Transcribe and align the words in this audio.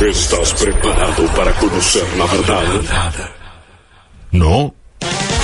¿Estás 0.00 0.52
preparado 0.52 1.26
para 1.34 1.52
conocer 1.54 2.04
la 2.16 2.26
verdad? 2.26 3.30
¿No? 4.30 4.72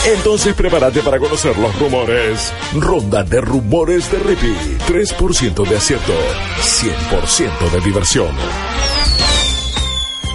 Entonces 0.05 0.55
prepárate 0.55 1.01
para 1.01 1.19
conocer 1.19 1.59
los 1.59 1.77
rumores. 1.77 2.53
Ronda 2.75 3.25
de 3.25 3.41
rumores 3.41 4.13
de 4.13 4.19
Rippy. 4.21 4.79
3% 4.87 5.67
de 5.69 5.77
acierto, 5.77 6.13
100% 6.61 7.71
de 7.73 7.81
diversión. 7.81 8.31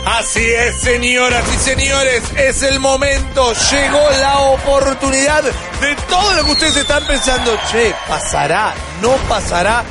Así 0.06 0.44
es, 0.44 0.76
señoras 0.82 1.46
y 1.54 1.58
señores, 1.60 2.24
es 2.36 2.64
el 2.64 2.80
momento, 2.80 3.54
llegó 3.72 4.10
la 4.20 4.40
oportunidad 4.40 5.44
de 5.44 5.96
todo 6.10 6.34
lo 6.34 6.46
que 6.46 6.52
ustedes 6.52 6.78
están 6.78 7.06
pensando. 7.06 7.56
Che, 7.72 7.94
¿pasará? 8.08 8.74
¿No 9.02 9.12
pasará? 9.30 9.86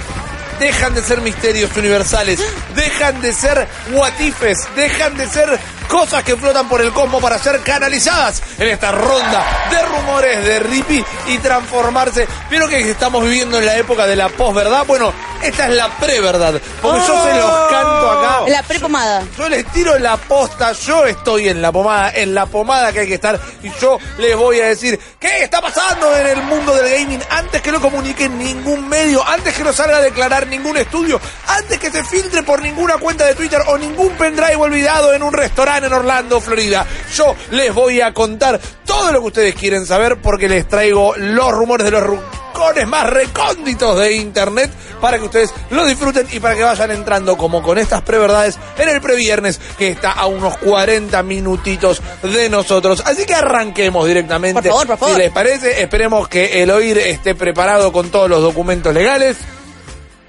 Dejan 0.58 0.94
de 0.94 1.02
ser 1.02 1.20
misterios 1.20 1.76
universales, 1.76 2.40
dejan 2.74 3.20
de 3.20 3.32
ser 3.32 3.68
guatifes, 3.92 4.58
dejan 4.74 5.16
de 5.16 5.28
ser 5.28 5.58
cosas 5.88 6.22
que 6.22 6.36
flotan 6.36 6.68
por 6.68 6.80
el 6.80 6.92
cosmos 6.92 7.20
para 7.20 7.38
ser 7.38 7.60
canalizadas 7.62 8.42
en 8.58 8.68
esta 8.68 8.92
ronda 8.92 9.68
de 9.70 9.82
rumores 9.82 10.44
de 10.44 10.60
Rippy 10.60 11.04
y 11.28 11.38
transformarse. 11.38 12.28
Pero 12.50 12.68
que 12.68 12.90
estamos 12.90 13.24
viviendo 13.24 13.58
en 13.58 13.66
la 13.66 13.76
época 13.76 14.06
de 14.06 14.14
la 14.14 14.28
posverdad. 14.28 14.84
Bueno, 14.86 15.12
esta 15.42 15.68
es 15.68 15.74
la 15.74 15.88
pre-verdad, 15.88 16.60
porque 16.82 16.98
yo 16.98 17.24
se 17.24 17.34
los 17.34 17.70
canto 17.70 18.10
acá. 18.10 18.40
La 18.48 18.62
prepomada. 18.62 19.24
Yo 19.36 19.48
les 19.48 19.64
tiro 19.66 19.98
la 19.98 20.16
posta, 20.16 20.72
yo 20.72 21.06
estoy 21.06 21.48
en 21.48 21.62
la 21.62 21.72
pomada, 21.72 22.12
en 22.14 22.34
la 22.34 22.46
pomada 22.46 22.92
que 22.92 23.00
hay 23.00 23.08
que 23.08 23.14
estar 23.14 23.40
y 23.62 23.70
yo 23.80 23.98
les 24.18 24.36
voy 24.36 24.60
a 24.60 24.66
decir 24.66 24.98
qué 25.18 25.44
está 25.44 25.60
pasando 25.60 26.14
en 26.16 26.26
el 26.26 26.42
mundo 26.42 26.74
del 26.74 26.90
gaming 26.90 27.20
antes 27.30 27.62
que 27.62 27.72
lo 27.72 27.80
comunique 27.80 28.28
ningún 28.28 28.88
medio, 28.88 29.26
antes 29.26 29.54
que 29.54 29.64
no 29.64 29.72
salga 29.72 29.98
a 29.98 30.00
declarar 30.00 30.46
ningún 30.46 30.76
estudio, 30.76 31.20
antes 31.46 31.78
que 31.78 31.90
se 31.90 32.04
filtre 32.04 32.42
por 32.42 32.60
ninguna 32.60 32.98
cuenta 32.98 33.24
de 33.24 33.34
Twitter 33.34 33.60
o 33.68 33.78
ningún 33.78 34.10
pendrive 34.16 34.56
olvidado 34.56 35.14
en 35.14 35.22
un 35.22 35.32
restaurante 35.32 35.77
en 35.84 35.92
Orlando, 35.92 36.40
Florida. 36.40 36.86
Yo 37.14 37.34
les 37.50 37.74
voy 37.74 38.00
a 38.00 38.12
contar 38.14 38.60
todo 38.84 39.12
lo 39.12 39.20
que 39.20 39.26
ustedes 39.26 39.54
quieren 39.54 39.86
saber 39.86 40.20
porque 40.20 40.48
les 40.48 40.66
traigo 40.68 41.14
los 41.16 41.50
rumores 41.52 41.84
de 41.84 41.90
los 41.92 42.02
rincones 42.02 42.88
más 42.88 43.08
recónditos 43.08 43.98
de 44.00 44.16
internet 44.16 44.70
para 45.00 45.18
que 45.18 45.24
ustedes 45.26 45.54
lo 45.70 45.86
disfruten 45.86 46.26
y 46.32 46.40
para 46.40 46.56
que 46.56 46.64
vayan 46.64 46.90
entrando 46.90 47.36
como 47.36 47.62
con 47.62 47.78
estas 47.78 48.02
preverdades 48.02 48.58
en 48.78 48.88
el 48.88 49.00
previernes 49.00 49.60
que 49.78 49.88
está 49.88 50.10
a 50.12 50.26
unos 50.26 50.56
40 50.58 51.22
minutitos 51.22 52.02
de 52.22 52.48
nosotros. 52.48 53.00
Así 53.06 53.24
que 53.26 53.34
arranquemos 53.34 54.06
directamente. 54.08 54.60
Por 54.62 54.70
favor, 54.70 54.86
por 54.88 54.98
favor. 54.98 55.14
Si 55.14 55.20
les 55.22 55.30
parece, 55.30 55.82
esperemos 55.82 56.26
que 56.28 56.62
el 56.62 56.70
oír 56.72 56.98
esté 56.98 57.34
preparado 57.36 57.92
con 57.92 58.10
todos 58.10 58.28
los 58.28 58.42
documentos 58.42 58.92
legales. 58.92 59.36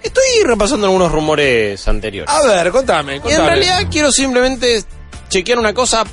Estoy 0.03 0.23
repasando 0.45 0.85
algunos 0.87 1.11
rumores 1.11 1.85
anteriores. 1.87 2.33
A 2.33 2.41
ver, 2.43 2.71
contame, 2.71 3.13
Y 3.13 3.15
en 3.17 3.21
contame. 3.21 3.47
realidad 3.49 3.87
quiero 3.91 4.11
simplemente 4.11 4.83
chequear 5.29 5.57
una 5.59 5.73
cosa 5.73 6.03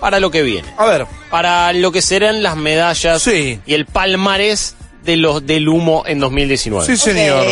para 0.00 0.20
lo 0.20 0.30
que 0.30 0.42
viene. 0.42 0.68
A 0.76 0.84
ver, 0.86 1.06
Para 1.30 1.72
lo 1.72 1.90
que 1.92 2.02
serán 2.02 2.42
las 2.42 2.56
medallas 2.56 3.22
Sí. 3.22 3.60
y 3.64 3.74
el 3.74 3.86
palmarés 3.86 4.74
de 5.04 5.16
los 5.16 5.46
del 5.46 5.68
humo 5.68 6.02
en 6.06 6.18
2019. 6.20 6.86
sí 6.86 6.96
señor. 6.96 7.46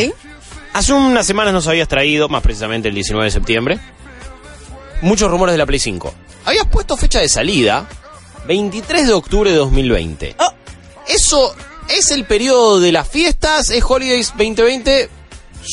Hace 0.72 0.92
unas 0.92 1.26
semanas 1.26 1.52
nos 1.52 1.66
habías 1.66 1.88
traído, 1.88 2.28
más 2.28 2.42
precisamente 2.42 2.88
el 2.88 2.94
19 2.94 3.24
de 3.24 3.30
septiembre, 3.30 3.78
muchos 5.02 5.30
rumores 5.30 5.54
de 5.54 5.58
la 5.58 5.66
Play 5.66 5.78
5. 5.80 6.14
Habías 6.44 6.66
puesto 6.66 6.96
fecha 6.96 7.20
de 7.20 7.28
salida 7.28 7.86
23 8.46 9.06
de 9.06 9.12
octubre 9.12 9.50
de 9.50 9.56
2020. 9.56 10.36
Oh. 10.38 10.52
¿Eso 11.08 11.54
es 11.88 12.10
el 12.12 12.24
periodo 12.24 12.78
de 12.80 12.92
las 12.92 13.08
fiestas? 13.08 13.70
¿Es 13.70 13.82
Holidays 13.86 14.28
2020? 14.36 15.08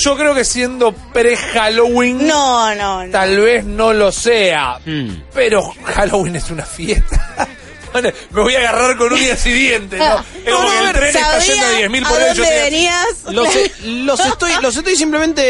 Yo 0.03 0.17
creo 0.17 0.33
que 0.35 0.43
siendo 0.43 0.91
pre-Halloween, 0.91 2.27
No, 2.27 2.75
no, 2.75 3.05
no. 3.05 3.11
tal 3.11 3.39
vez 3.39 3.63
no 3.65 3.93
lo 3.93 4.11
sea. 4.11 4.79
Hmm. 4.85 5.09
Pero 5.33 5.73
Halloween 5.83 6.35
es 6.35 6.49
una 6.51 6.65
fiesta. 6.65 7.47
Me 7.93 8.41
voy 8.41 8.55
a 8.55 8.59
agarrar 8.59 8.97
con 8.97 9.13
uñas 9.13 9.45
y 9.45 9.51
dientes, 9.51 9.99
¿no? 9.99 10.23
Es 10.45 10.53
como 10.53 10.69
que 10.69 10.79
el 10.79 10.93
tren 10.93 11.15
está 11.15 11.39
yendo 11.39 11.65
a 11.65 11.71
10.000 11.71 12.05
a 12.05 12.09
por 12.09 12.17
hora. 12.17 12.33
yo 12.33 12.43
venías. 12.43 13.05
Los, 13.29 13.47
los 13.85 14.19
estoy, 14.19 14.51
los 14.61 14.75
estoy 14.77 14.95
simplemente 14.95 15.41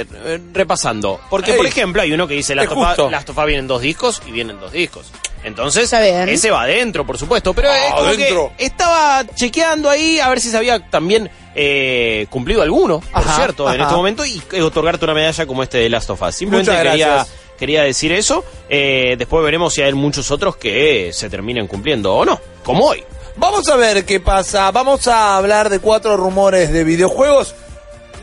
eh, 0.00 0.06
repasando. 0.52 1.20
Porque, 1.30 1.52
Ey. 1.52 1.56
por 1.56 1.66
ejemplo, 1.66 2.02
hay 2.02 2.12
uno 2.12 2.26
que 2.26 2.34
dice 2.34 2.54
Last 2.54 2.72
of 2.72 3.38
Us 3.38 3.46
vienen 3.46 3.66
dos 3.66 3.80
discos 3.82 4.22
y 4.26 4.32
vienen 4.32 4.58
dos 4.60 4.72
discos. 4.72 5.12
Entonces, 5.44 5.92
ese 5.92 6.50
va 6.50 6.62
adentro, 6.62 7.04
por 7.04 7.18
supuesto. 7.18 7.52
Pero 7.52 7.72
es 7.72 7.90
como 7.92 8.06
adentro. 8.06 8.52
que 8.56 8.64
estaba 8.64 9.24
chequeando 9.34 9.90
ahí 9.90 10.20
a 10.20 10.28
ver 10.28 10.40
si 10.40 10.50
se 10.50 10.56
había 10.56 10.78
también 10.88 11.30
eh, 11.54 12.26
cumplido 12.30 12.62
alguno, 12.62 13.00
por 13.00 13.22
Ajá, 13.22 13.36
cierto, 13.36 13.72
en 13.72 13.80
este 13.80 13.94
momento 13.94 14.24
y 14.24 14.40
otorgarte 14.60 15.04
una 15.04 15.14
medalla 15.14 15.46
como 15.46 15.62
este 15.62 15.78
de 15.78 15.88
Last 15.88 16.10
of 16.10 16.22
Us. 16.22 16.34
Simplemente 16.34 16.70
Muchas 16.70 16.86
quería, 16.86 17.06
gracias. 17.08 17.36
Quería 17.58 17.82
decir 17.82 18.12
eso. 18.12 18.44
Eh, 18.68 19.16
después 19.18 19.44
veremos 19.44 19.74
si 19.74 19.82
hay 19.82 19.92
muchos 19.92 20.30
otros 20.30 20.56
que 20.56 21.10
se 21.12 21.30
terminen 21.30 21.66
cumpliendo 21.66 22.14
o 22.14 22.24
no, 22.24 22.40
como 22.64 22.86
hoy. 22.86 23.04
Vamos 23.36 23.68
a 23.68 23.76
ver 23.76 24.04
qué 24.04 24.20
pasa. 24.20 24.70
Vamos 24.70 25.06
a 25.08 25.36
hablar 25.36 25.70
de 25.70 25.78
cuatro 25.78 26.16
rumores 26.16 26.72
de 26.72 26.84
videojuegos. 26.84 27.54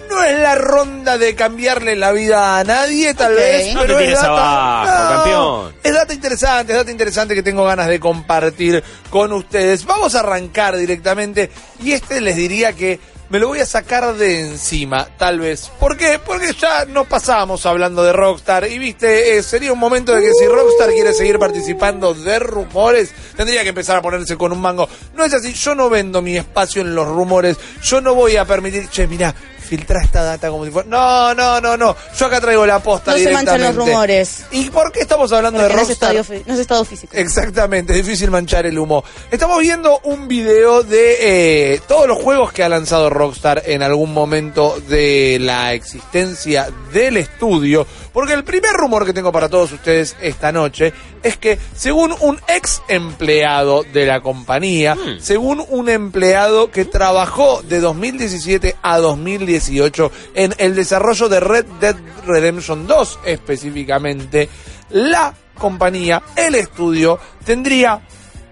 No 0.09 0.23
es 0.23 0.39
la 0.39 0.55
ronda 0.55 1.19
de 1.19 1.35
cambiarle 1.35 1.95
la 1.95 2.11
vida 2.11 2.59
a 2.59 2.63
nadie, 2.63 3.13
tal 3.13 3.35
vez, 3.35 3.73
No 3.75 3.81
te 3.81 3.87
pero 3.87 3.99
es 3.99 4.05
tires 4.05 4.21
data, 4.21 4.81
abajo, 4.81 5.13
campeón. 5.13 5.75
Es 5.83 5.93
data 5.93 6.13
interesante, 6.13 6.73
es 6.73 6.79
data 6.79 6.91
interesante 6.91 7.35
que 7.35 7.43
tengo 7.43 7.63
ganas 7.63 7.87
de 7.87 7.99
compartir 7.99 8.83
con 9.11 9.31
ustedes. 9.33 9.85
Vamos 9.85 10.15
a 10.15 10.21
arrancar 10.21 10.77
directamente 10.77 11.51
y 11.83 11.91
este 11.91 12.21
les 12.21 12.35
diría 12.35 12.73
que 12.73 12.99
me 13.29 13.39
lo 13.39 13.47
voy 13.47 13.59
a 13.59 13.65
sacar 13.65 14.15
de 14.15 14.41
encima, 14.41 15.07
tal 15.17 15.39
vez. 15.39 15.71
¿Por 15.79 15.97
qué? 15.97 16.19
Porque 16.23 16.53
ya 16.53 16.85
no 16.85 17.05
pasamos 17.05 17.65
hablando 17.65 18.03
de 18.03 18.11
Rockstar 18.11 18.67
y 18.67 18.79
viste, 18.79 19.37
eh, 19.37 19.43
sería 19.43 19.71
un 19.71 19.79
momento 19.79 20.15
de 20.15 20.21
que 20.21 20.33
si 20.33 20.47
Rockstar 20.47 20.89
quiere 20.89 21.13
seguir 21.13 21.37
participando 21.37 22.13
de 22.13 22.39
rumores, 22.39 23.13
tendría 23.37 23.61
que 23.63 23.69
empezar 23.69 23.97
a 23.97 24.01
ponerse 24.01 24.35
con 24.35 24.51
un 24.51 24.61
mango. 24.61 24.89
No 25.15 25.23
es 25.23 25.33
así, 25.33 25.53
yo 25.53 25.75
no 25.75 25.89
vendo 25.89 26.21
mi 26.21 26.37
espacio 26.37 26.81
en 26.81 26.95
los 26.95 27.07
rumores, 27.07 27.57
yo 27.83 28.01
no 28.01 28.15
voy 28.15 28.35
a 28.35 28.45
permitir, 28.45 28.89
che, 28.89 29.05
mira, 29.07 29.35
filtra 29.69 30.01
esta 30.03 30.23
data 30.23 30.49
como 30.49 30.65
si 30.65 30.71
fuera... 30.71 30.89
No, 30.89 31.35
no, 31.35 31.61
no, 31.61 31.77
no, 31.77 31.95
yo 32.17 32.25
acá 32.25 32.41
traigo 32.41 32.65
la 32.65 32.79
posta 32.79 33.11
No 33.11 33.17
se 33.17 33.25
manchan 33.31 33.57
directamente. 33.57 33.77
los 33.77 33.87
rumores. 33.87 34.43
¿Y 34.51 34.69
por 34.71 34.91
qué 34.91 35.01
estamos 35.01 35.31
hablando 35.31 35.59
Porque 35.59 35.69
de 35.69 35.75
no 35.75 35.81
es, 35.83 35.87
Rockstar? 35.89 36.15
estado, 36.15 36.39
fi- 36.39 36.43
no 36.47 36.53
es 36.55 36.59
estado 36.59 36.85
físico. 36.85 37.13
Exactamente, 37.15 37.93
es 37.97 38.05
difícil 38.05 38.31
manchar 38.31 38.65
el 38.65 38.79
humo. 38.79 39.03
Estamos 39.29 39.59
viendo 39.59 39.99
un 40.05 40.27
video 40.27 40.81
de 40.81 41.73
eh, 41.75 41.81
todos 41.87 42.07
los 42.07 42.17
juegos 42.17 42.51
que 42.51 42.63
ha 42.63 42.69
lanzado 42.69 43.09
Rockstar 43.11 43.61
en 43.67 43.83
algún 43.83 44.11
momento 44.11 44.79
de 44.87 45.37
la 45.39 45.73
existencia 45.73 46.69
del 46.91 47.17
estudio, 47.17 47.85
porque 48.13 48.33
el 48.33 48.43
primer 48.43 48.73
rumor 48.73 49.05
que 49.05 49.13
tengo 49.13 49.31
para 49.31 49.49
todos 49.49 49.71
ustedes 49.71 50.15
esta 50.21 50.51
noche 50.51 50.93
es 51.23 51.37
que 51.37 51.59
según 51.75 52.13
un 52.21 52.39
ex 52.47 52.81
empleado 52.87 53.83
de 53.83 54.05
la 54.05 54.21
compañía, 54.21 54.97
según 55.19 55.63
un 55.69 55.89
empleado 55.89 56.71
que 56.71 56.85
trabajó 56.85 57.61
de 57.61 57.79
2017 57.79 58.75
a 58.81 58.97
2018 58.99 60.11
en 60.35 60.53
el 60.57 60.75
desarrollo 60.75 61.29
de 61.29 61.39
Red 61.39 61.65
Dead 61.79 61.95
Redemption 62.25 62.87
2 62.87 63.19
específicamente, 63.25 64.49
la 64.89 65.33
compañía, 65.57 66.23
el 66.35 66.55
estudio, 66.55 67.19
tendría 67.45 68.01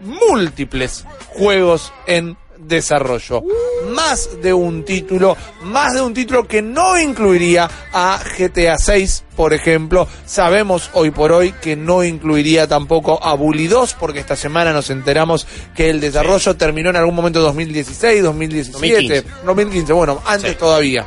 múltiples 0.01 1.05
juegos 1.29 1.93
en 2.05 2.37
desarrollo. 2.59 3.43
Más 3.89 4.41
de 4.41 4.53
un 4.53 4.83
título, 4.83 5.37
más 5.63 5.93
de 5.93 6.01
un 6.01 6.13
título 6.13 6.47
que 6.47 6.61
no 6.61 6.99
incluiría 6.99 7.69
a 7.93 8.19
GTA 8.37 8.77
6, 8.77 9.23
por 9.35 9.53
ejemplo. 9.53 10.07
Sabemos 10.25 10.89
hoy 10.93 11.11
por 11.11 11.31
hoy 11.31 11.53
que 11.53 11.75
no 11.75 12.03
incluiría 12.03 12.67
tampoco 12.67 13.23
a 13.23 13.33
Bully 13.33 13.67
2, 13.67 13.95
porque 13.99 14.19
esta 14.19 14.35
semana 14.35 14.73
nos 14.73 14.89
enteramos 14.89 15.47
que 15.75 15.89
el 15.89 15.99
desarrollo 16.01 16.55
terminó 16.55 16.89
en 16.89 16.95
algún 16.97 17.15
momento 17.15 17.39
2016, 17.41 18.23
2017, 18.23 18.73
2015. 19.21 19.45
2015, 19.45 19.93
bueno, 19.93 20.21
antes 20.25 20.51
Sí. 20.51 20.57
todavía. 20.57 21.05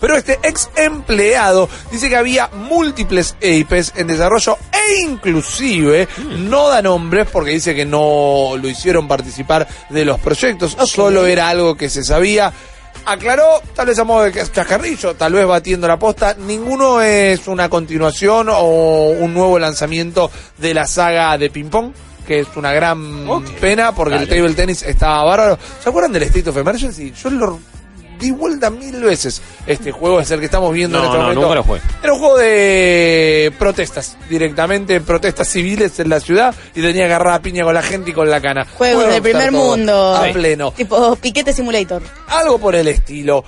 Pero 0.00 0.16
este 0.16 0.38
ex 0.42 0.70
empleado 0.76 1.68
dice 1.90 2.08
que 2.08 2.16
había 2.16 2.48
múltiples 2.48 3.36
EIPs 3.40 3.94
en 3.96 4.06
desarrollo 4.06 4.58
e 4.72 5.00
inclusive 5.00 6.08
no 6.38 6.68
da 6.68 6.82
nombres 6.82 7.28
porque 7.30 7.52
dice 7.52 7.74
que 7.74 7.84
no 7.84 8.54
lo 8.60 8.68
hicieron 8.68 9.08
participar 9.08 9.66
de 9.90 10.04
los 10.04 10.20
proyectos, 10.20 10.76
solo 10.86 11.26
era 11.26 11.48
algo 11.48 11.76
que 11.76 11.88
se 11.88 12.04
sabía. 12.04 12.52
Aclaró, 13.04 13.62
tal 13.74 13.86
vez 13.86 13.98
a 13.98 14.04
modo 14.04 14.24
de 14.24 14.32
chascarrillo, 14.32 15.14
tal 15.14 15.34
vez 15.34 15.46
batiendo 15.46 15.86
la 15.86 15.98
posta, 15.98 16.34
ninguno 16.34 17.00
es 17.00 17.46
una 17.46 17.68
continuación 17.68 18.48
o 18.50 19.10
un 19.10 19.32
nuevo 19.32 19.58
lanzamiento 19.58 20.30
de 20.58 20.74
la 20.74 20.86
saga 20.86 21.38
de 21.38 21.50
ping 21.50 21.68
pong 21.68 21.92
que 22.26 22.40
es 22.40 22.48
una 22.56 22.72
gran 22.72 23.24
pena 23.60 23.94
porque 23.94 24.16
el 24.16 24.28
table 24.28 24.52
tennis 24.54 24.82
estaba 24.82 25.22
bárbaro. 25.22 25.58
¿Se 25.80 25.88
acuerdan 25.88 26.12
del 26.12 26.24
State 26.24 26.50
of 26.50 26.56
Emergency? 26.56 27.12
Yo 27.12 27.30
lo 27.30 27.60
di 28.18 28.30
vuelta 28.30 28.70
mil 28.70 29.00
veces. 29.02 29.40
Este 29.66 29.92
juego 29.92 30.20
es 30.20 30.30
el 30.30 30.38
que 30.40 30.46
estamos 30.46 30.72
viendo 30.72 30.98
en 30.98 31.04
No, 31.04 31.08
este 31.08 31.16
no, 31.18 31.22
momento. 31.24 31.42
nunca 31.42 31.54
lo 31.56 31.62
jugué. 31.62 31.80
Era 32.02 32.12
un 32.12 32.18
juego 32.18 32.38
de 32.38 33.52
protestas, 33.58 34.16
directamente 34.28 35.00
protestas 35.00 35.48
civiles 35.48 35.98
en 36.00 36.08
la 36.08 36.20
ciudad 36.20 36.54
y 36.74 36.80
tenía 36.82 37.06
que 37.06 37.14
agarrar 37.14 37.34
a 37.34 37.42
piña 37.42 37.64
con 37.64 37.74
la 37.74 37.82
gente 37.82 38.10
y 38.10 38.12
con 38.12 38.30
la 38.30 38.40
cana. 38.40 38.66
Juegos 38.76 38.96
Bueno, 39.04 39.12
del 39.12 39.22
primer 39.22 39.52
mundo. 39.52 40.14
A 40.16 40.24
pleno. 40.32 40.72
Tipo 40.72 41.16
Piquete 41.16 41.52
Simulator. 41.52 42.02
Algo 42.28 42.58
por 42.58 42.74
el 42.74 42.88
estilo. 42.88 43.44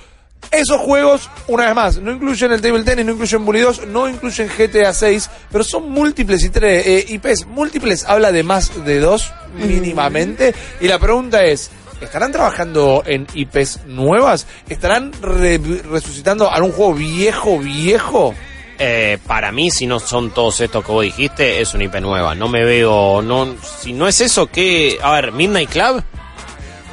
Esos 0.52 0.80
juegos, 0.80 1.28
una 1.48 1.66
vez 1.66 1.74
más, 1.74 1.98
no 1.98 2.12
incluyen 2.12 2.52
el 2.52 2.60
Table 2.62 2.84
Tennis, 2.84 3.04
no 3.04 3.12
incluyen 3.12 3.44
Bully 3.44 3.60
2, 3.60 3.86
no 3.88 4.08
incluyen 4.08 4.48
GTA 4.48 4.92
6, 4.94 5.28
pero 5.50 5.64
son 5.64 5.90
múltiples 5.90 6.42
y 6.44 6.48
tres, 6.50 6.86
eh, 6.86 7.04
IPs. 7.08 7.46
Múltiples 7.46 8.04
habla 8.06 8.30
de 8.32 8.44
más 8.44 8.84
de 8.84 9.00
dos, 9.00 9.30
mínimamente. 9.58 10.54
Y 10.80 10.86
la 10.88 10.98
pregunta 10.98 11.44
es, 11.44 11.70
¿estarán 12.00 12.32
trabajando 12.32 13.02
en 13.06 13.26
IPs 13.34 13.80
nuevas? 13.86 14.46
¿Estarán 14.68 15.12
re- 15.20 15.58
resucitando 15.90 16.50
algún 16.50 16.72
juego 16.72 16.94
viejo, 16.94 17.58
viejo? 17.58 18.34
Eh, 18.80 19.18
para 19.26 19.50
mí, 19.50 19.70
si 19.72 19.86
no 19.86 19.98
son 19.98 20.30
todos 20.30 20.60
estos 20.60 20.84
que 20.84 20.92
vos 20.92 21.02
dijiste, 21.02 21.60
es 21.60 21.74
una 21.74 21.84
IP 21.84 21.96
nueva. 21.96 22.34
No 22.36 22.48
me 22.48 22.64
veo. 22.64 23.20
no 23.22 23.56
Si 23.82 23.92
no 23.92 24.06
es 24.06 24.20
eso, 24.20 24.46
¿qué? 24.46 24.98
A 25.02 25.12
ver, 25.14 25.32
Midnight 25.32 25.70
Club. 25.70 26.02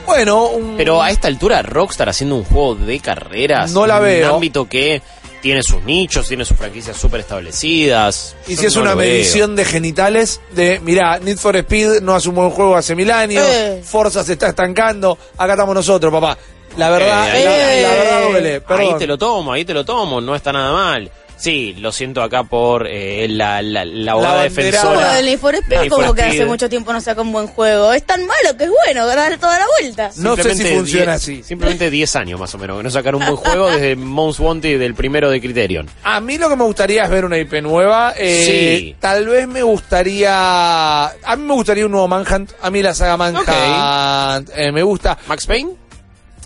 Bueno, 0.06 0.48
un... 0.50 0.78
Pero 0.78 1.02
a 1.02 1.10
esta 1.10 1.28
altura, 1.28 1.62
Rockstar 1.62 2.10
haciendo 2.10 2.36
un 2.36 2.44
juego 2.44 2.76
de 2.76 3.00
carreras. 3.00 3.72
No 3.72 3.86
la 3.88 3.98
en 3.98 4.04
veo. 4.04 4.30
Un 4.30 4.36
ámbito 4.36 4.68
que 4.70 5.02
tiene 5.46 5.62
sus 5.62 5.84
nichos, 5.84 6.28
tiene 6.28 6.44
sus 6.44 6.58
franquicias 6.58 6.98
súper 6.98 7.20
establecidas. 7.20 8.36
Y 8.48 8.56
Yo 8.56 8.62
si 8.62 8.66
es 8.66 8.76
no 8.78 8.82
una 8.82 8.96
medición 8.96 9.56
de 9.56 9.64
genitales, 9.64 10.42
de, 10.56 10.80
mirá, 10.80 11.20
Need 11.20 11.38
for 11.38 11.56
Speed 11.56 12.02
no 12.02 12.16
hace 12.16 12.30
un 12.30 12.36
buen 12.36 12.50
juego 12.50 12.76
hace 12.76 12.96
mil 12.96 13.12
años, 13.12 13.46
Eh. 13.48 13.80
Forza 13.86 14.24
se 14.24 14.34
está 14.34 14.48
estancando, 14.48 15.16
acá 15.38 15.54
estamos 15.54 15.76
nosotros, 15.76 16.12
papá. 16.12 16.36
La 16.78 16.90
verdad, 16.90 17.28
Eh, 17.38 17.44
la, 17.46 17.52
ahí- 17.70 17.82
la 17.84 17.90
verdad 17.90 18.30
duele, 18.32 18.62
Ahí 18.70 18.94
te 18.98 19.06
lo 19.06 19.18
tomo, 19.20 19.54
ahí 19.54 19.64
te 19.64 19.74
lo 19.76 19.86
tomo, 19.86 20.20
no 20.20 20.34
está 20.36 20.52
nada 20.52 20.72
mal. 20.74 21.12
Sí, 21.38 21.76
lo 21.80 21.92
siento 21.92 22.24
acá 22.24 22.44
por 22.44 22.88
eh, 22.88 23.28
la, 23.30 23.62
la, 23.62 23.84
la 23.86 24.12
abogada 24.14 24.44
defensora. 24.44 25.20
el 25.20 25.28
Speed, 25.28 25.30
Need 25.30 25.40
for 25.40 25.90
como 25.90 26.14
que 26.14 26.22
Speed. 26.22 26.36
hace 26.42 26.46
mucho 26.46 26.70
tiempo 26.70 26.94
no 26.94 27.02
saca 27.02 27.22
un 27.22 27.32
buen 27.32 27.48
juego. 27.48 27.92
Es 27.94 28.04
tan 28.04 28.22
malo 28.26 28.58
que 28.58 28.64
es 28.64 28.70
bueno, 28.86 29.06
dar 29.06 29.38
toda 29.38 29.60
la 29.60 29.66
vuelta. 29.80 30.12
No 30.18 30.36
sé 30.36 30.44
si 30.44 30.50
Simplemente 30.50 30.76
funciona 30.78 31.06
die- 31.06 31.12
así. 31.16 31.44
Simplemente 31.44 31.90
10 31.90 32.16
años 32.16 32.40
más 32.40 32.54
o 32.56 32.58
menos, 32.58 32.78
que 32.78 32.84
no 32.84 32.90
sacar 32.90 33.16
un 33.16 33.26
buen 33.26 33.36
juego 33.36 33.70
desde 33.70 33.96
Most 33.98 34.40
Wanted 34.40 34.80
del 34.80 34.96
primero 34.96 35.30
de 35.30 35.42
Criterion. 35.42 35.90
A 36.04 36.20
mí 36.22 36.38
lo 36.38 36.50
que 36.50 36.56
me 36.56 36.64
gustaría 36.64 37.04
es 37.04 37.10
ver 37.10 37.26
una 37.26 37.38
IP 37.38 37.62
nueva. 37.62 38.14
eh, 38.18 38.44
Sí. 38.46 38.96
Tal 39.00 39.28
vez 39.28 39.48
me 39.48 39.62
gustaría. 39.64 41.06
A 41.06 41.36
mí 41.36 41.44
me 41.44 41.54
gustaría 41.54 41.86
un 41.86 41.92
nuevo 41.92 42.08
Manhunt. 42.08 42.52
A 42.62 42.70
mí 42.72 42.82
la 42.82 42.94
saga 42.94 43.18
Manhunt 43.18 44.50
eh, 44.56 44.72
me 44.72 44.84
gusta. 44.84 45.18
Max 45.28 45.46
Payne, 45.46 45.72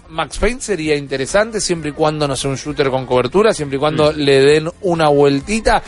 Max 0.09 0.38
Payne 0.39 0.61
sería 0.61 0.95
interesante 0.95 1.61
siempre 1.61 1.91
y 1.91 1.94
cuando 1.94 2.27
no 2.27 2.35
sea 2.35 2.50
un 2.51 2.57
shooter 2.57 2.89
con 2.89 3.06
cobertura, 3.06 3.53
siempre 3.53 3.77
y 3.77 3.79
cuando 3.79 4.11
Mm. 4.11 4.15
le 4.17 4.39
den 4.41 4.69
una 4.81 5.09
vueltita. 5.09 5.81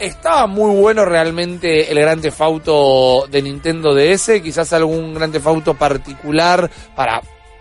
Estaba 0.00 0.46
muy 0.46 0.74
bueno 0.80 1.04
realmente 1.04 1.90
el 1.90 1.98
Gran 1.98 2.20
Theft 2.20 2.40
Auto 2.40 3.26
de 3.30 3.42
Nintendo 3.42 3.94
DS, 3.94 4.40
quizás 4.40 4.72
algún 4.72 5.12
Gran 5.14 5.32
Theft 5.32 5.46
Auto 5.46 5.74
particular 5.74 6.70
para 6.94 7.20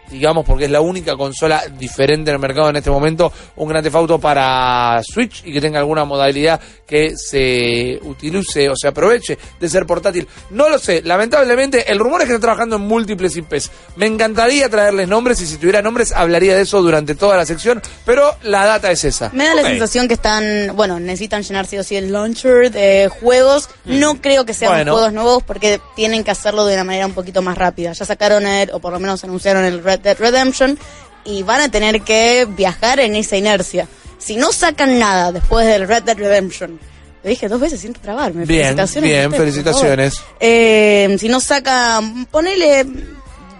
digamos 0.10 0.46
porque 0.46 0.66
es 0.66 0.72
la 0.72 0.82
única 0.82 1.16
consola 1.16 1.64
diferente 1.78 2.30
en 2.32 2.36
el 2.36 2.42
mercado 2.42 2.70
en 2.70 2.76
este 2.78 2.90
momento, 2.90 3.32
un 3.58 3.68
Gran 3.70 3.84
Theft 3.84 3.96
Auto 3.96 4.20
para 4.20 5.02
Switch 5.04 5.44
y 5.46 5.52
que 5.54 5.62
tenga 5.62 5.80
alguna 5.80 6.06
modalidad 6.06 6.60
que 6.86 7.14
se 7.18 8.00
utilice 8.04 8.70
o 8.70 8.74
se 8.76 8.88
aproveche 8.88 9.38
de 9.60 9.70
ser 9.70 9.86
portátil. 9.86 10.28
No 10.52 10.70
lo 10.70 10.80
sé, 10.80 11.02
lamentablemente 11.04 11.92
el 11.92 12.00
rumor 12.00 12.22
es 12.22 12.28
que 12.28 12.34
está 12.34 12.42
trabajando 12.48 12.78
en 12.78 12.84
múltiples 12.84 13.36
IPs. 13.36 13.72
Me 13.98 14.06
encantaría 14.06 14.70
traerles 14.70 15.08
nombres 15.08 15.42
y 15.42 15.46
si 15.48 15.58
tuviera 15.58 15.82
nombres 15.82 16.12
hablaría 16.14 16.56
de 16.56 16.62
eso 16.62 16.82
durante 16.82 17.16
toda 17.16 17.36
la 17.38 17.46
sección, 17.46 17.82
pero 18.06 18.36
la 18.44 18.66
data 18.66 18.90
es 18.92 19.04
esa. 19.04 19.30
Me 19.34 19.46
da 19.46 19.56
la 19.56 19.64
sensación 19.64 20.08
que 20.08 20.14
están, 20.14 20.76
bueno, 20.76 21.00
necesitan 21.00 21.44
llenar 21.44 21.66
sí 21.66 21.78
o 21.78 21.84
sí 21.84 21.96
el 21.96 22.12
launcher 22.12 22.72
de 22.72 23.10
juegos. 23.10 23.70
No 23.86 24.22
creo 24.22 24.46
que 24.46 24.54
sean 24.54 24.72
Bueno. 24.74 24.94
juegos 24.94 25.14
nuevos 25.14 25.44
porque 25.44 25.82
tienen 25.96 26.24
que 26.24 26.32
hacerlo 26.32 26.66
de 26.66 26.74
una 26.76 26.84
manera 26.84 27.06
un 27.06 27.14
poquito 27.14 27.42
más 27.42 27.58
rápida. 27.58 27.92
Ya 27.94 28.06
sacaron 28.06 28.46
el, 28.48 28.70
o 28.72 28.80
por 28.80 28.94
lo 28.94 29.00
menos 29.00 29.24
anunciaron 29.24 29.66
el 29.66 29.84
Red 29.84 29.97
Dead 30.02 30.18
Redemption 30.18 30.78
y 31.26 31.44
van 31.44 31.62
a 31.62 31.70
tener 31.70 32.02
que 32.02 32.48
viajar 32.50 33.00
en 33.00 33.16
esa 33.16 33.38
inercia. 33.38 33.88
Si 34.18 34.36
no 34.36 34.52
sacan 34.52 34.98
nada 34.98 35.32
después 35.32 35.66
del 35.68 35.88
Red 35.88 36.04
Dead 36.04 36.18
Redemption, 36.18 36.80
lo 37.24 37.30
dije 37.30 37.48
dos 37.48 37.60
veces 37.60 37.82
sin 37.82 37.94
trabarme. 37.94 38.46
Bien, 38.46 38.76
felicitaciones. 38.76 39.10
bien, 39.10 39.26
usted, 39.28 39.40
felicitaciones. 39.40 40.22
Eh, 40.40 41.18
si 41.20 41.28
no 41.28 41.40
sacan, 41.40 42.26
ponele 42.28 42.86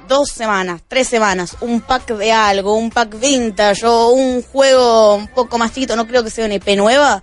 dos 0.08 0.30
semanas, 0.30 0.82
tres 0.88 1.08
semanas, 1.08 1.58
un 1.62 1.82
pack 1.82 2.14
de 2.16 2.32
algo, 2.32 2.76
un 2.76 2.90
pack 2.90 3.20
vintage 3.20 3.86
o 3.86 4.10
un 4.10 4.42
juego 4.42 5.16
un 5.16 5.28
poco 5.28 5.58
más 5.58 5.74
chiquito, 5.74 5.96
no 5.96 6.08
creo 6.08 6.24
que 6.24 6.30
sea 6.30 6.46
una 6.46 6.56
IP 6.56 6.70
nueva, 6.78 7.22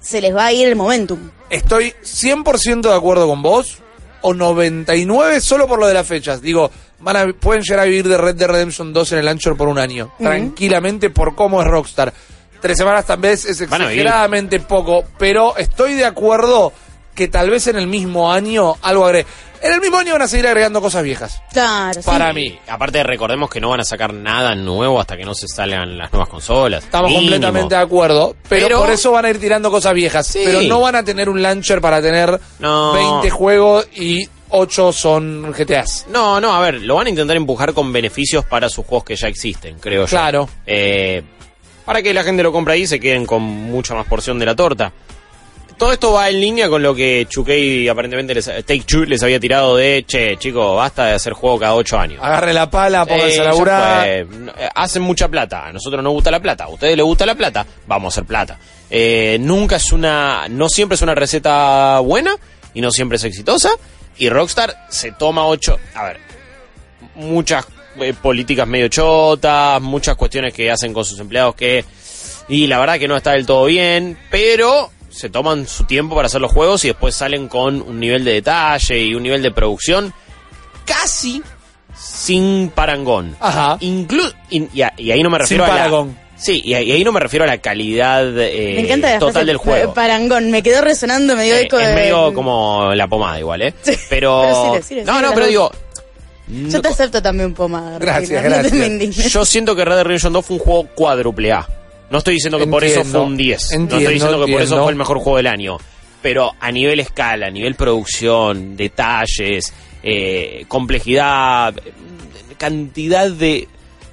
se 0.00 0.20
les 0.20 0.34
va 0.34 0.46
a 0.46 0.52
ir 0.52 0.68
el 0.68 0.76
momentum. 0.76 1.30
Estoy 1.48 1.94
100% 2.02 2.82
de 2.82 2.94
acuerdo 2.94 3.28
con 3.28 3.42
vos, 3.42 3.78
o 4.26 4.32
99 4.32 5.40
solo 5.40 5.68
por 5.68 5.78
lo 5.78 5.86
de 5.86 5.94
las 5.94 6.06
fechas. 6.06 6.40
Digo, 6.40 6.70
van 7.00 7.16
a, 7.16 7.32
pueden 7.32 7.62
llegar 7.62 7.80
a 7.80 7.84
vivir 7.84 8.08
de 8.08 8.16
Red 8.16 8.36
Dead 8.36 8.48
Redemption 8.48 8.92
2 8.92 9.12
en 9.12 9.18
el 9.18 9.24
launcher 9.26 9.54
por 9.54 9.68
un 9.68 9.78
año, 9.78 10.14
tranquilamente 10.18 11.10
por 11.10 11.34
cómo 11.34 11.60
es 11.60 11.68
Rockstar. 11.68 12.12
Tres 12.60 12.78
semanas 12.78 13.04
tal 13.04 13.20
vez 13.20 13.44
es 13.44 13.60
exageradamente 13.60 14.60
poco, 14.60 15.04
pero 15.18 15.56
estoy 15.58 15.92
de 15.92 16.06
acuerdo 16.06 16.72
que 17.14 17.28
tal 17.28 17.50
vez 17.50 17.66
en 17.66 17.76
el 17.76 17.86
mismo 17.86 18.32
año 18.32 18.76
algo 18.80 19.04
agregue. 19.04 19.26
En 19.64 19.72
el 19.72 19.80
mismo 19.80 19.96
año 19.96 20.12
van 20.12 20.20
a 20.22 20.28
seguir 20.28 20.46
agregando 20.46 20.80
cosas 20.82 21.02
viejas. 21.02 21.40
Claro. 21.50 22.02
Para 22.02 22.34
mí. 22.34 22.58
aparte 22.68 23.02
recordemos 23.02 23.48
que 23.48 23.60
no 23.60 23.70
van 23.70 23.80
a 23.80 23.84
sacar 23.84 24.12
nada 24.12 24.54
nuevo 24.54 25.00
hasta 25.00 25.16
que 25.16 25.24
no 25.24 25.34
se 25.34 25.48
salgan 25.48 25.96
las 25.96 26.12
nuevas 26.12 26.28
consolas. 26.28 26.84
Estamos 26.84 27.08
Mínimo. 27.08 27.30
completamente 27.30 27.74
de 27.74 27.80
acuerdo, 27.80 28.36
pero, 28.46 28.66
Pero- 28.66 28.80
por 28.80 28.90
eso 28.90 29.10
van 29.12 29.24
a 29.24 29.30
ir 29.30 29.40
tirando 29.40 29.70
cosas 29.70 29.94
viejas. 29.94 30.26
Sí. 30.26 30.42
Pero 30.44 30.60
no 30.62 30.80
van 30.82 30.96
a 30.96 31.02
tener 31.02 31.30
un 31.30 31.40
launcher 31.40 31.80
para 31.80 32.02
tener 32.02 32.38
No. 32.58 32.92
20 32.92 33.30
juegos 33.30 33.88
y 33.96 34.28
8 34.50 34.92
son 34.92 35.50
GTAs. 35.52 36.08
No, 36.10 36.40
no, 36.42 36.54
a 36.54 36.60
ver, 36.60 36.82
lo 36.82 36.96
van 36.96 37.06
a 37.06 37.10
intentar 37.10 37.34
empujar 37.36 37.72
con 37.72 37.90
beneficios 37.90 38.44
para 38.44 38.68
sus 38.68 38.84
juegos 38.84 39.04
que 39.04 39.16
ya 39.16 39.28
existen, 39.28 39.78
creo 39.78 40.02
yo. 40.02 40.08
Claro. 40.10 40.46
Eh, 40.66 41.22
para 41.86 42.02
que 42.02 42.12
la 42.12 42.22
gente 42.22 42.42
lo 42.42 42.52
compre 42.52 42.74
ahí 42.74 42.82
y 42.82 42.86
se 42.86 43.00
queden 43.00 43.24
con 43.24 43.40
mucha 43.42 43.94
más 43.94 44.06
porción 44.06 44.38
de 44.38 44.44
la 44.44 44.54
torta. 44.54 44.92
Todo 45.76 45.92
esto 45.92 46.12
va 46.12 46.28
en 46.28 46.40
línea 46.40 46.68
con 46.68 46.82
lo 46.82 46.94
que 46.94 47.26
Chukey 47.28 47.88
aparentemente 47.88 48.34
les, 48.34 48.44
Take 48.44 48.84
Two 48.86 49.04
les 49.04 49.22
había 49.22 49.40
tirado 49.40 49.76
de, 49.76 50.04
che, 50.06 50.36
chico, 50.36 50.76
basta 50.76 51.06
de 51.06 51.12
hacer 51.14 51.32
juego 51.32 51.58
cada 51.58 51.74
ocho 51.74 51.98
años. 51.98 52.20
Agarre 52.22 52.52
la 52.52 52.70
pala, 52.70 53.04
pónganse 53.04 53.40
a 53.40 53.44
laburar. 53.44 54.26
Hacen 54.74 55.02
mucha 55.02 55.28
plata. 55.28 55.66
A 55.66 55.72
nosotros 55.72 56.02
nos 56.02 56.12
gusta 56.12 56.30
la 56.30 56.40
plata. 56.40 56.64
A 56.64 56.68
ustedes 56.68 56.96
les 56.96 57.04
gusta 57.04 57.26
la 57.26 57.34
plata. 57.34 57.66
Vamos 57.86 58.12
a 58.12 58.20
hacer 58.20 58.26
plata. 58.26 58.58
Eh, 58.90 59.38
nunca 59.40 59.76
es 59.76 59.92
una. 59.92 60.46
No 60.48 60.68
siempre 60.68 60.94
es 60.94 61.02
una 61.02 61.14
receta 61.14 61.98
buena 62.00 62.36
y 62.72 62.80
no 62.80 62.90
siempre 62.90 63.16
es 63.16 63.24
exitosa. 63.24 63.70
Y 64.16 64.28
Rockstar 64.28 64.86
se 64.88 65.12
toma 65.12 65.46
ocho. 65.46 65.78
A 65.94 66.04
ver. 66.04 66.20
Muchas 67.16 67.66
eh, 68.00 68.14
políticas 68.14 68.68
medio 68.68 68.88
chotas. 68.88 69.80
Muchas 69.82 70.16
cuestiones 70.16 70.54
que 70.54 70.70
hacen 70.70 70.92
con 70.92 71.04
sus 71.04 71.18
empleados 71.18 71.54
que. 71.54 71.84
Y 72.48 72.66
la 72.66 72.78
verdad 72.78 72.98
que 72.98 73.08
no 73.08 73.16
está 73.16 73.32
del 73.32 73.46
todo 73.46 73.64
bien. 73.64 74.16
Pero 74.30 74.90
se 75.14 75.30
toman 75.30 75.66
su 75.68 75.84
tiempo 75.84 76.14
para 76.16 76.26
hacer 76.26 76.40
los 76.40 76.52
juegos 76.52 76.84
y 76.84 76.88
después 76.88 77.14
salen 77.14 77.48
con 77.48 77.80
un 77.80 78.00
nivel 78.00 78.24
de 78.24 78.32
detalle 78.34 78.98
y 79.00 79.14
un 79.14 79.22
nivel 79.22 79.42
de 79.42 79.50
producción 79.52 80.12
casi 80.84 81.42
sin 81.96 82.70
parangón. 82.74 83.36
Ajá. 83.40 83.76
Inclu 83.80 84.24
y, 84.50 84.68
y 84.76 84.82
a- 84.82 84.92
y 84.96 85.10
ahí 85.12 85.22
no 85.22 85.30
me 85.30 85.38
refiero 85.38 85.64
Sin 85.64 85.74
a 85.74 85.88
la. 85.88 86.06
Sí, 86.36 86.60
y, 86.64 86.74
ahí 86.74 87.04
no 87.04 87.12
me 87.12 87.20
refiero 87.20 87.44
a 87.44 87.46
la 87.46 87.58
calidad 87.58 88.26
eh, 88.38 88.72
Me 88.74 88.80
encanta 88.82 89.08
la 89.12 89.18
total 89.20 89.32
frase 89.32 89.46
del 89.46 89.56
juego. 89.56 89.94
Parangón, 89.94 90.50
me 90.50 90.62
quedó 90.64 90.80
resonando, 90.82 91.36
me 91.36 91.44
dio 91.44 91.54
Eh, 91.54 91.62
eco 91.62 91.78
es 91.78 91.88
de- 91.88 91.94
medio 91.94 92.34
como 92.34 92.92
la 92.94 93.06
pomada 93.06 93.38
igual, 93.38 93.62
¿eh? 93.62 93.74
Sí, 93.82 93.92
Pero, 94.10 94.42
pero 94.42 94.74
sí, 94.74 94.82
sí, 94.82 94.94
sí, 95.00 95.04
no, 95.06 95.22
no, 95.22 95.32
pero 95.32 95.46
digo, 95.46 95.70
Yo 96.48 96.82
te 96.82 96.88
acepto 96.88 97.22
también 97.22 97.54
pomada. 97.54 97.98
Gracias, 98.00 98.44
no 98.44 98.68
te 98.68 98.72
me 98.90 99.10
yo 99.10 99.44
siento 99.46 99.76
que 99.76 99.84
Red 99.84 99.94
Dead 99.94 100.04
Redemption 100.04 100.32
2 100.32 100.44
fue 100.44 100.56
un 100.56 100.62
juego 100.62 100.86
cuádruple 100.94 101.52
A. 101.52 101.68
No 102.14 102.18
estoy 102.18 102.34
diciendo 102.34 102.58
que 102.58 102.66
por 102.70 102.84
eso 102.84 103.00
fue 103.04 103.20
un 103.20 103.36
10. 103.36 103.72
no 103.78 103.84
estoy 103.98 104.14
diciendo 104.14 104.36
que 104.46 104.52
por 104.52 104.62
eso 104.62 104.74
fue 104.84 104.92
el 104.92 104.96
mejor 104.98 105.18
juego 105.18 105.36
del 105.38 105.46
año. 105.48 105.78
Pero 106.22 106.52
a 106.60 106.72
nivel 106.72 107.00
escala, 107.00 107.48
a 107.48 107.50
nivel 107.50 107.74
producción, 107.74 108.76
detalles, 108.76 109.72
eh, 110.02 110.64
complejidad, 110.68 111.74
cantidad 112.56 113.30
de 113.30 113.68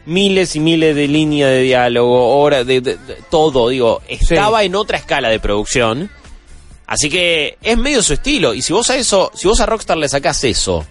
miles 0.06 0.56
y 0.56 0.60
miles 0.60 0.96
de 0.96 1.08
líneas 1.08 1.50
de 1.52 1.62
diálogo, 1.62 2.40
horas 2.40 2.66
de, 2.66 2.82
de- 2.82 2.98
de- 2.98 3.18
todo, 3.30 3.70
digo, 3.70 4.02
estaba 4.08 4.64
en 4.64 4.76
otra 4.76 4.98
escala 4.98 5.30
de 5.30 5.40
producción. 5.40 6.10
Así 6.88 7.10
que 7.10 7.58
es 7.62 7.78
medio 7.78 8.02
su 8.02 8.14
estilo. 8.14 8.54
Y 8.54 8.62
si 8.62 8.74
vos 8.74 8.90
a 8.90 8.98
eso, 8.98 9.32
si 9.34 9.48
vos 9.48 9.60
a 9.62 9.66
Rockstar 9.66 9.98
le 9.98 10.10
sacás 10.10 10.44
eso, 10.44 10.86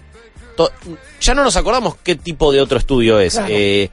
to- 0.55 0.71
ya 1.19 1.33
no 1.35 1.43
nos 1.43 1.55
acordamos 1.57 1.95
qué 2.03 2.15
tipo 2.15 2.51
de 2.51 2.61
otro 2.61 2.79
estudio 2.79 3.19
es. 3.19 3.33
Claro. 3.33 3.47
Eh, 3.51 3.89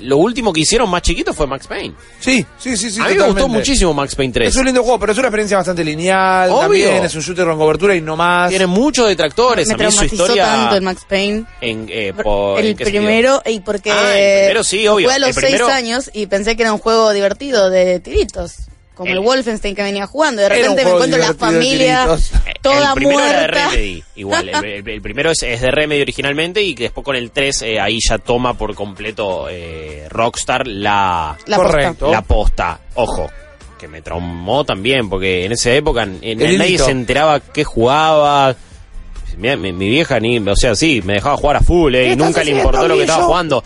lo 0.00 0.18
último 0.18 0.52
que 0.52 0.60
hicieron 0.60 0.88
más 0.90 1.02
chiquito 1.02 1.32
fue 1.32 1.46
Max 1.46 1.66
Payne. 1.66 1.94
Sí, 2.20 2.44
sí, 2.58 2.76
sí, 2.76 2.90
sí. 2.90 3.00
a 3.00 3.08
mí 3.08 3.14
me 3.14 3.22
gustó 3.24 3.48
muchísimo 3.48 3.94
Max 3.94 4.14
Payne 4.14 4.32
3. 4.32 4.48
Es 4.50 4.56
un 4.56 4.64
lindo 4.66 4.82
juego, 4.82 4.98
pero 4.98 5.12
es 5.12 5.18
una 5.18 5.28
experiencia 5.28 5.56
bastante 5.56 5.82
lineal. 5.84 6.50
Obvio. 6.50 6.60
También 6.86 7.04
es 7.04 7.14
un 7.14 7.20
shooter 7.22 7.46
con 7.46 7.58
cobertura 7.58 7.94
y 7.96 8.00
no 8.00 8.16
más. 8.16 8.50
Tiene 8.50 8.66
muchos 8.66 9.08
detractores. 9.08 9.66
me 9.68 9.74
a 9.74 9.76
mí 9.88 9.92
su 9.92 10.04
historia 10.04 10.44
tanto 10.44 10.76
el 10.76 10.82
Max 10.82 11.02
Payne. 11.08 11.44
en, 11.60 11.86
eh, 11.90 12.12
por- 12.22 12.60
el 12.60 12.74
primero, 12.76 13.42
y 13.46 13.60
porque 13.60 13.90
Ah, 13.90 14.16
el 14.18 14.40
primero 14.44 14.64
sí, 14.64 14.86
obvio. 14.86 15.06
fue 15.08 15.14
a 15.14 15.18
los 15.18 15.34
seis 15.34 15.60
años 15.62 16.10
y 16.12 16.26
pensé 16.26 16.56
que 16.56 16.62
era 16.62 16.72
un 16.72 16.78
juego 16.78 17.12
divertido 17.12 17.70
de 17.70 18.00
tiritos. 18.00 18.54
Como 18.96 19.10
el, 19.12 19.18
El- 19.18 19.24
Wolfenstein 19.24 19.74
que 19.76 19.82
venía 19.82 20.06
jugando. 20.06 20.40
De 20.42 20.48
repente 20.48 20.84
me 20.84 20.90
encuentro 20.90 21.18
la 21.20 21.34
familia, 21.34 22.06
toda 22.62 22.88
el 22.88 22.94
primero 22.94 23.20
era 23.20 23.28
de 23.30 23.36
muerta. 23.48 23.68
Remedy, 23.70 24.04
igual. 24.16 24.48
El, 24.48 24.64
el- 24.64 24.88
el 24.88 25.02
primero 25.02 25.30
es, 25.30 25.42
es 25.42 25.60
de 25.60 25.70
Remedy 25.70 26.00
originalmente 26.00 26.62
y 26.62 26.74
que 26.74 26.84
después 26.84 27.04
con 27.04 27.14
el 27.14 27.30
3 27.30 27.62
eh, 27.62 27.78
ahí 27.80 27.98
ya 28.08 28.16
toma 28.18 28.54
por 28.54 28.74
completo 28.74 29.48
eh, 29.50 30.06
Rockstar 30.10 30.66
la, 30.66 31.36
La 31.46 31.56
Correcto. 31.58 32.06
posta. 32.06 32.10
la 32.10 32.22
posta. 32.22 32.80
Ojo, 32.94 33.30
que 33.78 33.86
me 33.86 34.00
traumó 34.00 34.64
también, 34.64 35.10
porque 35.10 35.44
en 35.44 35.52
esa 35.52 35.72
época 35.72 36.02
en- 36.04 36.38
nadie 36.58 36.78
se 36.78 36.90
enteraba 36.90 37.40
qué 37.40 37.64
jugaba. 37.64 38.56
Mi, 39.36 39.54
mi- 39.58 39.72
mi 39.74 39.90
vieja 39.90 40.18
ni, 40.18 40.38
o 40.38 40.56
sea, 40.56 40.74
sí, 40.74 41.02
me 41.04 41.12
dejaba 41.14 41.36
jugar 41.36 41.56
a 41.56 41.60
full 41.60 41.94
eh, 41.94 42.04
¿Qué 42.06 42.12
y 42.12 42.16
nunca 42.16 42.42
le 42.42 42.52
importó 42.52 42.88
lo 42.88 42.94
que 42.96 43.02
estaba 43.02 43.24
jugando. 43.24 43.62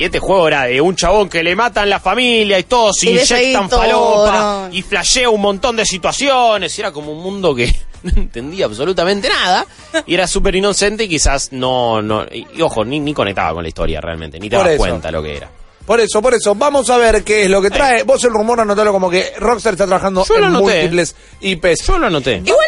Y 0.00 0.04
este 0.04 0.18
juego 0.18 0.48
era 0.48 0.62
de 0.64 0.80
un 0.80 0.96
chabón 0.96 1.28
que 1.28 1.42
le 1.42 1.54
matan 1.54 1.90
la 1.90 2.00
familia 2.00 2.58
y 2.58 2.62
todos 2.62 2.96
ahí 3.02 3.10
inyectan 3.10 3.68
todo, 3.68 3.80
falopa 3.80 4.68
no. 4.70 4.74
y 4.74 4.80
flashea 4.80 5.28
un 5.28 5.42
montón 5.42 5.76
de 5.76 5.84
situaciones. 5.84 6.78
Y 6.78 6.80
era 6.80 6.90
como 6.90 7.12
un 7.12 7.22
mundo 7.22 7.54
que 7.54 7.66
no 8.04 8.12
entendía 8.16 8.64
absolutamente 8.64 9.28
nada. 9.28 9.66
Y 10.06 10.14
era 10.14 10.26
súper 10.26 10.54
inocente 10.54 11.04
y 11.04 11.08
quizás 11.08 11.52
no, 11.52 12.00
no 12.00 12.24
y, 12.32 12.46
y 12.56 12.62
ojo, 12.62 12.82
ni, 12.82 12.98
ni 12.98 13.12
conectaba 13.12 13.52
con 13.52 13.62
la 13.62 13.68
historia 13.68 14.00
realmente, 14.00 14.40
ni 14.40 14.48
te 14.48 14.56
Por 14.56 14.68
eso. 14.68 14.78
cuenta 14.78 15.10
lo 15.10 15.22
que 15.22 15.36
era. 15.36 15.50
Por 15.84 16.00
eso, 16.00 16.22
por 16.22 16.32
eso, 16.32 16.54
vamos 16.54 16.88
a 16.88 16.96
ver 16.96 17.22
qué 17.22 17.42
es 17.42 17.50
lo 17.50 17.60
que 17.60 17.68
trae. 17.68 18.02
Vos 18.04 18.24
el 18.24 18.30
rumor 18.30 18.58
anotalo 18.58 18.92
como 18.92 19.10
que 19.10 19.34
Rockstar 19.38 19.74
está 19.74 19.84
trabajando 19.84 20.24
Yo 20.24 20.38
lo 20.38 20.46
en 20.46 20.52
múltiples 20.54 21.14
IPs. 21.42 21.86
Yo 21.86 21.98
lo 21.98 22.06
anoté. 22.06 22.40
Igual, 22.42 22.66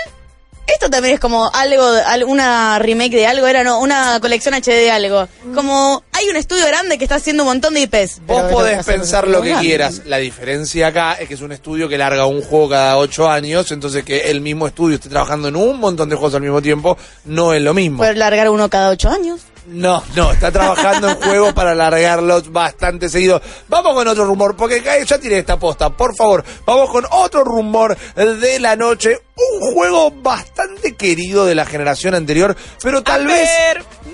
esto 0.66 0.90
también 0.90 1.14
es 1.14 1.20
como 1.20 1.50
algo, 1.52 1.84
una 2.26 2.78
remake 2.78 3.12
de 3.12 3.26
algo, 3.26 3.46
era 3.46 3.64
no, 3.64 3.80
una 3.80 4.18
colección 4.20 4.54
HD 4.54 4.70
de 4.70 4.90
algo. 4.90 5.28
Como 5.54 6.02
hay 6.12 6.28
un 6.28 6.36
estudio 6.36 6.66
grande 6.66 6.98
que 6.98 7.04
está 7.04 7.16
haciendo 7.16 7.42
un 7.42 7.48
montón 7.48 7.74
de 7.74 7.82
IPs. 7.82 8.22
Vos 8.26 8.42
podés 8.50 8.84
pensar 8.84 9.26
lo 9.26 9.42
que 9.42 9.48
grande. 9.50 9.66
quieras. 9.66 10.02
La 10.06 10.18
diferencia 10.18 10.88
acá 10.88 11.14
es 11.14 11.28
que 11.28 11.34
es 11.34 11.40
un 11.40 11.52
estudio 11.52 11.88
que 11.88 11.98
larga 11.98 12.26
un 12.26 12.42
juego 12.42 12.70
cada 12.70 12.96
ocho 12.96 13.28
años, 13.28 13.70
entonces 13.72 14.04
que 14.04 14.30
el 14.30 14.40
mismo 14.40 14.66
estudio 14.66 14.96
esté 14.96 15.08
trabajando 15.08 15.48
en 15.48 15.56
un 15.56 15.78
montón 15.78 16.08
de 16.08 16.16
juegos 16.16 16.34
al 16.34 16.42
mismo 16.42 16.62
tiempo 16.62 16.96
no 17.24 17.52
es 17.52 17.62
lo 17.62 17.74
mismo. 17.74 17.98
Poder 17.98 18.16
largar 18.16 18.48
uno 18.50 18.68
cada 18.68 18.90
ocho 18.90 19.08
años. 19.10 19.40
No, 19.66 20.02
no, 20.16 20.32
está 20.32 20.50
trabajando 20.50 21.08
en 21.08 21.14
juegos 21.16 21.52
para 21.52 21.74
largarlos 21.74 22.50
bastante 22.50 23.08
seguido. 23.08 23.40
Vamos 23.68 23.94
con 23.94 24.08
otro 24.08 24.24
rumor, 24.24 24.56
porque 24.56 24.76
acá 24.76 24.98
ya 24.98 25.18
tiré 25.18 25.38
esta 25.38 25.58
posta, 25.58 25.90
por 25.90 26.16
favor. 26.16 26.44
Vamos 26.66 26.90
con 26.90 27.04
otro 27.10 27.44
rumor 27.44 27.96
de 28.16 28.58
la 28.58 28.74
noche. 28.74 29.20
Un 29.36 29.72
juego 29.72 30.10
bastante 30.10 30.94
querido 30.94 31.46
de 31.46 31.54
la 31.54 31.64
generación 31.64 32.14
anterior, 32.14 32.56
pero 32.82 33.02
tal 33.02 33.26
vez 33.26 33.48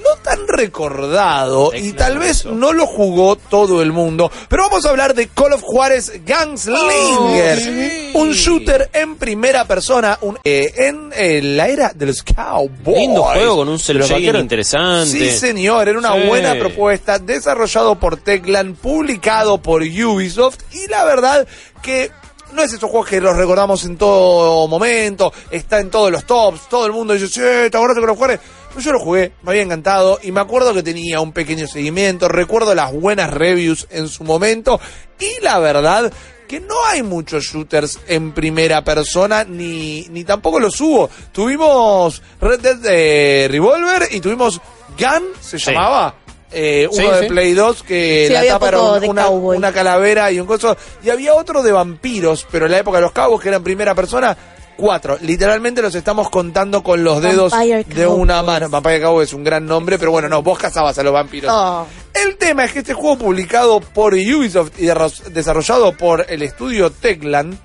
no 0.03 0.17
tan 0.23 0.47
recordado 0.49 1.73
y 1.75 1.93
tal 1.93 2.19
vez 2.19 2.45
no 2.45 2.73
lo 2.73 2.87
jugó 2.87 3.37
todo 3.37 3.83
el 3.83 3.93
mundo. 3.93 4.31
Pero 4.49 4.65
vamos 4.69 4.85
a 4.87 4.91
hablar 4.91 5.15
de 5.15 5.29
Call 5.29 5.53
of 5.53 5.63
Juárez 5.63 6.13
Gunslinger, 6.27 7.59
Oh, 7.59 7.61
sí. 7.61 8.11
un 8.15 8.33
shooter 8.33 8.91
en 8.93 9.17
primera 9.17 9.67
persona, 9.67 10.19
un, 10.23 10.39
eh, 10.45 10.73
en 10.77 11.13
eh, 11.17 11.41
la 11.43 11.69
era 11.69 11.93
de 11.95 12.07
los 12.07 12.23
Cowboys. 12.23 12.99
Lindo 12.99 13.23
juego 13.25 13.57
con 13.57 13.69
un 13.69 13.79
cel 13.79 13.97
De 13.97 14.01
los 14.01 14.09
shading 14.09 14.25
vaqueros. 14.27 14.43
interesante. 14.43 15.11
Sí, 15.11 15.31
señor, 15.31 15.89
era 15.89 15.99
una 15.99 16.15
Sí. 16.15 16.27
buena 16.27 16.55
propuesta, 16.59 17.19
desarrollado 17.19 17.97
por 17.99 18.17
Teclan, 18.19 18.75
publicado 18.75 19.59
por 19.59 19.83
Ubisoft 19.83 20.59
y 20.73 20.87
la 20.89 21.05
verdad 21.05 21.47
que 21.83 22.11
no 22.53 22.63
es 22.63 22.73
esos 22.73 22.91
juegos 22.91 23.09
que 23.09 23.21
los 23.21 23.37
recordamos 23.37 23.85
en 23.85 23.99
todo 23.99 24.67
momento, 24.69 25.33
está 25.51 25.81
en 25.81 25.91
todos 25.91 26.11
los 26.11 26.25
tops, 26.25 26.69
todo 26.69 26.87
el 26.87 26.93
mundo 26.93 27.13
dice, 27.13 27.29
sí, 27.29 27.41
¿te 27.71 27.77
acuerdas 27.77 27.99
que 27.99 28.07
lo 28.07 28.17
jugué? 28.17 28.41
Pero 28.79 28.85
yo 28.87 28.93
lo 28.93 29.01
jugué, 29.01 29.33
me 29.43 29.51
había 29.51 29.63
encantado 29.63 30.21
y 30.23 30.31
me 30.31 30.39
acuerdo 30.41 30.73
que 30.73 30.85
tenía 30.85 31.21
un 31.21 31.33
pequeño 31.33 31.67
seguimiento, 31.67 32.29
recuerdo 32.29 32.77
las 32.77 32.93
buenas 32.93 33.29
reviews 33.29 33.89
en 33.91 34.07
su 34.07 34.23
momento 34.23 34.81
y 35.19 35.43
la 35.43 35.59
verdad 35.59 36.13
que 36.47 36.61
no 36.61 36.77
hay 36.87 37.03
muchos 37.03 37.43
shooters 37.45 37.99
en 38.07 38.31
primera 38.33 38.85
persona, 38.85 39.43
ni, 39.43 40.07
ni 40.11 40.23
tampoco 40.23 40.61
los 40.61 40.81
hubo. 40.81 41.11
Tuvimos 41.33 42.23
Red 42.41 42.61
Dead 42.61 42.79
eh, 42.85 43.49
Revolver 43.51 44.07
y 44.13 44.21
tuvimos 44.21 44.61
Gun, 44.97 45.25
se 45.41 45.59
Sí. 45.59 45.73
llamaba. 45.73 46.15
Eh, 46.53 46.87
uno 46.93 47.03
Sí, 47.03 47.09
de 47.17 47.21
sí. 47.23 47.27
Play 47.29 47.55
2 47.55 47.83
que 47.83 48.27
Sí, 48.29 48.33
la 48.33 48.47
tapa 48.47 48.69
era 48.69 48.81
un- 48.81 49.01
de 49.01 49.09
una, 49.09 49.29
una 49.29 49.73
calavera 49.73 50.31
y 50.31 50.39
un 50.39 50.47
coso. 50.47 50.77
Y 51.03 51.11
había 51.11 51.35
otro 51.35 51.65
de 51.65 51.73
vampiros, 51.73 52.47
pero 52.51 52.67
en 52.67 52.73
la 52.73 52.79
época 52.79 52.99
de 52.99 53.03
los 53.03 53.13
cabos, 53.13 53.41
que 53.43 53.49
era 53.49 53.57
en 53.57 53.65
primera 53.65 53.95
persona, 53.97 54.37
cuatro. 54.79 55.19
Literalmente 55.21 55.83
los 55.83 55.95
estamos 55.95 56.31
contando 56.31 56.83
con 56.83 57.03
los 57.05 57.21
dedos 57.21 57.53
Vampire 57.53 57.85
de 57.85 58.07
una 58.07 58.35
Cowboys. 58.37 58.47
mano. 58.47 58.69
Vampire 58.71 59.03
Cowboy 59.03 59.25
es 59.25 59.33
un 59.35 59.45
gran 59.45 59.67
nombre, 59.67 59.99
pero 59.99 60.13
bueno, 60.13 60.29
no, 60.29 60.41
vos 60.43 60.57
cazabas 60.59 60.97
a 60.99 61.03
los 61.03 61.13
vampiros. 61.13 61.53
Oh. 61.53 61.85
El 62.15 62.37
tema 62.37 62.65
es 62.65 62.73
que 62.73 62.79
este 62.79 62.95
juego 62.95 63.19
publicado 63.19 63.81
por 63.81 64.15
Ubisoft 64.15 64.71
y 64.79 64.87
desarrollado 65.33 65.93
por 65.97 66.25
el 66.29 66.43
estudio 66.43 66.91
Teclan 66.91 67.59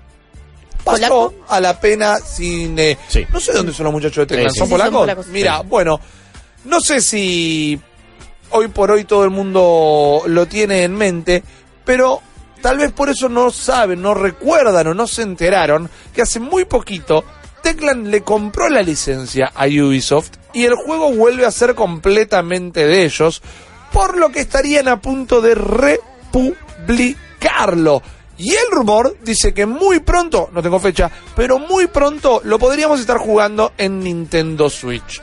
pasó 0.84 0.98
¿Polaco? 0.98 1.34
a 1.48 1.62
la 1.62 1.80
pena 1.80 2.18
sin... 2.18 2.78
eh, 2.78 2.98
Sí. 3.08 3.26
No 3.32 3.40
sé 3.40 3.54
dónde 3.54 3.72
son 3.74 3.86
los 3.86 3.94
muchachos 3.94 4.28
de 4.28 4.36
Sí, 4.36 4.42
sí, 4.42 4.46
¿son 4.46 4.54
sí, 4.54 4.60
son 4.60 4.70
polacos? 4.70 5.00
polacos. 5.00 5.28
Mira, 5.28 5.60
Sí. 5.62 5.68
bueno, 5.70 6.00
no 6.66 6.80
sé 6.82 7.00
si 7.00 7.80
hoy 8.50 8.68
por 8.68 8.92
hoy 8.92 9.06
todo 9.06 9.24
el 9.24 9.30
mundo 9.30 10.24
lo 10.26 10.46
tiene 10.48 10.84
en 10.84 10.96
mente, 10.96 11.44
pero 11.86 12.22
tal 12.64 12.78
vez 12.78 12.92
por 12.94 13.10
eso 13.10 13.28
no 13.28 13.52
saben, 13.52 14.02
no 14.02 14.14
recuerdan 14.14 14.88
o 14.88 14.94
no 14.94 15.06
se 15.06 15.22
enteraron 15.22 15.90
que 16.16 16.22
hace 16.22 16.40
muy 16.40 16.64
poquito 16.64 17.26
Teclan 17.62 18.10
le 18.10 18.24
compró 18.24 18.70
la 18.70 18.82
licencia 18.82 19.52
a 19.54 19.66
Ubisoft 19.66 20.32
y 20.54 20.64
el 20.64 20.76
juego 20.76 21.12
vuelve 21.12 21.46
a 21.46 21.52
ser 21.52 21.76
completamente 21.76 22.88
de 22.88 23.04
ellos, 23.04 23.42
por 23.92 24.18
lo 24.18 24.30
que 24.30 24.40
estarían 24.40 24.88
a 24.88 25.02
punto 25.02 25.42
de 25.42 25.56
republicarlo. 25.56 28.02
Y 28.38 28.52
el 28.52 28.72
rumor 28.72 29.18
dice 29.22 29.54
que 29.54 29.66
muy 29.66 30.00
pronto, 30.00 30.50
no 30.54 30.64
tengo 30.64 30.80
fecha, 30.80 31.12
pero 31.36 31.60
muy 31.60 31.88
pronto 31.88 32.40
lo 32.46 32.58
podríamos 32.60 33.02
estar 33.02 33.18
jugando 33.18 33.74
en 33.78 34.00
Nintendo 34.00 34.70
Switch. 34.70 35.22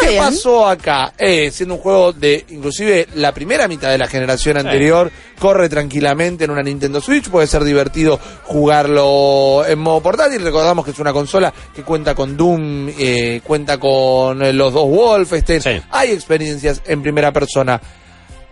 ¿Qué 0.00 0.08
bien. 0.08 0.22
pasó 0.24 0.66
acá? 0.66 1.12
Eh, 1.18 1.50
siendo 1.50 1.74
un 1.76 1.80
juego 1.80 2.12
de 2.12 2.44
inclusive 2.50 3.06
la 3.14 3.32
primera 3.32 3.68
mitad 3.68 3.90
de 3.90 3.98
la 3.98 4.06
generación 4.06 4.56
anterior, 4.58 5.10
corre 5.38 5.68
tranquilamente 5.68 6.44
en 6.44 6.50
una 6.50 6.62
Nintendo 6.62 7.00
Switch, 7.00 7.28
puede 7.28 7.46
ser 7.46 7.64
divertido 7.64 8.18
jugarlo 8.44 9.64
en 9.66 9.78
modo 9.78 10.00
portátil. 10.00 10.42
Recordamos 10.42 10.84
que 10.84 10.90
es 10.92 10.98
una 10.98 11.12
consola 11.12 11.52
que 11.74 11.82
cuenta 11.82 12.14
con 12.14 12.36
Doom, 12.36 12.88
eh, 12.98 13.40
cuenta 13.44 13.78
con 13.78 14.42
eh, 14.42 14.52
los 14.52 14.72
dos 14.72 14.88
Wolfenstein, 14.88 15.60
Sí. 15.62 15.82
hay 15.90 16.10
experiencias 16.12 16.82
en 16.86 17.02
primera 17.02 17.32
persona. 17.32 17.80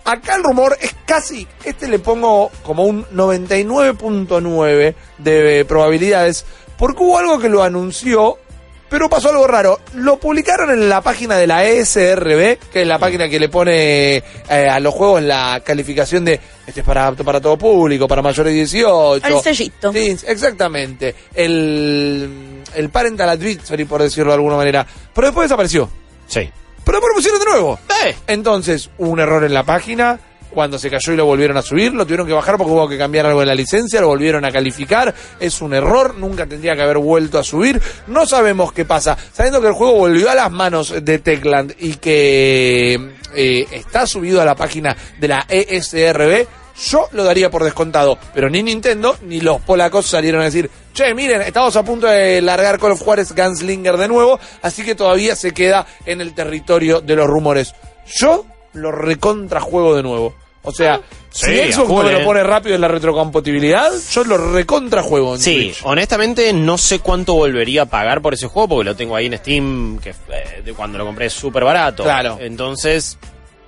Acá 0.06 0.36
el 0.36 0.42
rumor 0.44 0.76
es 0.82 0.94
casi, 1.06 1.46
este 1.64 1.88
le 1.88 1.98
pongo 1.98 2.50
como 2.62 2.84
un 2.84 3.06
99.9 3.06 4.94
de 5.18 5.64
probabilidades, 5.66 6.44
porque 6.76 7.02
hubo 7.02 7.18
algo 7.18 7.38
que 7.38 7.48
lo 7.48 7.62
anunció, 7.62 8.38
pero 8.88 9.08
pasó 9.08 9.30
algo 9.30 9.46
raro. 9.46 9.80
Lo 9.94 10.18
publicaron 10.18 10.70
en 10.70 10.88
la 10.88 11.00
página 11.00 11.36
de 11.36 11.46
la 11.46 11.64
ESRB, 11.64 12.58
que 12.72 12.82
es 12.82 12.86
la 12.86 12.98
página 12.98 13.28
que 13.28 13.40
le 13.40 13.48
pone 13.48 14.16
eh, 14.16 14.22
a 14.48 14.78
los 14.80 14.94
juegos 14.94 15.22
la 15.22 15.62
calificación 15.64 16.24
de 16.24 16.40
este 16.66 16.80
es 16.80 16.86
para 16.86 17.06
apto 17.06 17.24
para 17.24 17.40
todo 17.40 17.58
público, 17.58 18.08
para 18.08 18.22
mayores 18.22 18.52
de 18.52 18.58
18. 18.60 19.26
El 19.26 19.40
sellito. 19.42 19.92
Sí, 19.92 20.16
exactamente. 20.26 21.14
El, 21.34 22.62
el 22.74 22.88
parental 22.90 23.28
advisory, 23.28 23.84
por 23.84 24.02
decirlo 24.02 24.30
de 24.30 24.36
alguna 24.36 24.56
manera. 24.56 24.86
Pero 25.14 25.26
después 25.28 25.44
desapareció. 25.48 25.90
Sí. 26.26 26.48
Pero 26.84 26.98
después 26.98 27.10
lo 27.10 27.14
pusieron 27.16 27.38
de 27.40 27.46
nuevo. 27.46 27.78
Eh, 28.04 28.14
Entonces, 28.28 28.90
hubo 28.98 29.10
un 29.10 29.20
error 29.20 29.44
en 29.44 29.54
la 29.54 29.62
página. 29.64 30.18
Cuando 30.54 30.78
se 30.78 30.88
cayó 30.88 31.12
y 31.12 31.16
lo 31.16 31.26
volvieron 31.26 31.56
a 31.56 31.62
subir, 31.62 31.92
lo 31.92 32.04
tuvieron 32.04 32.26
que 32.26 32.32
bajar 32.32 32.56
porque 32.56 32.72
hubo 32.72 32.88
que 32.88 32.96
cambiar 32.96 33.26
algo 33.26 33.42
en 33.42 33.48
la 33.48 33.54
licencia, 33.54 34.00
lo 34.00 34.08
volvieron 34.08 34.44
a 34.44 34.52
calificar. 34.52 35.12
Es 35.40 35.60
un 35.60 35.74
error, 35.74 36.14
nunca 36.16 36.46
tendría 36.46 36.74
que 36.76 36.82
haber 36.82 36.98
vuelto 36.98 37.38
a 37.38 37.44
subir. 37.44 37.80
No 38.06 38.24
sabemos 38.24 38.72
qué 38.72 38.84
pasa. 38.84 39.16
Sabiendo 39.32 39.60
que 39.60 39.68
el 39.68 39.74
juego 39.74 39.94
volvió 39.94 40.30
a 40.30 40.34
las 40.34 40.50
manos 40.50 40.94
de 41.02 41.18
Techland 41.18 41.74
y 41.78 41.94
que 41.94 42.94
eh, 43.34 43.66
está 43.72 44.06
subido 44.06 44.40
a 44.40 44.44
la 44.44 44.54
página 44.54 44.96
de 45.18 45.28
la 45.28 45.44
ESRB, 45.48 46.46
yo 46.90 47.08
lo 47.12 47.24
daría 47.24 47.50
por 47.50 47.64
descontado. 47.64 48.18
Pero 48.34 48.48
ni 48.50 48.62
Nintendo 48.62 49.16
ni 49.22 49.40
los 49.40 49.60
polacos 49.60 50.06
salieron 50.06 50.40
a 50.40 50.44
decir, 50.44 50.70
che, 50.92 51.14
miren, 51.14 51.42
estamos 51.42 51.74
a 51.76 51.82
punto 51.82 52.06
de 52.06 52.40
largar 52.40 52.78
Call 52.78 52.92
of 52.92 53.02
Juárez 53.02 53.34
Gunslinger 53.34 53.96
de 53.96 54.08
nuevo, 54.08 54.38
así 54.62 54.84
que 54.84 54.94
todavía 54.94 55.36
se 55.36 55.52
queda 55.52 55.86
en 56.06 56.20
el 56.20 56.34
territorio 56.34 57.00
de 57.00 57.16
los 57.16 57.26
rumores. 57.26 57.74
Yo 58.06 58.44
lo 58.72 58.92
recontrajuego 58.92 59.96
de 59.96 60.02
nuevo. 60.02 60.34
O 60.64 60.72
sea, 60.72 61.00
Sí, 61.30 61.46
si 61.66 61.72
Xbox 61.72 61.88
no 61.90 62.02
me 62.04 62.12
lo 62.12 62.18
eh. 62.20 62.24
pone 62.24 62.42
rápido 62.44 62.74
en 62.76 62.80
la 62.80 62.86
retrocompatibilidad, 62.88 63.90
yo 64.12 64.24
lo 64.24 64.38
recontrajuego 64.52 65.34
en 65.34 65.40
Sí, 65.40 65.74
honestamente 65.82 66.52
no 66.52 66.78
sé 66.78 67.00
cuánto 67.00 67.34
volvería 67.34 67.82
a 67.82 67.86
pagar 67.86 68.22
por 68.22 68.34
ese 68.34 68.46
juego 68.46 68.68
porque 68.68 68.84
lo 68.90 68.94
tengo 68.96 69.16
ahí 69.16 69.26
en 69.26 69.36
Steam, 69.38 69.98
que 69.98 70.10
eh, 70.10 70.62
de 70.64 70.72
cuando 70.74 70.96
lo 70.96 71.04
compré 71.04 71.26
es 71.26 71.32
súper 71.32 71.64
barato. 71.64 72.04
Claro. 72.04 72.38
Entonces 72.40 73.18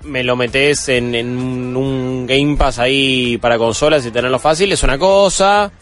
me 0.03 0.23
lo 0.23 0.37
metes 0.37 0.89
en, 0.89 1.15
en 1.17 1.77
un 1.77 2.25
Game 2.29 2.57
Pass 2.57 2.79
ahí 2.79 3.37
para 3.39 3.59
consolas 3.59 4.07
y 4.07 4.13
tenerlo 4.13 4.39
fácil, 4.39 4.71
es 4.71 4.83
una 4.85 4.97
cosa. 4.97 5.73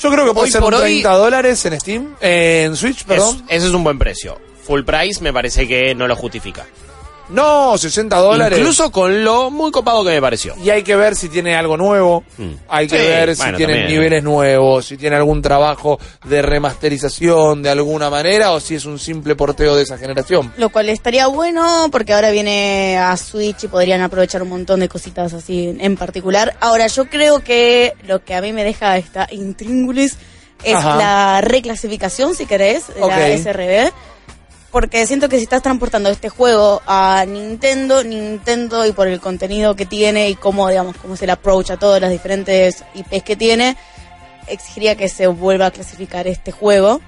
Yo 0.00 0.12
creo 0.12 0.26
que 0.26 0.32
puede 0.34 0.50
ser 0.52 0.60
por 0.60 0.74
un 0.74 0.80
hoy- 0.80 1.00
30 1.02 1.12
dólares 1.16 1.64
en 1.66 1.80
Steam, 1.80 2.14
en 2.20 2.76
Switch, 2.76 3.04
perdón. 3.04 3.42
Es- 3.48 3.56
ese 3.58 3.66
es 3.66 3.72
un 3.74 3.82
buen 3.82 3.98
precio. 3.98 4.38
Full 4.64 4.84
price 4.84 5.20
me 5.22 5.32
parece 5.32 5.66
que 5.66 5.92
no 5.96 6.06
lo 6.06 6.14
justifica. 6.14 6.64
No, 7.30 7.76
60 7.76 8.16
dólares. 8.18 8.58
Incluso 8.58 8.90
con 8.90 9.22
lo 9.24 9.50
muy 9.50 9.70
copado 9.70 10.02
que 10.04 10.10
me 10.10 10.20
pareció. 10.20 10.54
Y 10.62 10.70
hay 10.70 10.82
que 10.82 10.96
ver 10.96 11.14
si 11.14 11.28
tiene 11.28 11.54
algo 11.56 11.76
nuevo, 11.76 12.24
Mm. 12.38 12.52
hay 12.68 12.86
que 12.88 12.98
Sí, 12.98 13.06
ver 13.06 13.36
si 13.36 13.42
bueno, 13.42 13.56
tiene 13.58 13.72
también. 13.74 13.92
niveles 13.92 14.22
nuevos, 14.24 14.86
si 14.86 14.96
tiene 14.96 15.16
algún 15.16 15.42
trabajo 15.42 15.98
de 16.24 16.40
remasterización 16.40 17.62
de 17.62 17.70
alguna 17.70 18.08
manera 18.10 18.52
o 18.52 18.60
si 18.60 18.76
es 18.76 18.84
un 18.84 18.98
simple 18.98 19.36
porteo 19.36 19.76
de 19.76 19.82
esa 19.82 19.98
generación. 19.98 20.52
Lo 20.56 20.70
cual 20.70 20.88
estaría 20.88 21.26
bueno 21.26 21.88
porque 21.92 22.12
ahora 22.14 22.30
viene 22.30 22.96
a 22.98 23.16
Switch 23.16 23.64
y 23.64 23.68
podrían 23.68 24.00
aprovechar 24.00 24.42
un 24.42 24.48
montón 24.48 24.80
de 24.80 24.88
cositas 24.88 25.32
así 25.34 25.76
en 25.78 25.96
particular. 25.96 26.56
Ahora, 26.60 26.86
yo 26.86 27.06
creo 27.06 27.40
que 27.40 27.92
lo 28.06 28.24
que 28.24 28.34
a 28.34 28.40
mí 28.40 28.52
me 28.52 28.64
deja 28.64 28.96
esta 28.96 29.28
intríngulis 29.30 30.16
es 30.64 30.74
Ajá. 30.74 30.96
la 30.96 31.40
reclasificación, 31.40 32.34
si 32.34 32.46
querés, 32.46 32.88
de 32.88 33.02
Ok. 33.02 33.10
la 33.10 33.28
SRB. 33.28 33.92
Porque 34.70 35.06
siento 35.06 35.28
que 35.28 35.38
si 35.38 35.44
estás 35.44 35.62
transportando 35.62 36.10
este 36.10 36.28
juego 36.28 36.82
a 36.86 37.24
Nintendo, 37.26 38.04
Nintendo 38.04 38.84
y 38.86 38.92
por 38.92 39.08
el 39.08 39.18
contenido 39.18 39.74
que 39.74 39.86
tiene 39.86 40.28
y 40.28 40.34
cómo, 40.34 40.68
digamos, 40.68 40.96
cómo 40.96 41.14
es 41.14 41.22
el 41.22 41.30
approach 41.30 41.70
a 41.70 41.78
todas 41.78 42.00
las 42.00 42.10
diferentes 42.10 42.84
IPs 42.94 43.22
que 43.22 43.36
tiene, 43.36 43.76
exigiría 44.46 44.96
que 44.96 45.08
se 45.08 45.26
vuelva 45.26 45.66
a 45.66 45.70
clasificar 45.70 46.26
este 46.26 46.52
juego 46.52 47.00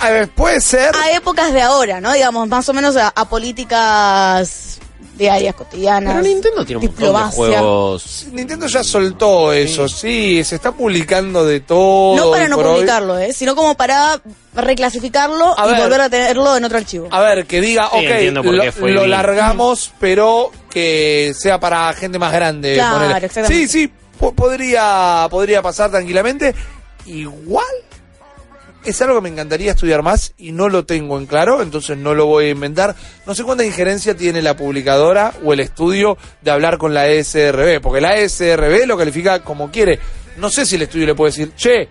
A 0.00 0.10
ver, 0.10 0.28
puede 0.28 0.60
ser. 0.60 0.94
a 0.96 1.12
épocas 1.12 1.52
de 1.52 1.62
ahora, 1.62 2.00
¿no? 2.00 2.12
Digamos, 2.12 2.48
más 2.48 2.68
o 2.68 2.72
menos 2.72 2.96
a, 2.96 3.08
a 3.08 3.28
políticas 3.28 4.80
diarias, 5.16 5.54
cotidianas. 5.54 6.14
Pero 6.14 6.26
Nintendo 6.26 6.64
tiene 6.64 6.78
un 6.80 6.86
montón 6.94 7.14
de 7.30 7.36
juegos. 7.36 8.26
Nintendo 8.32 8.66
ya 8.66 8.82
soltó 8.82 9.52
eso, 9.52 9.88
sí, 9.88 10.42
se 10.44 10.56
está 10.56 10.72
publicando 10.72 11.44
de 11.44 11.60
todo. 11.60 12.16
No 12.16 12.30
para 12.30 12.48
no 12.48 12.56
publicarlo, 12.58 13.18
¿eh? 13.18 13.32
Sino 13.32 13.54
como 13.54 13.74
para 13.76 14.20
reclasificarlo 14.54 15.58
A 15.58 15.66
y 15.66 15.70
ver. 15.72 15.82
volver 15.82 16.00
a 16.00 16.10
tenerlo 16.10 16.56
en 16.56 16.64
otro 16.64 16.78
archivo. 16.78 17.08
A 17.10 17.20
ver, 17.20 17.46
que 17.46 17.60
diga, 17.60 17.88
Sí, 17.92 18.06
ok, 18.06 18.44
lo, 18.44 18.72
fue 18.72 18.92
largamos, 19.06 19.92
pero 20.00 20.50
que 20.70 21.32
sea 21.38 21.60
para 21.60 21.92
gente 21.92 22.18
más 22.18 22.32
grande. 22.32 22.74
Claro, 22.74 22.98
ponele. 23.06 23.26
exactamente. 23.26 23.54
Sí, 23.54 23.68
sí, 23.68 23.92
po- 24.18 24.32
podría, 24.34 25.26
podría 25.30 25.62
pasar 25.62 25.90
tranquilamente. 25.90 26.54
Igual 27.06 27.66
es 28.84 29.00
algo 29.02 29.16
que 29.16 29.20
me 29.22 29.28
encantaría 29.28 29.72
estudiar 29.72 30.02
más 30.02 30.34
y 30.38 30.52
no 30.52 30.68
lo 30.68 30.84
tengo 30.84 31.18
en 31.18 31.26
claro, 31.26 31.62
entonces 31.62 31.96
no 31.96 32.14
lo 32.14 32.26
voy 32.26 32.46
a 32.46 32.50
inventar. 32.50 32.94
No 33.26 33.34
sé 33.34 33.42
cuánta 33.44 33.64
injerencia 33.64 34.16
tiene 34.16 34.42
la 34.42 34.56
publicadora 34.56 35.32
o 35.44 35.52
el 35.52 35.60
estudio 35.60 36.16
de 36.42 36.50
hablar 36.50 36.78
con 36.78 36.92
la 36.94 37.08
ESRB, 37.08 37.80
porque 37.80 38.00
la 38.00 38.16
ESRB 38.16 38.86
lo 38.86 38.96
califica 38.98 39.40
como 39.42 39.70
quiere. 39.70 39.98
No 40.36 40.50
sé 40.50 40.66
si 40.66 40.76
el 40.76 40.82
estudio 40.82 41.06
le 41.06 41.14
puede 41.14 41.30
decir, 41.30 41.52
che, 41.56 41.88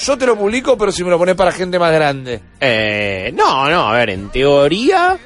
yo 0.00 0.16
te 0.18 0.26
lo 0.26 0.36
publico, 0.36 0.76
pero 0.78 0.92
si 0.92 1.04
me 1.04 1.10
lo 1.10 1.18
pones 1.18 1.34
para 1.34 1.52
gente 1.52 1.78
más 1.78 1.92
grande. 1.92 2.40
Eh, 2.60 3.30
no, 3.34 3.68
no, 3.68 3.88
a 3.88 3.92
ver, 3.96 4.10
en 4.10 4.30
teoría 4.30 5.18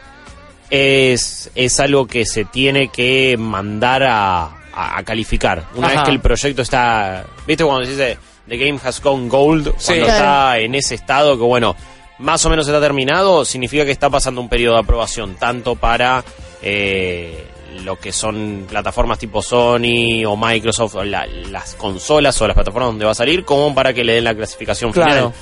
es, 0.71 1.51
es 1.55 1.81
algo 1.81 2.07
que 2.07 2.25
se 2.27 2.45
tiene 2.45 2.89
que 2.89 3.37
mandar 3.39 4.03
a, 4.03 4.43
a- 4.73 4.99
a 4.99 5.03
calificar. 5.05 5.65
Una 5.75 5.89
Ajá. 5.89 5.97
vez 5.97 6.05
que 6.07 6.11
el 6.13 6.21
proyecto 6.21 6.63
está. 6.63 7.25
¿Viste 7.47 7.65
cuando 7.65 7.85
se 7.85 7.91
dice 7.93 8.19
The 8.49 8.57
game 8.57 8.79
has 8.85 9.01
gone 9.03 9.29
gold? 9.29 9.75
Sí. 9.79 9.87
Cuando 9.95 10.07
está 10.07 10.59
en 10.59 10.75
ese 10.75 10.95
estado 10.95 11.37
que, 11.37 11.43
bueno, 11.45 11.75
más 12.19 12.45
o 12.45 12.51
menos 12.51 12.67
está 12.67 12.81
terminado, 12.81 13.45
significa 13.45 13.85
que 13.85 13.91
está 13.91 14.09
pasando 14.09 14.41
un 14.41 14.49
periodo 14.49 14.75
de 14.75 14.81
aprobación, 14.81 15.35
tanto 15.37 15.75
para. 15.77 16.25
eh, 16.63 17.45
lo 17.85 17.99
que 18.01 18.11
son 18.11 18.65
plataformas 18.69 19.19
tipo 19.19 19.43
Sony 19.43 20.25
o 20.27 20.35
Microsoft, 20.37 20.95
o 20.95 21.05
la- 21.05 21.27
las 21.27 21.75
consolas 21.75 22.41
o 22.41 22.47
las 22.47 22.55
plataformas 22.55 22.89
donde 22.89 23.05
va 23.05 23.11
a 23.11 23.15
salir, 23.15 23.45
como 23.45 23.75
para 23.75 23.93
que 23.93 24.03
le 24.03 24.15
den 24.15 24.25
la 24.25 24.35
clasificación 24.35 24.93
Claro. 24.93 25.11
final. 25.13 25.33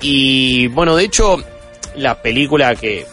Y 0.00 0.68
bueno, 0.68 0.94
de 0.94 1.04
hecho, 1.04 1.42
la 1.96 2.20
película 2.22 2.76
que 2.76 3.04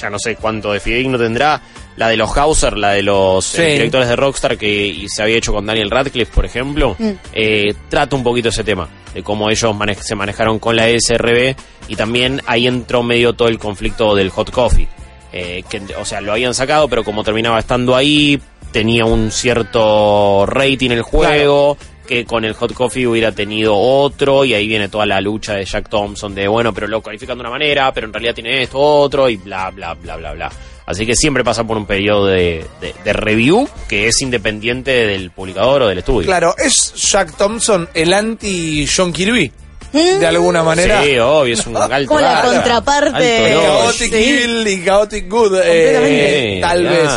ya 0.00 0.08
no 0.08 0.18
sé 0.18 0.36
cuánto 0.36 0.72
de 0.72 0.80
fidedigno 0.80 1.18
tendrá, 1.18 1.60
la 1.96 2.08
de 2.08 2.16
los 2.16 2.36
Hauser, 2.36 2.76
la 2.78 2.92
de 2.92 3.02
los 3.02 3.44
Sí. 3.44 3.60
eh, 3.62 3.72
directores 3.72 4.08
de 4.08 4.16
Rockstar 4.16 4.56
que 4.56 4.86
y 4.86 5.08
se 5.08 5.22
había 5.22 5.36
hecho 5.36 5.52
con 5.52 5.66
Daniel 5.66 5.90
Radcliffe, 5.90 6.32
por 6.34 6.44
ejemplo, 6.46 6.96
Mm. 6.98 7.10
eh, 7.32 7.74
trata 7.88 8.16
un 8.16 8.22
poquito 8.22 8.48
ese 8.48 8.64
tema, 8.64 8.88
de 9.14 9.22
cómo 9.22 9.50
ellos 9.50 9.74
mane- 9.74 9.94
se 9.96 10.14
manejaron 10.14 10.58
con 10.58 10.76
la 10.76 10.88
SRB 10.88 11.54
y 11.88 11.96
también 11.96 12.40
ahí 12.46 12.66
entró 12.66 13.02
medio 13.02 13.32
todo 13.34 13.48
el 13.48 13.58
conflicto 13.58 14.14
del 14.14 14.30
hot 14.30 14.50
coffee. 14.50 14.88
Eh, 15.32 15.62
que, 15.68 15.80
o 16.00 16.04
sea, 16.04 16.20
lo 16.20 16.32
habían 16.32 16.54
sacado, 16.54 16.88
pero 16.88 17.04
como 17.04 17.22
terminaba 17.22 17.58
estando 17.60 17.94
ahí, 17.94 18.40
tenía 18.72 19.04
un 19.04 19.30
cierto 19.30 20.44
rating 20.46 20.90
el 20.90 21.02
juego, 21.02 21.76
que 22.06 22.24
con 22.24 22.44
el 22.44 22.54
hot 22.54 22.72
coffee 22.72 23.06
hubiera 23.06 23.30
tenido 23.32 23.76
otro, 23.76 24.44
y 24.44 24.54
ahí 24.54 24.66
viene 24.66 24.88
toda 24.88 25.06
la 25.06 25.20
lucha 25.20 25.54
de 25.54 25.64
Jack 25.64 25.88
Thompson 25.88 26.34
de, 26.34 26.48
bueno, 26.48 26.72
pero 26.74 26.88
lo 26.88 27.00
califican 27.00 27.36
de 27.38 27.42
una 27.42 27.50
manera, 27.50 27.92
pero 27.92 28.06
en 28.08 28.12
realidad 28.12 28.34
tiene 28.34 28.62
esto, 28.62 28.78
otro, 28.80 29.28
y 29.28 29.36
bla, 29.36 29.70
bla, 29.70 29.94
bla, 29.94 30.16
bla, 30.16 30.32
bla. 30.32 30.50
Así 30.90 31.06
que 31.06 31.14
siempre 31.14 31.44
pasa 31.44 31.64
por 31.64 31.76
un 31.76 31.86
periodo 31.86 32.26
de, 32.26 32.66
de- 32.80 32.94
de 33.04 33.12
review 33.12 33.68
que 33.88 34.08
es 34.08 34.20
independiente 34.22 34.90
del 35.06 35.30
publicador 35.30 35.82
o 35.82 35.88
del 35.88 35.98
estudio. 35.98 36.26
Claro, 36.26 36.54
es 36.58 36.92
Jack 36.94 37.36
Thompson 37.36 37.88
el 37.94 38.12
anti 38.12 38.86
John 38.94 39.12
Kirby, 39.12 39.52
de 39.92 40.26
alguna 40.26 40.62
manera. 40.62 41.02
Sí, 41.02 41.16
obvio, 41.18 41.54
es 41.54 41.66
un 41.66 41.76
alto. 41.76 42.08
Como 42.08 42.20
la 42.20 42.40
alto 42.40 42.52
contraparte. 42.54 43.54
lodge. 43.54 43.62
Chaotic 43.64 44.12
Sí. 44.12 44.24
Evil 44.30 44.68
y 44.68 44.84
Chaotic 44.84 45.28
Good, 45.30 45.58
eh, 45.64 46.58
tal 46.60 46.84
vez. 46.86 47.10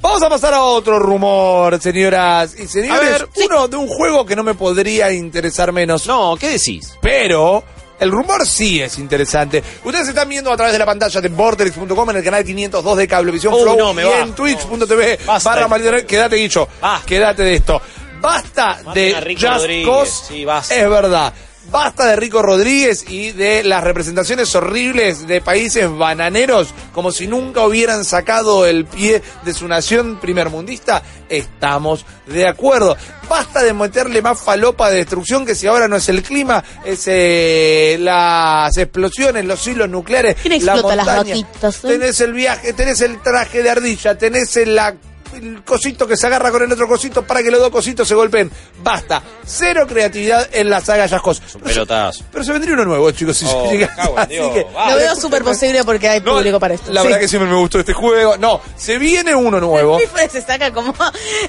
Vamos 0.00 0.20
a 0.20 0.28
pasar 0.28 0.52
a 0.54 0.62
otro 0.64 0.98
rumor, 0.98 1.80
señoras 1.80 2.56
y 2.58 2.66
señores. 2.66 2.92
A 3.00 3.18
ver, 3.18 3.28
uno 3.46 3.68
de 3.68 3.76
un 3.76 3.86
juego 3.86 4.26
que 4.26 4.34
no 4.34 4.42
me 4.42 4.54
podría 4.54 5.12
interesar 5.12 5.70
menos. 5.70 6.08
No, 6.08 6.36
¿qué 6.40 6.48
decís? 6.48 6.94
Pero 7.00 7.62
el 8.02 8.10
rumor 8.10 8.46
sí 8.46 8.80
es 8.82 8.98
interesante. 8.98 9.62
Ustedes 9.84 10.08
están 10.08 10.28
viendo 10.28 10.52
a 10.52 10.56
través 10.56 10.72
de 10.72 10.78
la 10.78 10.86
pantalla 10.86 11.20
de 11.20 11.28
Vortex.com 11.28 12.10
en 12.10 12.16
el 12.16 12.24
canal 12.24 12.44
502 12.44 12.96
de 12.98 13.08
Cablevisión 13.08 13.54
Oh, 13.54 13.62
Flow 13.62 13.76
no, 13.78 13.94
me 13.94 14.02
y 14.02 14.06
va. 14.06 14.18
en 14.20 14.34
twitch.tv 14.34 15.18
barra 15.44 15.68
Quédate, 16.06 16.36
Guicho. 16.36 16.68
Quédate 17.06 17.42
de 17.42 17.54
esto. 17.54 17.80
Basta 18.20 18.80
Maten 18.84 18.94
de 19.24 19.34
Just 19.34 19.44
Rodríguez. 19.56 19.86
Cause. 19.88 20.24
Sí, 20.28 20.44
basta. 20.44 20.74
Es 20.76 20.88
verdad. 20.88 21.32
Basta 21.70 22.06
de 22.06 22.16
Rico 22.16 22.42
Rodríguez 22.42 23.04
y 23.08 23.30
de 23.32 23.62
las 23.62 23.82
representaciones 23.82 24.54
horribles 24.54 25.26
de 25.26 25.40
países 25.40 25.88
bananeros, 25.90 26.68
como 26.92 27.12
si 27.12 27.26
nunca 27.26 27.64
hubieran 27.66 28.04
sacado 28.04 28.66
el 28.66 28.84
pie 28.84 29.22
de 29.44 29.54
su 29.54 29.66
nación 29.68 30.18
primermundista. 30.20 31.02
Estamos 31.28 32.04
de 32.26 32.46
acuerdo. 32.46 32.96
Basta 33.28 33.62
de 33.62 33.72
meterle 33.72 34.20
más 34.20 34.38
falopa 34.40 34.90
de 34.90 34.96
destrucción 34.96 35.46
que 35.46 35.54
si 35.54 35.66
ahora 35.66 35.88
no 35.88 35.96
es 35.96 36.08
el 36.10 36.22
clima, 36.22 36.62
es 36.84 37.04
eh, 37.06 37.96
las 38.00 38.76
explosiones, 38.76 39.44
los 39.46 39.66
hilos 39.66 39.88
nucleares. 39.88 40.36
¿Quién 40.42 40.64
la 40.66 40.72
explota 40.74 40.96
las 40.96 41.06
montaña. 41.06 41.34
vaquitas, 41.36 41.76
eh? 41.84 41.88
Tenés 41.88 42.20
el 42.20 42.32
viaje, 42.34 42.72
tenés 42.74 43.00
el 43.00 43.22
traje 43.22 43.62
de 43.62 43.70
ardilla, 43.70 44.18
tenés 44.18 44.56
la- 44.66 44.94
el 45.34 45.62
cosito 45.64 46.06
que 46.06 46.16
se 46.16 46.26
agarra 46.26 46.50
con 46.50 46.62
el 46.62 46.72
otro 46.72 46.86
cosito 46.88 47.22
para 47.26 47.42
que 47.42 47.50
los 47.50 47.60
dos 47.60 47.70
cositos 47.70 48.06
se 48.06 48.14
golpeen. 48.14 48.50
Basta. 48.82 49.22
Cero 49.44 49.86
creatividad 49.88 50.48
en 50.52 50.70
la 50.70 50.80
saga. 50.80 51.04
Es 51.04 51.12
un 51.12 51.62
Pero 51.62 52.44
se- 52.44 52.52
vendría 52.52 52.74
uno 52.74 52.84
nuevo, 52.84 53.10
chicos. 53.10 53.36
Si 53.36 53.46
Oh, 53.48 53.70
llega- 53.70 53.94
así 54.16 54.34
Dios, 54.34 54.52
que-. 54.52 54.66
Lo 54.90 54.96
veo 54.96 55.16
súper 55.16 55.42
posible 55.42 55.84
porque 55.84 56.08
hay 56.08 56.20
No, 56.20 56.34
público 56.34 56.58
para 56.60 56.74
esto. 56.74 56.92
La 56.92 57.00
Sí. 57.02 57.06
verdad 57.08 57.20
que 57.20 57.28
siempre 57.28 57.50
me 57.50 57.56
gustó 57.56 57.78
este 57.80 57.92
juego. 57.92 58.36
No, 58.36 58.60
se 58.76 58.98
viene 58.98 59.34
uno 59.34 59.60
nuevo. 59.60 59.98
Fue, 60.12 60.28
se 60.28 60.42
saca 60.42 60.72
como. 60.72 60.94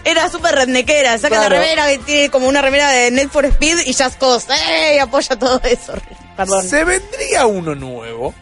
Era 0.03 0.29
súper 0.29 0.55
rednequera. 0.55 1.17
Saca 1.17 1.35
Claro. 1.35 1.55
la 1.55 1.61
remera 1.61 1.87
que 1.87 1.97
tiene 1.99 2.29
como 2.29 2.47
una 2.47 2.61
remera 2.61 2.89
de 2.89 3.11
Net 3.11 3.29
for 3.29 3.45
Speed 3.45 3.79
y 3.85 3.93
Just 3.93 4.17
Cause. 4.19 4.47
¡Ey! 4.53 4.99
Apoya 4.99 5.37
todo 5.37 5.59
eso. 5.63 5.93
Perdón. 6.35 6.67
Se 6.67 6.83
vendría 6.83 7.45
uno 7.45 7.75
nuevo. 7.75 8.33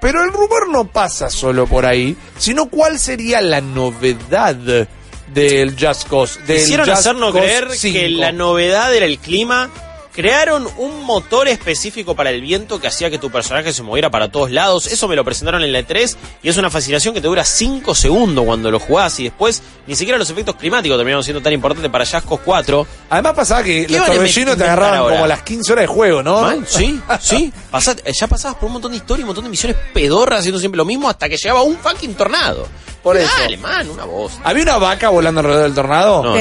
Pero 0.00 0.24
el 0.24 0.32
rumor 0.32 0.68
no 0.70 0.86
pasa 0.86 1.28
solo 1.28 1.66
por 1.66 1.84
ahí, 1.84 2.16
sino 2.38 2.66
cuál 2.66 2.98
sería 2.98 3.40
la 3.40 3.60
novedad 3.60 4.54
del 4.54 5.76
Just 5.78 6.08
Cause. 6.08 6.40
Del 6.46 6.58
Quisieron 6.58 6.86
Just 6.86 7.00
hacernos 7.00 7.32
creer 7.32 7.68
que 7.68 7.76
5. 7.76 8.20
la 8.20 8.32
novedad 8.32 8.94
era 8.94 9.06
el 9.06 9.18
clima. 9.18 9.70
Crearon 10.12 10.66
un 10.76 11.04
motor 11.04 11.46
específico 11.46 12.16
para 12.16 12.30
el 12.30 12.40
viento 12.40 12.80
que 12.80 12.88
hacía 12.88 13.10
que 13.10 13.18
tu 13.18 13.30
personaje 13.30 13.72
se 13.72 13.82
moviera 13.84 14.10
para 14.10 14.28
todos 14.30 14.50
lados. 14.50 14.86
Eso 14.88 15.06
me 15.06 15.14
lo 15.14 15.24
presentaron 15.24 15.62
en 15.62 15.72
la 15.72 15.80
E3 15.80 16.16
y 16.42 16.48
es 16.48 16.56
una 16.56 16.68
fascinación 16.68 17.14
que 17.14 17.20
te 17.20 17.28
dura 17.28 17.44
5 17.44 17.94
segundos 17.94 18.44
cuando 18.44 18.70
lo 18.72 18.80
jugás 18.80 19.20
y 19.20 19.24
después 19.24 19.62
ni 19.86 19.94
siquiera 19.94 20.18
los 20.18 20.28
efectos 20.28 20.56
climáticos 20.56 20.98
terminaron 20.98 21.22
siendo 21.22 21.40
tan 21.40 21.52
importantes 21.52 21.90
para 21.92 22.04
Jaskos 22.04 22.40
4. 22.44 22.86
Además 23.10 23.34
pasaba 23.34 23.62
que 23.62 23.86
¿Qué 23.86 23.98
los 23.98 24.08
a 24.08 24.12
torbellinos 24.12 24.56
te 24.56 24.64
agarraban 24.64 24.98
ahora? 24.98 25.14
como 25.14 25.24
a 25.26 25.28
las 25.28 25.42
15 25.42 25.72
horas 25.72 25.82
de 25.84 25.86
juego, 25.86 26.22
¿no? 26.24 26.40
Man, 26.42 26.64
sí, 26.68 27.00
sí. 27.20 27.52
Pasat- 27.70 28.02
ya 28.12 28.26
pasabas 28.26 28.56
por 28.58 28.66
un 28.66 28.72
montón 28.74 28.90
de 28.90 28.96
historias, 28.98 29.22
un 29.22 29.28
montón 29.28 29.44
de 29.44 29.50
misiones 29.50 29.76
pedorras 29.94 30.40
haciendo 30.40 30.58
siempre 30.58 30.76
lo 30.76 30.84
mismo 30.84 31.08
hasta 31.08 31.28
que 31.28 31.36
llegaba 31.36 31.62
un 31.62 31.76
fucking 31.78 32.14
tornado. 32.14 32.66
Por 33.02 33.16
eso. 33.16 33.32
Dale, 33.38 33.56
man, 33.56 33.88
una 33.88 34.04
voz. 34.04 34.32
¿Había 34.44 34.62
una 34.64 34.76
vaca 34.76 35.08
volando 35.08 35.40
alrededor 35.40 35.64
del 35.64 35.74
tornado? 35.74 36.22
No. 36.22 36.34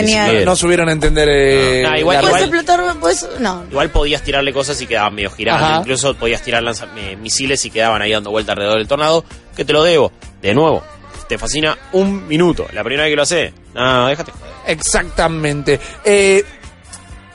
No 0.44 0.56
supieron 0.58 0.90
entender 0.90 1.30
eh, 1.32 1.84
No, 1.84 1.92
no, 1.92 1.98
igual- 1.98 2.16
la 2.18 2.22
¿Puedes 2.30 2.48
igual- 2.48 2.60
explotar? 2.60 3.00
Pues, 3.00 3.28
no. 3.40 3.59
Igual 3.70 3.90
podías 3.90 4.22
tirarle 4.24 4.54
cosas 4.54 4.80
y 4.82 4.88
quedaban 4.88 5.16
medio 5.16 5.32
girando. 5.32 5.66
Ajá. 5.66 5.78
Incluso 5.80 6.14
podías 6.16 6.42
tirar 6.42 6.64
lanza- 6.64 6.88
eh, 6.98 7.16
misiles 7.16 7.64
y 7.66 7.70
quedaban 7.72 8.02
ahí 8.02 8.12
dando 8.12 8.32
vuelta 8.32 8.52
alrededor 8.54 8.78
del 8.78 8.88
tornado. 8.88 9.24
Que 9.56 9.66
te 9.66 9.74
lo 9.74 9.84
debo. 9.84 10.12
De 10.42 10.54
nuevo, 10.54 10.84
te 11.28 11.38
fascina 11.38 11.78
un 11.92 12.28
minuto. 12.28 12.68
La 12.74 12.84
primera 12.84 13.04
vez 13.04 13.12
que 13.12 13.16
lo 13.16 13.22
hace, 13.24 13.54
no, 13.74 14.08
déjate. 14.08 14.32
joder. 14.32 14.50
Exactamente. 14.68 15.80
Eh, 16.06 16.44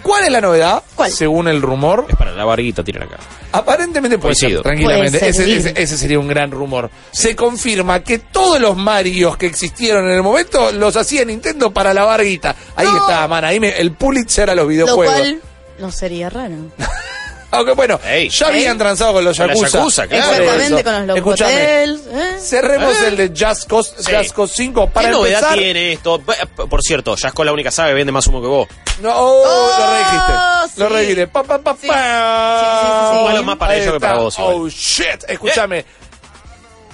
¿Cuál 0.03 0.25
es 0.25 0.31
la 0.31 0.41
novedad? 0.43 0.83
¿Cuál? 0.95 1.11
Según 1.11 1.49
el 1.49 1.63
rumor, 1.63 2.05
Es 2.11 2.17
para 2.17 2.33
la 2.33 2.45
barguita, 2.45 2.85
tiran 2.85 3.05
acá. 3.05 3.17
aparentemente 3.53 4.19
puede 4.19 4.35
ser, 4.35 4.49
Coincido. 4.49 4.63
tranquilamente. 4.63 5.19
Puede 5.19 5.33
ser, 5.33 5.49
ese, 5.49 5.63
sí. 5.63 5.69
ese- 5.71 5.83
ese 5.83 5.97
sería 5.97 6.19
un 6.19 6.29
gran 6.29 6.51
rumor. 6.51 6.91
Se 7.11 7.35
confirma 7.35 8.01
que 8.01 8.19
todos 8.19 8.61
los 8.61 8.77
Marios 8.77 9.39
que 9.39 9.47
existieron 9.47 10.05
en 10.05 10.13
el 10.17 10.23
momento 10.23 10.73
los 10.73 10.95
hacía 10.99 11.25
Nintendo 11.25 11.73
para 11.73 11.95
la 11.95 12.05
barguita. 12.05 12.55
Ahí 12.77 12.87
No. 12.87 12.97
está, 12.99 13.27
man. 13.29 13.47
Ahí 13.47 13.59
me- 13.59 13.79
el 13.81 13.93
Pulitzer 13.93 14.51
a 14.51 14.55
los 14.55 14.65
Lo 14.65 14.69
videojuegos. 14.69 15.15
cual 15.15 15.41
no 15.79 15.91
sería 15.93 16.31
raro. 16.31 16.55
Aunque 17.51 17.71
bueno, 17.73 18.01
Ey. 18.05 18.31
ya 18.31 18.49
habían 18.49 18.73
Ey. 18.73 18.79
transado 18.79 19.13
con 19.13 19.25
los 19.25 19.37
Con 19.39 19.47
la 19.47 19.55
Yakuza. 19.55 19.79
Yakuza, 19.79 20.07
claro. 20.09 20.33
Exactamente, 20.43 20.83
con 20.85 21.07
los 21.07 21.17
Escúchame. 21.19 21.85
¿eh? 21.85 21.97
Cerremos 22.41 23.01
¿Eh? 23.01 23.09
el 23.09 23.17
de 23.17 23.29
Just 23.29 23.69
Cause, 23.69 23.95
Sí. 23.99 24.13
Just 24.13 24.33
Cause 24.35 24.55
5 24.57 24.91
para 24.91 25.09
¿Qué 25.09 25.15
novedad 25.15 25.39
empezar. 25.39 25.59
tiene 25.59 25.93
esto? 25.93 26.21
Por 26.69 26.83
cierto, 26.83 27.15
Jasco 27.17 27.43
es 27.43 27.47
la 27.47 27.53
única 27.53 27.71
saga 27.71 27.91
que 27.91 27.95
vende 27.95 28.11
más 28.11 28.27
humo 28.27 28.41
que 28.41 28.49
vos. 28.49 28.67
No, 29.01 29.11
oh, 29.15 29.45
Oh, 29.47 29.79
lo 29.79 29.93
redijiste. 29.93 30.81
Lo 30.81 30.89
sí. 30.89 30.95
redijiste. 30.95 31.27
Pa, 31.29 31.43
pa, 31.45 31.59
pa, 31.61 31.77
Sí. 31.81 31.87
pa. 31.87 31.95
Sí, 32.61 32.67
sí, 32.67 32.87
sí, 32.91 33.13
sí. 33.13 33.19
Igual 33.21 33.37
es 33.37 33.45
más 33.45 33.57
para 33.57 33.73
Ahí 33.73 33.79
ellos 33.81 33.91
que 33.93 33.97
está. 33.99 34.09
para 34.09 34.19
vos, 34.21 34.39
igual. 34.39 34.55
Oh, 34.57 34.69
shit. 34.69 35.25
Escúchame. 35.29 35.85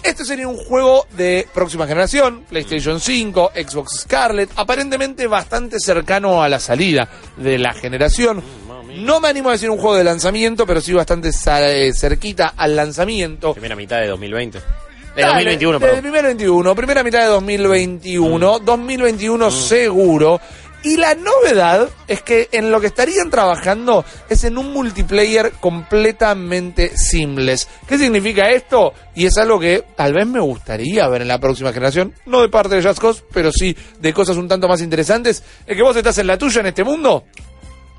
Este 0.03 0.25
sería 0.27 0.49
un 0.49 0.57
juego 0.57 1.07
de 1.13 1.47
próxima 1.55 1.87
generación, 1.87 2.45
PlayStation 2.49 3.01
5, 3.01 3.53
Xbox 3.55 4.01
Scarlet, 4.01 4.51
aparentemente 4.57 5.27
bastante 5.27 5.79
cercano 5.79 6.43
a 6.43 6.49
la 6.51 6.59
salida 6.59 7.09
de 7.37 7.59
la 7.59 7.73
generación. 7.75 8.43
No 8.83 9.21
me 9.21 9.29
animo 9.29 9.49
a 9.49 9.53
decir 9.53 9.71
un 9.71 9.79
juego 9.79 9.97
de 9.97 10.05
lanzamiento, 10.05 10.67
pero 10.67 10.81
sí 10.81 10.93
bastante 10.93 11.31
eh, 11.31 11.93
cerquita 11.95 12.55
al 12.57 12.77
lanzamiento. 12.77 13.53
Primera 13.53 13.77
mitad 13.77 14.01
de 14.01 14.09
2020. 14.09 14.59
De 14.59 15.23
Dale, 15.23 15.35
2021, 15.35 15.73
de 15.73 15.81
perdón. 15.81 15.97
2021, 15.97 16.75
primera 16.77 17.03
mitad 17.03 17.21
de 17.21 17.27
2021, 17.27 18.59
2021 18.61 19.51
seguro. 19.51 20.41
Y 20.83 20.97
la 20.97 21.15
novedad 21.15 21.91
es 22.09 22.23
que 22.23 22.49
en 22.53 22.71
lo 22.71 22.81
que 22.81 22.87
estarían 22.87 23.29
trabajando 23.29 24.03
es 24.31 24.45
en 24.45 24.57
un 24.57 24.73
multiplayer 24.73 25.53
completamente 25.61 26.97
seamless. 26.97 27.69
¿Qué 27.87 27.99
significa 27.99 28.51
esto? 28.51 28.95
Y 29.15 29.27
es 29.27 29.37
algo 29.37 29.61
que 29.61 29.85
tal 29.95 30.15
vez 30.15 30.27
me 30.27 30.41
gustaría 30.41 31.07
ver 31.09 31.21
en 31.21 31.29
la 31.29 31.39
próxima 31.39 31.73
generación, 31.73 32.15
no 32.25 32.41
de 32.41 32.49
parte 32.49 32.77
de 32.77 32.83
Just 32.83 32.99
Cause, 32.99 33.23
pero 33.31 33.53
sí 33.53 33.77
de 33.99 34.15
cosas 34.15 34.39
un 34.39 34.49
tanto 34.49 34.69
más 34.69 34.81
interesantes. 34.81 35.43
Es 35.67 35.77
que 35.77 35.83
vos 35.83 35.97
estás 35.97 36.17
en 36.17 36.29
la 36.29 36.39
tuya 36.39 36.61
en 36.61 36.69
este 36.69 36.83
mundo 36.83 37.25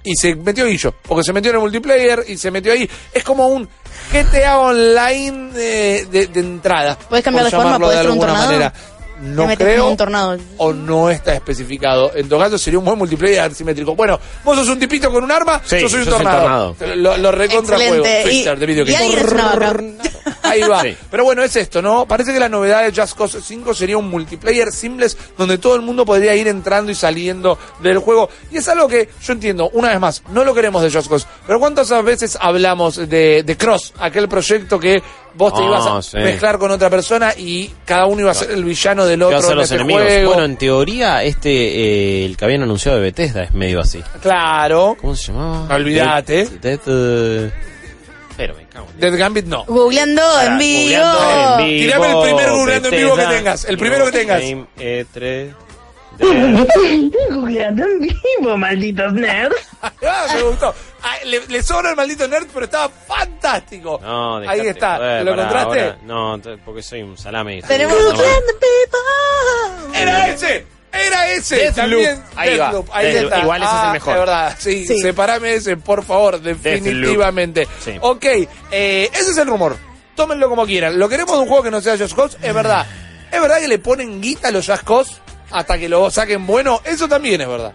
y 0.04 0.16
se 0.16 0.36
metió 0.36 0.66
Guillo, 0.66 0.94
porque 1.08 1.24
se 1.24 1.34
metió 1.34 1.50
en 1.52 1.56
el 1.58 1.62
multiplayer 1.62 2.24
y 2.28 2.38
se 2.38 2.52
metió 2.52 2.74
ahí. 2.74 2.90
Es 3.14 3.24
como 3.24 3.48
un 3.48 3.68
GTA 4.12 4.60
Online 4.60 5.52
de, 5.54 6.06
de- 6.12 6.28
de 6.28 6.40
entrada. 6.40 6.98
¿Puedes 7.10 7.24
cambiar 7.24 7.46
de 7.46 7.52
forma? 7.52 7.66
llamarlo 7.66 7.88
¿Puede 7.88 7.98
de 7.98 8.04
ser 8.04 8.12
un 8.12 8.14
alguna 8.14 8.28
tornado? 8.34 8.52
manera. 8.52 8.74
No 9.22 9.48
creo. 9.56 9.90
un 9.90 9.98
tornado. 9.98 10.38
O 10.58 10.74
no 10.74 11.12
está 11.12 11.36
especificado. 11.36 12.12
En 12.16 12.28
todo 12.28 12.40
caso, 12.40 12.58
sería 12.58 12.80
un 12.80 12.86
buen 12.86 12.98
multiplayer 12.98 13.42
asimétrico. 13.42 13.96
Bueno, 13.96 14.20
vos 14.44 14.56
sos 14.58 14.68
un 14.70 14.80
tipito 14.80 15.12
con 15.12 15.24
un 15.24 15.32
arma, 15.32 15.62
Sí, 15.64 15.80
yo 15.80 15.88
soy 15.88 16.00
un 16.00 16.06
soy 16.06 16.14
tornado. 16.16 16.76
Lo, 16.96 17.18
lo 17.18 17.32
recontra 17.32 17.78
juego. 17.78 17.98
Excelente. 17.98 18.24
Twister 18.24 18.58
de 18.60 18.66
video 18.66 18.84
y 18.84 18.88
Ahí 20.52 20.62
va. 20.62 20.82
Sí. 20.82 20.96
Pero 21.10 21.24
bueno, 21.24 21.44
es 21.44 21.56
esto, 21.56 21.82
¿no? 21.82 22.06
Parece 22.06 22.34
que 22.34 22.40
la 22.40 22.50
novedad 22.50 22.84
de 22.90 23.00
Just 23.02 23.18
Cause 23.18 23.42
5 23.42 23.74
sería 23.74 23.98
un 23.98 24.10
multiplayer 24.10 24.72
seamless 24.72 25.18
donde 25.38 25.58
todo 25.58 25.76
el 25.76 25.82
mundo 25.82 26.06
podría 26.06 26.36
ir 26.36 26.48
entrando 26.48 26.92
y 26.92 26.96
saliendo 26.96 27.58
del 27.80 27.98
juego. 28.00 28.30
Y 28.52 28.58
es 28.58 28.68
algo 28.68 28.88
que 28.88 29.10
yo 29.24 29.34
entiendo, 29.34 29.70
una 29.74 29.90
vez 29.90 30.00
más, 30.00 30.24
no 30.32 30.44
lo 30.44 30.54
queremos 30.54 30.82
de 30.84 30.92
Just 30.92 31.08
Cause. 31.10 31.26
Pero 31.48 31.60
¿cuántas 31.60 31.90
veces 32.04 32.38
hablamos 32.40 32.96
de, 33.10 33.44
de 33.44 33.58
Cross, 33.58 33.94
aquel 34.00 34.28
proyecto 34.28 34.80
que 34.80 35.02
vos 35.34 35.54
te 35.54 35.62
Ah, 35.62 35.66
ibas 35.66 35.88
a 35.88 36.02
sí. 36.02 36.18
mezclar 36.18 36.58
con 36.58 36.72
otra 36.72 36.90
persona 36.90 37.34
y 37.38 37.72
cada 37.86 38.06
uno 38.06 38.22
iba 38.22 38.32
a 38.32 38.34
ser 38.34 38.52
el 38.52 38.66
villano 38.66 39.06
del 39.06 39.20
¿Qué 39.20 39.26
va 39.26 39.38
otro 39.38 39.52
en 39.52 39.56
los 39.58 39.64
este 39.64 39.76
enemigos? 39.76 40.04
juego? 40.04 40.30
Bueno, 40.32 40.44
en 40.46 40.58
teoría, 40.58 41.24
este, 41.24 41.50
eh, 41.52 42.26
el 42.26 42.36
que 42.36 42.44
habían 42.46 42.64
anunciado 42.64 42.98
de 42.98 43.04
Bethesda 43.04 43.44
es 43.44 43.54
medio 43.54 43.80
así. 43.80 44.04
Claro. 44.22 44.98
¿Cómo 45.00 45.16
se 45.16 45.32
llamaba? 45.32 45.74
Olvídate. 45.76 46.48
Pero 48.42 48.56
me 48.56 48.66
cago 48.68 48.88
en 48.94 49.00
Dead 49.00 49.18
Gambit 49.18 49.46
no. 49.46 49.64
Googleando 49.66 50.22
en 50.42 50.58
vivo. 50.58 51.04
Googleando 51.04 51.60
en 51.60 51.68
vivo. 51.68 51.82
Tirame 51.82 52.08
el 52.12 52.22
primer 52.24 52.50
googleando 52.52 52.90
en 52.90 52.96
vivo 52.96 53.16
que 53.16 53.26
tengas, 53.26 53.66
el 53.66 53.78
primero 53.78 54.06
que 54.06 54.12
tengas. 54.12 54.42
Game 54.42 54.66
E3. 54.78 55.54
Death. 56.18 56.68
Googleando 57.32 57.84
en 57.86 58.00
vivo, 58.00 58.58
malditos 58.58 59.14
nerds. 59.14 59.56
Ah, 60.04 60.28
me 60.36 60.42
gustó. 60.44 60.74
Ah, 61.04 61.16
le, 61.26 61.42
le 61.48 61.64
sobra 61.64 61.90
el 61.92 61.96
maldito 61.96 62.28
nerd, 62.28 62.46
pero 62.54 62.66
estaba 62.66 62.90
fantástico. 62.90 64.00
No, 64.02 64.38
Ahí 64.38 64.60
está. 64.68 64.98
joder, 64.98 65.26
¿Lo 65.26 65.32
encontraste? 65.34 65.80
ahora- 65.82 65.98
no, 66.04 66.40
porque 66.66 66.84
soy 66.84 67.02
un 67.02 67.18
salame. 67.18 67.62
Tenemos 67.64 67.98
No, 67.98 68.06
Googleando 68.12 68.54
people. 68.60 70.00
Era 70.02 70.28
ese. 70.30 70.66
Era 70.94 71.32
ese. 71.32 71.72
También. 71.72 72.22
Ahí 72.36 72.58
va. 72.58 72.72
Está. 73.02 73.40
Igual 73.40 73.62
ese 73.64 73.72
es 73.72 73.78
el 73.82 73.88
Ah, 73.88 73.90
mejor. 73.94 74.14
De 74.14 74.20
verdad. 74.20 74.56
Sí, 74.60 74.86
Sí. 74.88 75.00
separame 75.00 75.54
ese, 75.54 75.78
por 75.78 76.04
favor. 76.04 76.40
Definitivamente. 76.42 77.68
Sí. 77.80 77.94
Ok. 78.02 78.26
eh, 78.72 79.10
ese 79.14 79.32
es 79.32 79.38
el 79.38 79.48
rumor. 79.48 79.78
Tómenlo 80.16 80.50
como 80.50 80.66
quieran. 80.66 81.00
Lo 81.00 81.08
queremos 81.08 81.34
de 81.36 81.40
un 81.44 81.48
juego 81.48 81.64
que 81.64 81.72
no 81.72 81.82
sea 81.82 81.98
Just 81.98 82.16
Cause. 82.16 82.38
Es 82.42 82.54
verdad. 82.54 82.86
Es 83.32 83.40
verdad 83.42 83.60
que 83.60 83.68
le 83.70 83.80
ponen 83.80 84.22
guita 84.22 84.50
a 84.50 84.52
los 84.52 84.68
Just 84.68 84.84
Cause 84.84 85.14
hasta 85.52 85.78
que 85.78 85.88
lo 85.88 86.12
saquen 86.12 86.46
bueno. 86.46 86.82
Eso 86.84 87.08
también 87.08 87.40
es 87.42 87.48
verdad. 87.48 87.74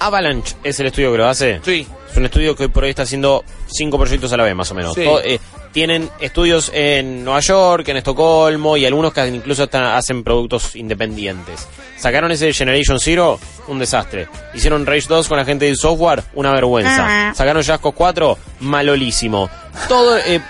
Avalanche 0.00 0.56
es 0.64 0.80
el 0.80 0.86
estudio 0.86 1.12
que 1.12 1.18
lo 1.18 1.28
hace. 1.28 1.60
Sí. 1.64 1.86
Es 2.10 2.16
un 2.16 2.24
estudio 2.24 2.56
que 2.56 2.64
hoy 2.64 2.68
por 2.68 2.82
hoy 2.84 2.90
está 2.90 3.02
haciendo 3.02 3.44
cinco 3.66 3.98
proyectos 3.98 4.32
a 4.32 4.36
la 4.36 4.42
vez, 4.42 4.54
más 4.54 4.70
o 4.70 4.74
menos. 4.74 4.94
Sí. 4.94 5.04
Todo, 5.04 5.20
eh, 5.22 5.38
tienen 5.72 6.08
estudios 6.20 6.70
en 6.74 7.24
Nueva 7.24 7.40
York, 7.40 7.88
en 7.88 7.96
Estocolmo 7.96 8.76
y 8.76 8.84
algunos 8.86 9.12
que 9.12 9.26
incluso 9.26 9.64
hasta 9.64 9.96
hacen 9.96 10.22
productos 10.22 10.76
independientes. 10.76 11.66
Sacaron 11.98 12.30
ese 12.32 12.52
Generation 12.52 12.98
Zero, 13.00 13.38
un 13.68 13.78
desastre. 13.78 14.28
Hicieron 14.54 14.84
Rage 14.84 15.06
2 15.08 15.28
con 15.28 15.38
la 15.38 15.44
gente 15.44 15.66
del 15.66 15.76
software, 15.76 16.22
una 16.34 16.52
vergüenza. 16.52 17.04
Ajá. 17.04 17.34
Sacaron 17.34 17.62
Jasco 17.62 17.92
4, 17.92 18.38
malolísimo. 18.60 19.48
Todo, 19.88 20.18
eh, 20.18 20.40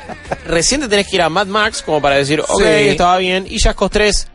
recién 0.46 0.80
te 0.80 0.88
tenés 0.88 1.06
que 1.08 1.16
ir 1.16 1.22
a 1.22 1.28
Mad 1.28 1.46
Max 1.46 1.82
como 1.82 2.00
para 2.00 2.16
decir, 2.16 2.40
ok, 2.40 2.58
Sí. 2.60 2.88
estaba 2.88 3.18
bien. 3.18 3.46
Y 3.48 3.58
Jasco 3.60 3.88
3 3.88 4.28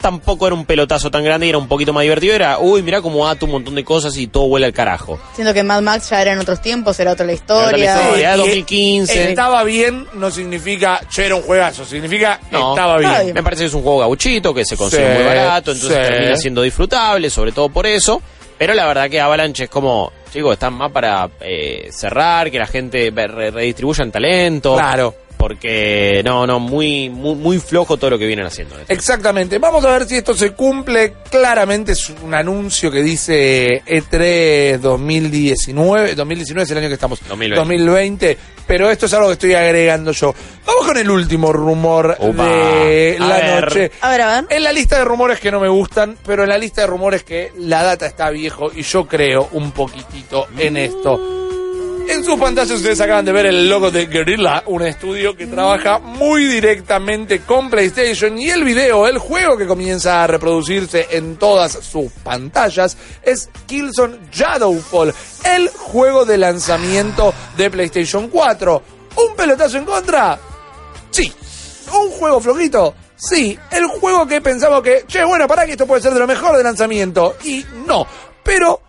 tampoco 0.00 0.46
era 0.46 0.54
un 0.54 0.64
pelotazo 0.64 1.10
tan 1.10 1.22
grande 1.24 1.46
y 1.46 1.48
era 1.50 1.58
un 1.58 1.68
poquito 1.68 1.92
más 1.92 2.02
divertido. 2.02 2.34
Era, 2.34 2.58
uy, 2.58 2.82
mirá 2.82 3.00
cómo 3.02 3.28
ato 3.28 3.46
un 3.46 3.52
montón 3.52 3.74
de 3.74 3.84
cosas 3.84 4.16
y 4.16 4.26
todo 4.26 4.48
vuela 4.48 4.66
al 4.66 4.72
carajo. 4.72 5.18
Siento 5.34 5.52
que 5.52 5.62
Mad 5.62 5.82
Max 5.82 6.10
ya 6.10 6.22
era 6.22 6.32
en 6.32 6.38
otros 6.38 6.60
tiempos, 6.62 6.98
era 7.00 7.12
otra 7.12 7.26
la 7.26 7.32
Era 7.32 7.42
otra 7.44 7.72
la 7.72 7.78
historia. 7.78 7.94
historia. 7.94 8.28
Ya, 8.30 8.34
Y 8.34 8.38
2015. 8.38 9.28
Estaba 9.30 9.64
bien 9.64 10.06
no 10.14 10.30
significa, 10.30 11.00
che, 11.10 11.26
era 11.26 11.34
un 11.34 11.42
juegazo. 11.42 11.84
Significa, 11.84 12.40
No. 12.50 12.70
estaba 12.74 12.98
bien. 12.98 13.34
Me 13.34 13.42
parece 13.42 13.62
que 13.62 13.66
es 13.66 13.74
un 13.74 13.82
juego 13.82 13.98
gauchito, 13.98 14.54
que 14.54 14.64
se 14.64 14.76
consigue 14.76 15.06
Sí, 15.06 15.14
muy 15.18 15.24
barato, 15.24 15.72
entonces 15.72 15.98
sí. 16.06 16.12
termina 16.12 16.36
siendo 16.36 16.62
disfrutable, 16.62 17.28
sobre 17.30 17.52
todo 17.52 17.68
por 17.68 17.86
eso. 17.86 18.22
Pero 18.56 18.74
la 18.74 18.86
verdad 18.86 19.08
que 19.08 19.20
Avalanche 19.20 19.64
es 19.64 19.70
como, 19.70 20.12
chicos, 20.32 20.54
están 20.54 20.74
más 20.74 20.90
para 20.90 21.28
eh, 21.40 21.88
cerrar, 21.92 22.50
que 22.50 22.58
la 22.58 22.66
gente 22.66 23.12
re- 23.14 23.50
redistribuya 23.52 24.10
talento. 24.10 24.74
Claro. 24.74 25.14
Porque, 25.38 26.20
no, 26.24 26.46
no, 26.46 26.58
muy, 26.58 27.08
muy, 27.08 27.36
muy 27.36 27.58
flojo 27.60 27.96
todo 27.96 28.10
lo 28.10 28.18
que 28.18 28.26
vienen 28.26 28.44
haciendo. 28.46 28.74
Exactamente. 28.88 29.58
Vamos 29.58 29.84
a 29.84 29.90
ver 29.92 30.04
si 30.06 30.16
esto 30.16 30.34
se 30.34 30.50
cumple. 30.50 31.14
Claramente 31.30 31.92
es 31.92 32.10
un 32.10 32.34
anuncio 32.34 32.90
que 32.90 33.02
dice 33.02 33.82
E 33.86 34.02
E3 34.02 34.78
2019. 34.78 36.14
2019 36.16 36.64
es 36.64 36.70
el 36.72 36.78
año 36.78 36.88
que 36.88 36.94
estamos. 36.94 37.20
2020. 37.28 37.56
2020. 37.56 38.38
Pero 38.66 38.90
esto 38.90 39.06
es 39.06 39.14
algo 39.14 39.28
que 39.28 39.34
estoy 39.34 39.54
agregando 39.54 40.12
yo. 40.12 40.34
Vamos 40.66 40.86
con 40.86 40.96
el 40.98 41.08
último 41.08 41.52
rumor 41.52 42.16
Opa. 42.18 42.44
de 42.44 43.16
A 43.20 43.26
la 43.26 43.36
ver. 43.36 43.64
noche. 43.64 43.90
A 44.00 44.10
ver, 44.10 44.20
a 44.20 44.40
ver. 44.40 44.44
En 44.50 44.64
la 44.64 44.72
lista 44.72 44.98
de 44.98 45.04
rumores 45.04 45.40
que 45.40 45.50
no 45.50 45.60
me 45.60 45.68
gustan, 45.68 46.18
pero 46.26 46.42
en 46.42 46.48
la 46.50 46.58
lista 46.58 46.82
de 46.82 46.88
rumores 46.88 47.22
que 47.22 47.52
la 47.58 47.82
data 47.82 48.06
está 48.06 48.28
viejo 48.30 48.70
y 48.74 48.82
yo 48.82 49.06
creo 49.06 49.48
un 49.52 49.70
poquitito 49.70 50.48
en 50.58 50.76
esto. 50.76 51.47
En 52.08 52.24
sus 52.24 52.40
pantallas 52.40 52.78
ustedes 52.78 53.02
acaban 53.02 53.26
de 53.26 53.32
ver 53.32 53.44
el 53.44 53.68
logo 53.68 53.90
de 53.90 54.06
Guerrilla, 54.06 54.62
un 54.64 54.82
estudio 54.82 55.36
que 55.36 55.46
trabaja 55.46 55.98
muy 55.98 56.46
directamente 56.46 57.40
con 57.40 57.68
PlayStation 57.68 58.38
y 58.38 58.48
el 58.48 58.64
video, 58.64 59.06
el 59.06 59.18
juego 59.18 59.58
que 59.58 59.66
comienza 59.66 60.24
a 60.24 60.26
reproducirse 60.26 61.06
en 61.10 61.36
todas 61.36 61.70
sus 61.72 62.10
pantallas 62.24 62.96
es 63.22 63.50
Killzone 63.66 64.20
Shadowfall, 64.32 65.12
el 65.44 65.68
juego 65.68 66.24
de 66.24 66.38
lanzamiento 66.38 67.34
de 67.58 67.70
PlayStation 67.70 68.28
4. 68.28 68.82
¿Un 69.16 69.36
pelotazo 69.36 69.76
en 69.76 69.84
contra? 69.84 70.38
Sí. 71.10 71.30
¿Un 71.92 72.10
juego 72.12 72.40
flojito? 72.40 72.94
Sí. 73.16 73.58
El 73.70 73.86
juego 73.86 74.26
que 74.26 74.40
pensamos 74.40 74.80
que, 74.80 75.04
che, 75.06 75.24
bueno, 75.24 75.46
para 75.46 75.66
que 75.66 75.72
esto 75.72 75.86
puede 75.86 76.00
ser 76.00 76.14
de 76.14 76.20
lo 76.20 76.26
mejor 76.26 76.56
de 76.56 76.62
lanzamiento. 76.62 77.36
Y 77.44 77.66
no. 77.86 78.06
Pero 78.42 78.80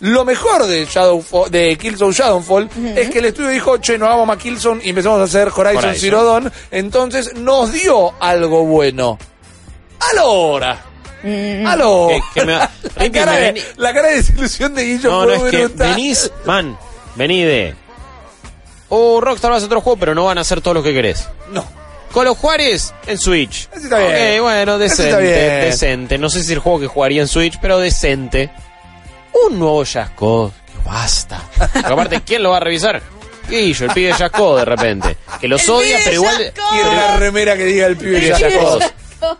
lo 0.00 0.24
mejor 0.24 0.66
de 0.66 0.84
Shadowfall, 0.86 1.50
de 1.50 1.76
Killzone 1.76 2.12
Shadowfall 2.12 2.68
es 2.96 3.10
que 3.10 3.18
el 3.20 3.26
estudio 3.26 3.48
dijo, 3.50 3.78
che, 3.78 3.96
no 3.98 4.06
hagamos 4.06 4.26
más 4.26 4.36
Killzone 4.38 4.80
y 4.84 4.90
empezamos 4.90 5.20
a 5.20 5.24
hacer 5.24 5.48
Horizon, 5.48 5.76
Horizon. 5.84 5.94
Zero 5.96 6.24
Dawn. 6.24 6.52
Entonces 6.70 7.34
nos 7.36 7.72
dio 7.72 8.12
algo 8.20 8.64
bueno. 8.64 9.18
A 10.00 10.14
la 10.14 10.24
hora. 10.24 10.84
A 11.24 11.76
la 11.76 11.88
hora. 11.88 12.16
Que- 12.34 12.40
que 12.40 12.46
me- 12.46 12.52
la, 12.96 13.10
cara 13.12 13.32
de, 13.32 13.62
la 13.76 13.92
cara 13.94 14.08
de 14.08 14.16
desilusión 14.16 14.74
de 14.74 14.84
Guillo 14.84 15.10
No, 15.10 15.26
no, 15.26 15.46
es 15.46 15.50
que 15.50 15.66
venís, 15.68 16.30
man, 16.44 16.78
vení 17.16 17.42
de... 17.42 17.74
Oh, 18.88 19.20
Rockstar 19.20 19.50
va 19.50 19.54
a 19.56 19.58
hacer 19.58 19.66
otro 19.66 19.80
juego, 19.80 19.98
pero 19.98 20.14
no 20.14 20.26
van 20.26 20.38
a 20.38 20.42
hacer 20.42 20.60
todo 20.60 20.74
lo 20.74 20.82
que 20.82 20.92
querés. 20.94 21.28
No. 21.50 21.64
Colo 22.12 22.34
Juárez 22.36 22.94
en 23.06 23.18
Switch. 23.18 23.68
Ese 23.74 23.84
está 23.84 23.98
bien. 23.98 24.38
Ok, 24.38 24.42
bueno, 24.44 24.78
decente, 24.78 25.04
está 25.10 25.18
bien. 25.18 25.60
decente. 25.62 26.18
No 26.18 26.30
sé 26.30 26.38
si 26.38 26.44
es 26.46 26.50
el 26.52 26.58
juego 26.60 26.78
que 26.80 26.86
jugaría 26.86 27.20
en 27.20 27.28
Switch, 27.28 27.58
pero 27.60 27.78
decente. 27.80 28.50
Un 29.44 29.58
nuevo 29.58 29.84
Jasco. 29.84 30.52
basta. 30.84 31.40
Porque 31.72 31.92
aparte, 31.92 32.20
¿quién 32.22 32.42
lo 32.42 32.50
va 32.50 32.58
a 32.58 32.60
revisar? 32.60 33.02
Guillo, 33.48 33.86
el 33.86 33.92
pibe 33.92 34.12
Jaco 34.12 34.56
de 34.56 34.64
repente. 34.64 35.16
Que 35.40 35.48
los 35.48 35.62
El 35.64 35.70
odia, 35.70 35.98
pero 36.04 36.14
igual. 36.16 36.52
Quiero 36.70 36.90
una 36.90 37.16
remera 37.16 37.56
que 37.56 37.64
diga 37.64 37.86
el 37.86 37.96
pibe 37.96 38.20
que 38.20 38.32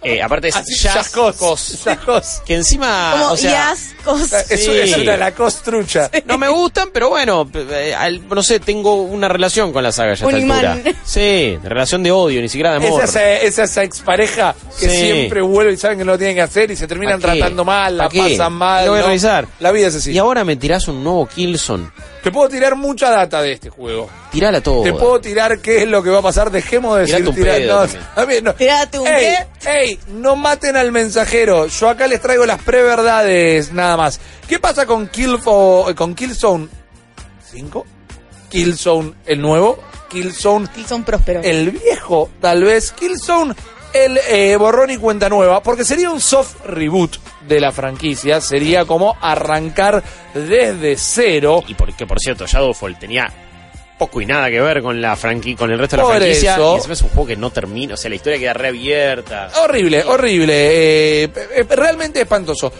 Eh, 0.02 0.22
aparte 0.22 0.48
es. 0.48 0.54
Yascos. 0.82 1.84
Yascos. 1.84 2.42
Que 2.44 2.54
encima. 2.54 3.10
Como 3.12 3.32
o 3.32 3.36
sea, 3.36 3.50
Yascos. 3.74 4.32
Es, 4.50 4.64
Sí. 4.64 4.70
es 4.72 4.96
una 4.96 5.16
Lacoste 5.16 5.70
trucha. 5.70 6.10
no 6.26 6.38
me 6.38 6.48
gustan, 6.48 6.90
pero 6.92 7.08
bueno, 7.10 7.48
eh, 7.54 7.94
al- 7.96 8.28
no 8.28 8.42
sé, 8.42 8.60
tengo 8.60 9.02
una 9.02 9.28
relación 9.28 9.72
con 9.72 9.82
la 9.82 9.92
saga 9.92 10.14
ya 10.14 10.24
a 10.24 10.28
Un 10.28 10.34
esta 10.34 10.44
imán. 10.46 10.64
altura. 10.66 10.94
Sí, 11.04 11.58
relación 11.62 12.02
de 12.02 12.10
odio, 12.12 12.40
ni 12.40 12.48
siquiera 12.48 12.72
de 12.72 12.78
Es 12.78 12.86
amor. 12.86 13.04
esa, 13.04 13.32
es 13.32 13.58
esa 13.58 13.82
expareja 13.82 14.54
que 14.78 14.88
Sí. 14.88 14.96
siempre 14.96 15.40
vuelve 15.42 15.72
y 15.72 15.76
saben 15.76 15.98
que 15.98 16.04
no 16.04 16.12
lo 16.12 16.18
tienen 16.18 16.36
que 16.36 16.42
hacer 16.42 16.70
y 16.70 16.76
se 16.76 16.86
terminan 16.86 17.20
¿Pa 17.20 17.32
qué? 17.32 17.38
tratando 17.38 17.64
mal, 17.64 17.96
la 17.96 18.04
¿Pa 18.04 18.10
qué? 18.10 18.18
pasan 18.30 18.52
mal. 18.52 18.84
Lo 18.84 18.90
voy 18.92 18.98
a 19.00 19.02
¿no? 19.02 19.08
revisar. 19.08 19.46
La 19.60 19.72
vida 19.72 19.88
es 19.88 19.94
así. 19.96 20.12
Y 20.12 20.18
ahora 20.18 20.44
me 20.44 20.56
tirás 20.56 20.86
un 20.88 21.02
nuevo 21.02 21.26
Killzone. 21.26 21.90
Te 22.22 22.32
puedo 22.32 22.48
tirar 22.48 22.74
mucha 22.74 23.08
data 23.10 23.40
de 23.40 23.52
este 23.52 23.70
juego. 23.70 24.10
Tirala 24.32 24.60
todo. 24.60 24.82
Te 24.82 24.92
puedo 24.92 25.20
tirar 25.20 25.60
qué 25.60 25.82
es 25.82 25.88
lo 25.88 26.02
que 26.02 26.10
va 26.10 26.18
a 26.18 26.22
pasar. 26.22 26.50
Dejemos 26.50 26.96
de 26.96 27.02
decir 27.02 27.16
Tirate 27.18 27.28
un 27.30 27.34
tirar. 27.36 27.56
pedo 27.56 27.74
no, 27.74 27.80
también. 27.86 28.04
también 28.16 28.44
no. 28.44 28.54
Tirate 28.54 28.98
un 28.98 29.06
ey, 29.06 29.36
ey, 29.76 29.98
no 30.08 30.36
maten 30.36 30.76
al 30.76 30.92
mensajero. 30.92 31.66
Yo 31.66 31.88
acá 31.88 32.06
les 32.06 32.20
traigo 32.20 32.46
las 32.46 32.62
preverdades 32.62 33.72
nada 33.72 33.96
más. 33.96 34.20
¿Qué 34.48 34.58
pasa 34.58 34.86
con 34.86 35.08
Killfo, 35.08 35.86
con 35.96 36.14
Killzone 36.14 36.68
5? 37.50 37.86
Killzone 38.48 39.14
el 39.26 39.40
nuevo, 39.40 39.78
Killzone 40.08 40.68
Son 40.86 41.04
prósperos. 41.04 41.44
el 41.44 41.70
viejo, 41.70 42.30
tal 42.40 42.64
vez 42.64 42.92
Killzone 42.92 43.54
el 43.92 44.18
eh, 44.28 44.56
borrón 44.56 44.90
y 44.90 44.98
cuenta 44.98 45.28
nueva, 45.28 45.62
porque 45.62 45.84
sería 45.84 46.10
un 46.10 46.20
soft 46.20 46.64
reboot 46.66 47.16
de 47.48 47.60
la 47.60 47.72
franquicia, 47.72 48.40
sería 48.40 48.84
como 48.84 49.16
arrancar 49.20 50.02
desde 50.34 50.96
cero. 50.96 51.62
Y 51.66 51.74
porque, 51.74 52.06
por 52.06 52.20
cierto, 52.20 52.46
Shadowfall 52.46 52.98
tenía 52.98 53.32
poco 53.98 54.20
y 54.20 54.26
nada 54.26 54.50
que 54.50 54.60
ver 54.60 54.82
con 54.82 55.00
la 55.00 55.16
franqui 55.16 55.54
con 55.56 55.70
el 55.70 55.78
resto 55.78 55.96
de 55.96 56.02
la 56.02 56.08
Por 56.08 56.16
franquicia. 56.18 56.54
eso- 56.54 56.72
Y 56.72 56.76
encima 56.76 56.94
es 56.94 57.02
un 57.02 57.08
juego 57.10 57.26
que 57.26 57.36
no 57.36 57.50
termina. 57.50 57.94
O 57.94 57.96
sea, 57.96 58.08
la 58.10 58.16
historia 58.16 58.38
queda 58.38 58.52
reabierta. 58.52 59.48
Horrible, 59.62 60.04
horrible, 60.04 60.54
eh, 61.24 61.30
eh, 61.54 61.66
realmente 61.68 62.20
espantoso. 62.20 62.72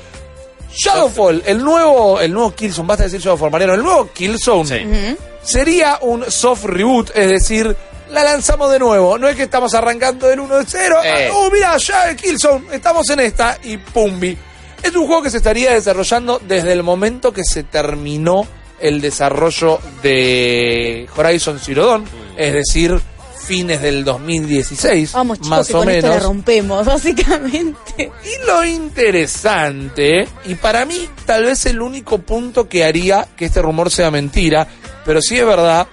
Shadowfall, 0.75 1.43
el 1.47 1.63
nuevo, 1.65 2.21
el 2.21 2.33
nuevo 2.33 2.55
Killzone, 2.55 2.87
basta 2.87 3.05
decir 3.05 3.21
Shadowfall, 3.21 3.51
Mariano, 3.51 3.75
el 3.75 3.83
nuevo 3.83 4.11
Killzone 4.13 4.67
Sí. 4.67 5.17
Sería 5.43 5.99
un 6.03 6.31
soft 6.31 6.65
reboot, 6.65 7.11
es 7.15 7.29
decir, 7.31 7.75
la 8.11 8.25
lanzamos 8.25 8.71
de 8.73 8.79
nuevo. 8.79 9.17
No 9.17 9.29
es 9.29 9.37
que 9.37 9.45
estamos 9.45 9.73
arrancando 9.75 10.27
del 10.27 10.41
1 10.41 10.59
de 10.59 10.65
0. 10.67 10.97
Eh. 11.05 11.31
Oh, 11.33 11.51
mira, 11.51 11.77
ya 11.79 12.11
el 12.11 12.17
Killzone, 12.17 12.65
estamos 12.75 13.09
en 13.11 13.21
esta 13.21 13.57
y 13.63 13.77
pumbi. 13.79 14.37
Es 14.83 14.95
un 14.95 15.07
juego 15.07 15.23
que 15.23 15.31
se 15.31 15.39
estaría 15.39 15.73
desarrollando 15.73 16.41
desde 16.47 16.73
el 16.73 16.83
momento 16.83 17.33
que 17.33 17.43
se 17.45 17.63
terminó 17.63 18.47
el 18.81 19.01
desarrollo 19.01 19.79
de 20.03 21.09
Horizon 21.17 21.59
Zero 21.59 21.87
Dawn, 21.87 22.05
es 22.37 22.53
decir, 22.53 23.01
fines 23.47 23.81
del 23.81 24.05
2016, 24.05 25.13
Vamos, 25.13 25.39
chicos, 25.39 25.51
más 25.51 25.67
que 25.69 25.75
o 25.75 25.79
con 25.79 25.89
esto 25.89 26.07
la 26.09 26.15
menos. 26.15 26.27
rompemos, 26.27 26.87
básicamente. 26.87 28.11
Y 28.25 28.47
lo 28.47 28.65
interesante, 28.65 30.27
y 30.47 30.55
para 30.57 30.85
mí 30.85 31.09
tal 31.25 31.45
vez 31.45 31.65
el 31.67 31.81
único 31.81 32.19
punto 32.19 32.69
que 32.69 32.85
haría 32.85 33.27
que 33.37 33.47
este 33.47 33.63
rumor 33.63 33.91
sea 33.91 34.11
mentira, 34.11 34.67
pero 35.05 35.21
si 35.23 35.39
es 35.39 35.47
verdad, 35.47 35.87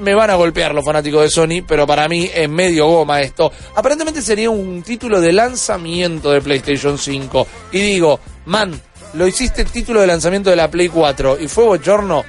me 0.00 0.14
van 0.14 0.30
a 0.30 0.34
golpear 0.34 0.74
los 0.74 0.84
fanáticos 0.84 1.22
de 1.22 1.30
Sony, 1.30 1.64
pero 1.66 1.86
para 1.86 2.08
mí 2.08 2.28
es 2.34 2.48
medio 2.48 2.86
goma 2.86 3.20
esto. 3.20 3.52
Aparentemente 3.74 4.22
sería 4.22 4.50
un 4.50 4.82
título 4.82 5.20
de 5.20 5.32
lanzamiento 5.32 6.32
de 6.32 6.40
PlayStation 6.40 6.98
5. 6.98 7.46
Y 7.72 7.78
digo, 7.78 8.18
man, 8.46 8.78
lo 9.14 9.26
hiciste 9.26 9.64
título 9.64 10.00
de 10.00 10.06
lanzamiento 10.06 10.50
de 10.50 10.56
la 10.56 10.70
Play 10.70 10.88
4 10.88 11.38
y 11.40 11.48
fue 11.48 11.64
bochorno. 11.64 12.24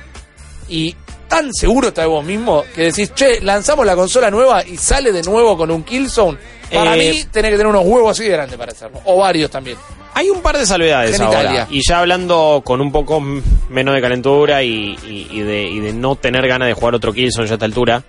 Y 0.69 0.95
tan 1.27 1.51
seguro 1.53 1.89
está 1.89 2.01
de 2.01 2.07
vos 2.07 2.23
mismo 2.25 2.63
que 2.73 2.83
decís, 2.83 3.13
che, 3.13 3.41
lanzamos 3.41 3.85
la 3.85 3.95
consola 3.95 4.29
nueva 4.31 4.63
y 4.65 4.77
sale 4.77 5.11
de 5.11 5.21
nuevo 5.23 5.57
con 5.57 5.71
un 5.71 5.83
Killzone. 5.83 6.37
Para 6.73 6.95
Eh, 6.95 7.11
mí, 7.11 7.23
tenés 7.31 7.51
que 7.51 7.57
tener 7.57 7.67
unos 7.67 7.83
huevos 7.85 8.11
así 8.11 8.23
de 8.23 8.29
grandes 8.31 8.57
para 8.57 8.71
hacerlo. 8.71 8.99
O 9.05 9.17
varios 9.17 9.51
también. 9.51 9.77
Hay 10.13 10.29
un 10.29 10.41
par 10.41 10.57
de 10.57 10.65
salvedades 10.65 11.19
ahora. 11.19 11.67
Y 11.69 11.81
ya 11.87 11.99
hablando 11.99 12.61
con 12.65 12.79
un 12.81 12.91
poco 12.91 13.19
menos 13.19 13.93
de 13.93 14.01
calentura 14.01 14.63
y, 14.63 14.97
y- 15.05 15.27
y 15.31 15.39
de, 15.41 15.63
y 15.63 15.79
de 15.79 15.93
no 15.93 16.15
tener 16.15 16.47
ganas 16.47 16.67
de 16.69 16.73
jugar 16.73 16.95
otro 16.95 17.11
Killzone 17.13 17.47
ya 17.47 17.53
a 17.53 17.55
esta 17.55 17.65
altura, 17.65 18.03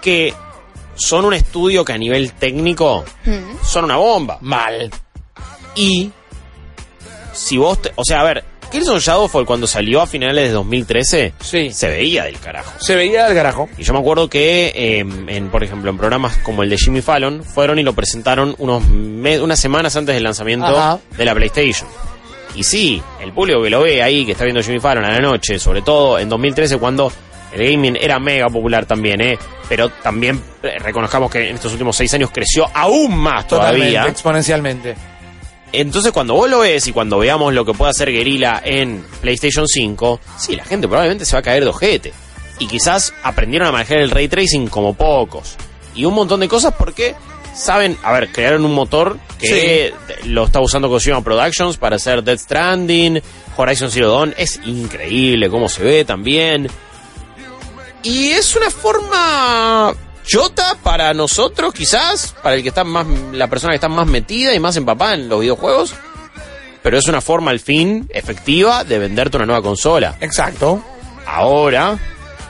que 0.00 0.32
son 0.94 1.24
un 1.24 1.34
estudio 1.34 1.84
que 1.84 1.92
a 1.92 1.98
nivel 1.98 2.32
técnico 2.32 3.04
Mm. 3.24 3.62
son 3.64 3.84
una 3.84 3.96
bomba. 3.96 4.38
Mal. 4.40 4.90
Y 5.74 6.10
si 7.38 7.56
vos, 7.56 7.80
te- 7.82 7.92
o 7.96 8.04
sea, 8.04 8.20
a 8.20 8.24
ver, 8.24 8.44
Killzone 8.70 9.00
Shadowfall 9.00 9.46
cuando 9.46 9.66
salió 9.66 10.02
a 10.02 10.06
finales 10.06 10.48
de 10.48 10.52
2013 10.52 11.32
Sí. 11.40 11.70
se 11.72 11.88
veía 11.88 12.24
del 12.24 12.38
carajo. 12.38 12.70
Se 12.80 12.94
veía 12.96 13.24
del 13.26 13.34
carajo. 13.34 13.68
Y 13.78 13.82
yo 13.82 13.94
me 13.94 14.00
acuerdo 14.00 14.28
que, 14.28 14.72
eh, 14.74 14.98
en, 15.28 15.48
por 15.50 15.64
ejemplo, 15.64 15.90
en 15.90 15.96
programas 15.96 16.36
como 16.38 16.62
el 16.62 16.68
de 16.70 16.76
Jimmy 16.76 17.00
Fallon, 17.00 17.42
fueron 17.44 17.78
y 17.78 17.82
lo 17.82 17.94
presentaron 17.94 18.54
unos 18.58 18.82
unas 18.84 19.58
semanas 19.58 19.96
antes 19.96 20.14
del 20.14 20.24
lanzamiento 20.24 20.66
Ajá. 20.66 20.98
de 21.16 21.24
la 21.24 21.34
PlayStation. 21.34 21.88
Y 22.54 22.62
sí, 22.64 23.02
el 23.22 23.32
público 23.32 23.62
que 23.62 23.70
lo 23.70 23.82
ve 23.82 24.02
ahí, 24.02 24.26
que 24.26 24.32
está 24.32 24.44
viendo 24.44 24.62
Jimmy 24.62 24.80
Fallon 24.80 25.04
a 25.04 25.12
la 25.12 25.18
noche, 25.20 25.58
sobre 25.58 25.80
todo 25.82 26.18
en 26.18 26.28
2013 26.28 26.76
cuando 26.78 27.10
el 27.52 27.70
gaming 27.72 27.96
era 27.98 28.18
mega 28.18 28.48
popular 28.48 28.84
también, 28.84 29.20
¿eh? 29.22 29.38
Pero 29.68 29.88
también 29.90 30.42
eh, 30.62 30.78
reconozcamos 30.78 31.30
que 31.30 31.48
en 31.48 31.54
estos 31.54 31.72
últimos 31.72 31.96
seis 31.96 32.12
años 32.14 32.30
creció 32.32 32.68
aún 32.74 33.16
más 33.16 33.46
Totalmente, 33.46 33.92
todavía. 33.92 34.10
exponencialmente. 34.10 34.94
Entonces, 35.72 36.12
cuando 36.12 36.34
vos 36.34 36.48
lo 36.48 36.60
ves 36.60 36.86
y 36.86 36.92
cuando 36.92 37.18
veamos 37.18 37.52
lo 37.52 37.64
que 37.64 37.74
puede 37.74 37.90
hacer 37.90 38.10
Guerrilla 38.10 38.60
en 38.64 39.04
PlayStation 39.20 39.66
5, 39.66 40.20
sí, 40.38 40.56
la 40.56 40.64
gente 40.64 40.88
probablemente 40.88 41.24
se 41.24 41.36
va 41.36 41.40
a 41.40 41.42
caer 41.42 41.64
de 41.64 41.70
ojete. 41.70 42.12
Y 42.58 42.66
quizás 42.66 43.12
aprendieron 43.22 43.68
a 43.68 43.72
manejar 43.72 43.98
el 43.98 44.10
ray 44.10 44.28
tracing 44.28 44.68
como 44.68 44.94
pocos. 44.94 45.56
Y 45.94 46.04
un 46.04 46.14
montón 46.14 46.40
de 46.40 46.48
cosas 46.48 46.74
porque 46.76 47.14
saben, 47.54 47.98
a 48.02 48.12
ver, 48.12 48.32
crearon 48.32 48.64
un 48.64 48.74
motor 48.74 49.18
que 49.38 49.92
lo 50.24 50.44
está 50.44 50.60
usando 50.60 50.88
Kojima 50.88 51.22
Productions 51.22 51.76
para 51.76 51.96
hacer 51.96 52.22
Death 52.22 52.40
Stranding, 52.40 53.20
Horizon 53.56 53.90
Zero 53.90 54.10
Dawn. 54.10 54.34
Es 54.38 54.60
increíble 54.64 55.50
cómo 55.50 55.68
se 55.68 55.82
ve 55.82 56.04
también. 56.04 56.68
Y 58.02 58.28
es 58.28 58.56
una 58.56 58.70
forma 58.70 59.94
chota 60.28 60.76
para 60.82 61.14
nosotros, 61.14 61.72
quizás, 61.72 62.34
para 62.42 62.54
el 62.54 62.62
que 62.62 62.68
está 62.68 62.84
más, 62.84 63.06
la 63.32 63.48
persona 63.48 63.72
que 63.72 63.76
está 63.76 63.88
más 63.88 64.06
metida 64.06 64.54
y 64.54 64.60
más 64.60 64.76
empapada 64.76 65.14
en 65.14 65.28
los 65.28 65.40
videojuegos. 65.40 65.94
Pero 66.82 66.98
es 66.98 67.08
una 67.08 67.20
forma 67.20 67.50
al 67.50 67.58
fin 67.58 68.06
efectiva 68.10 68.84
de 68.84 68.98
venderte 68.98 69.38
una 69.38 69.46
nueva 69.46 69.62
consola. 69.62 70.16
Exacto. 70.20 70.84
Ahora 71.26 71.98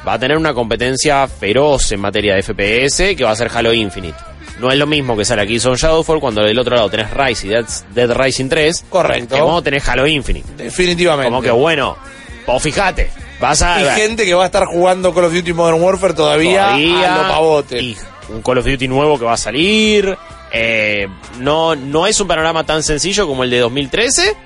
va 0.06 0.12
a 0.12 0.18
tener 0.18 0.36
una 0.36 0.52
competencia 0.52 1.26
feroz 1.28 1.90
en 1.92 2.00
materia 2.00 2.34
de 2.34 2.42
FPS 2.42 3.16
que 3.16 3.24
va 3.24 3.30
a 3.30 3.36
ser 3.36 3.50
Halo 3.54 3.72
Infinite. 3.72 4.18
No 4.58 4.72
es 4.72 4.78
lo 4.78 4.86
mismo 4.86 5.16
que 5.16 5.24
sale 5.24 5.42
aquí 5.42 5.60
son 5.60 5.76
Shadowfall 5.76 6.20
cuando 6.20 6.42
del 6.42 6.58
otro 6.58 6.74
lado 6.74 6.90
tenés 6.90 7.12
Rise 7.12 7.46
y 7.46 7.50
Dead, 7.50 7.66
Dead 7.94 8.12
Rising 8.12 8.48
3. 8.48 8.84
Correcto. 8.90 9.36
Que 9.36 9.40
cuando 9.40 9.62
tenés 9.62 9.88
Halo 9.88 10.06
Infinite. 10.06 10.64
Definitivamente. 10.64 11.30
Como 11.30 11.40
que 11.40 11.52
bueno, 11.52 11.96
vos 12.44 12.60
fijate, 12.60 13.08
vas 13.40 13.62
a... 13.62 13.80
Y 13.80 14.00
gente 14.00 14.24
que 14.24 14.34
va 14.34 14.44
a 14.44 14.46
estar 14.46 14.64
jugando 14.66 15.14
Call 15.14 15.24
of 15.24 15.32
Duty 15.32 15.52
Modern 15.52 15.82
Warfare 15.82 16.14
todavía, 16.14 16.66
todavía, 16.66 17.14
a 17.14 17.22
lo 17.22 17.28
pavote. 17.28 17.80
y 17.80 17.96
un 18.28 18.42
Call 18.42 18.58
of 18.58 18.66
Duty 18.66 18.88
nuevo 18.88 19.18
que 19.18 19.24
va 19.24 19.34
a 19.34 19.38
salir. 19.38 20.16
eh, 20.52 21.06
no, 21.38 21.74
no 21.76 22.06
es 22.06 22.20
un 22.20 22.28
panorama 22.28 22.64
tan 22.64 22.82
sencillo 22.82 23.26
como 23.26 23.44
el 23.44 23.50
de 23.50 23.58
2013. 23.58 24.36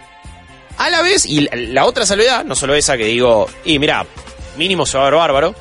A 0.79 0.91
la 0.91 1.03
vez, 1.03 1.27
y 1.27 1.43
la, 1.43 1.51
la 1.55 1.85
otra 1.85 2.07
salvedad, 2.07 2.45
no 2.45 2.55
solo 2.55 2.75
esa 2.75 2.97
que 2.97 3.05
digo, 3.05 3.49
y 3.65 3.79
mira, 3.79 4.07
mínimo 4.57 4.87
se 4.87 4.97
va 4.97 5.05
a 5.07 5.11
ver 5.11 5.19
bárbaro, 5.19 5.55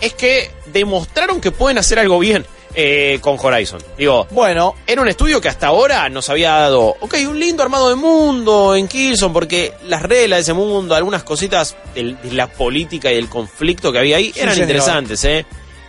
es 0.00 0.14
que 0.14 0.50
demostraron 0.66 1.40
que 1.40 1.52
pueden 1.52 1.78
hacer 1.78 1.98
algo 1.98 2.18
bien 2.18 2.44
eh, 2.74 3.18
con 3.20 3.36
Horizon. 3.40 3.80
Digo, 3.98 4.26
Bueno, 4.30 4.74
era 4.86 5.00
un 5.02 5.08
estudio 5.08 5.40
que 5.40 5.48
hasta 5.48 5.66
ahora 5.68 6.08
nos 6.08 6.28
había 6.30 6.50
dado, 6.52 6.96
ok, 7.00 7.14
un 7.28 7.38
lindo 7.38 7.62
armado 7.62 7.88
de 7.90 7.96
mundo 7.96 8.74
en 8.74 8.88
Killzone, 8.88 9.32
porque 9.32 9.72
las 9.88 10.02
reglas 10.02 10.38
de 10.38 10.40
ese 10.42 10.52
mundo, 10.54 10.94
algunas 10.94 11.22
cositas 11.22 11.76
del- 11.94 12.20
de, 12.22 12.32
la 12.32 12.46
política 12.46 13.12
y 13.12 13.16
el 13.16 13.28
conflicto 13.28 13.92
que 13.92 13.98
había 13.98 14.16
ahí 14.16 14.32
Sí, 14.32 14.40
eran 14.40 14.54
señor. 14.54 14.68
interesantes, 14.70 15.24
¿eh? 15.24 15.44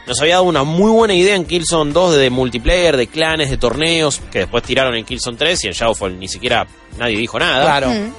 Nos 0.05 0.19
había 0.19 0.33
dado 0.35 0.43
una 0.45 0.63
muy 0.65 0.91
buena 0.91 1.13
idea 1.13 1.33
en 1.35 1.45
Killzone 1.45 1.93
2 1.93 2.17
de 2.17 2.29
multiplayer, 2.29 2.97
de 2.97 3.07
clanes, 3.07 3.49
de 3.49 3.55
torneos, 3.57 4.21
que 4.31 4.39
después 4.39 4.61
tiraron 4.63 4.95
en 4.95 5.05
Killzone 5.05 5.37
3 5.37 5.63
y 5.63 5.67
en 5.67 5.73
Shadowfall 5.73 6.19
ni 6.19 6.27
siquiera 6.27 6.67
nadie 6.97 7.17
dijo 7.17 7.39
nada. 7.39 7.63
claro. 7.63 7.89
Mm. 7.89 8.13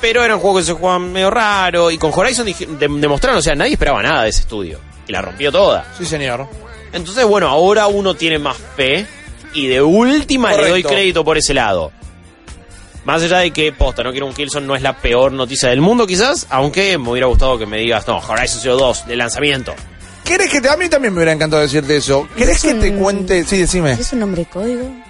Pero 0.00 0.22
era 0.22 0.34
un 0.36 0.40
juego 0.40 0.58
que 0.58 0.64
se 0.64 0.72
jugaba 0.72 0.98
medio 0.98 1.30
raro, 1.30 1.90
y 1.90 1.96
con 1.98 2.12
Horizon 2.14 2.46
demostraron, 2.78 3.38
o 3.38 3.42
sea, 3.42 3.54
nadie 3.54 3.72
esperaba 3.72 4.02
nada 4.02 4.24
de 4.24 4.28
ese 4.28 4.40
estudio. 4.42 4.78
Y 5.08 5.12
la 5.12 5.22
rompió 5.22 5.50
toda. 5.50 5.86
Sí, 5.96 6.04
señor. 6.04 6.46
Entonces, 6.94 7.24
bueno, 7.26 7.48
ahora 7.48 7.88
uno 7.88 8.14
tiene 8.14 8.38
más 8.38 8.56
fe 8.76 9.06
y 9.52 9.66
de 9.66 9.82
última 9.82 10.52
le 10.54 10.68
doy 10.68 10.82
crédito 10.82 11.24
por 11.24 11.36
ese 11.36 11.52
lado. 11.52 11.92
Más 13.04 13.22
allá 13.22 13.38
de 13.38 13.50
que, 13.50 13.72
posta, 13.72 14.02
no 14.02 14.12
quiero 14.12 14.26
un 14.26 14.32
Killzone 14.32 14.66
no 14.66 14.74
es 14.74 14.80
la 14.80 14.96
peor 14.96 15.32
noticia 15.32 15.68
del 15.68 15.82
mundo 15.82 16.06
quizás, 16.06 16.46
aunque 16.48 16.96
me 16.96 17.10
hubiera 17.10 17.26
gustado 17.26 17.58
que 17.58 17.66
me 17.66 17.78
digas, 17.78 18.06
no, 18.06 18.18
Horizon 18.18 18.60
Zero 18.62 18.76
2 18.76 19.06
de 19.08 19.16
lanzamiento. 19.16 19.74
¿Querés 20.24 20.50
que 20.50 20.60
te, 20.60 20.70
a 20.70 20.76
mí 20.76 20.88
también 20.88 21.12
me 21.12 21.18
hubiera 21.18 21.32
encantado 21.32 21.60
decirte 21.60 21.96
eso? 21.96 22.26
¿Querés 22.34 22.56
Es 22.56 22.62
que 22.62 22.74
te 22.74 22.94
cuente? 22.94 23.44
Sí, 23.44 23.58
decime. 23.58 23.92
¿Es 23.92 24.12
un 24.14 24.20
nombre 24.20 24.44
de 24.44 24.48
código? 24.48 25.03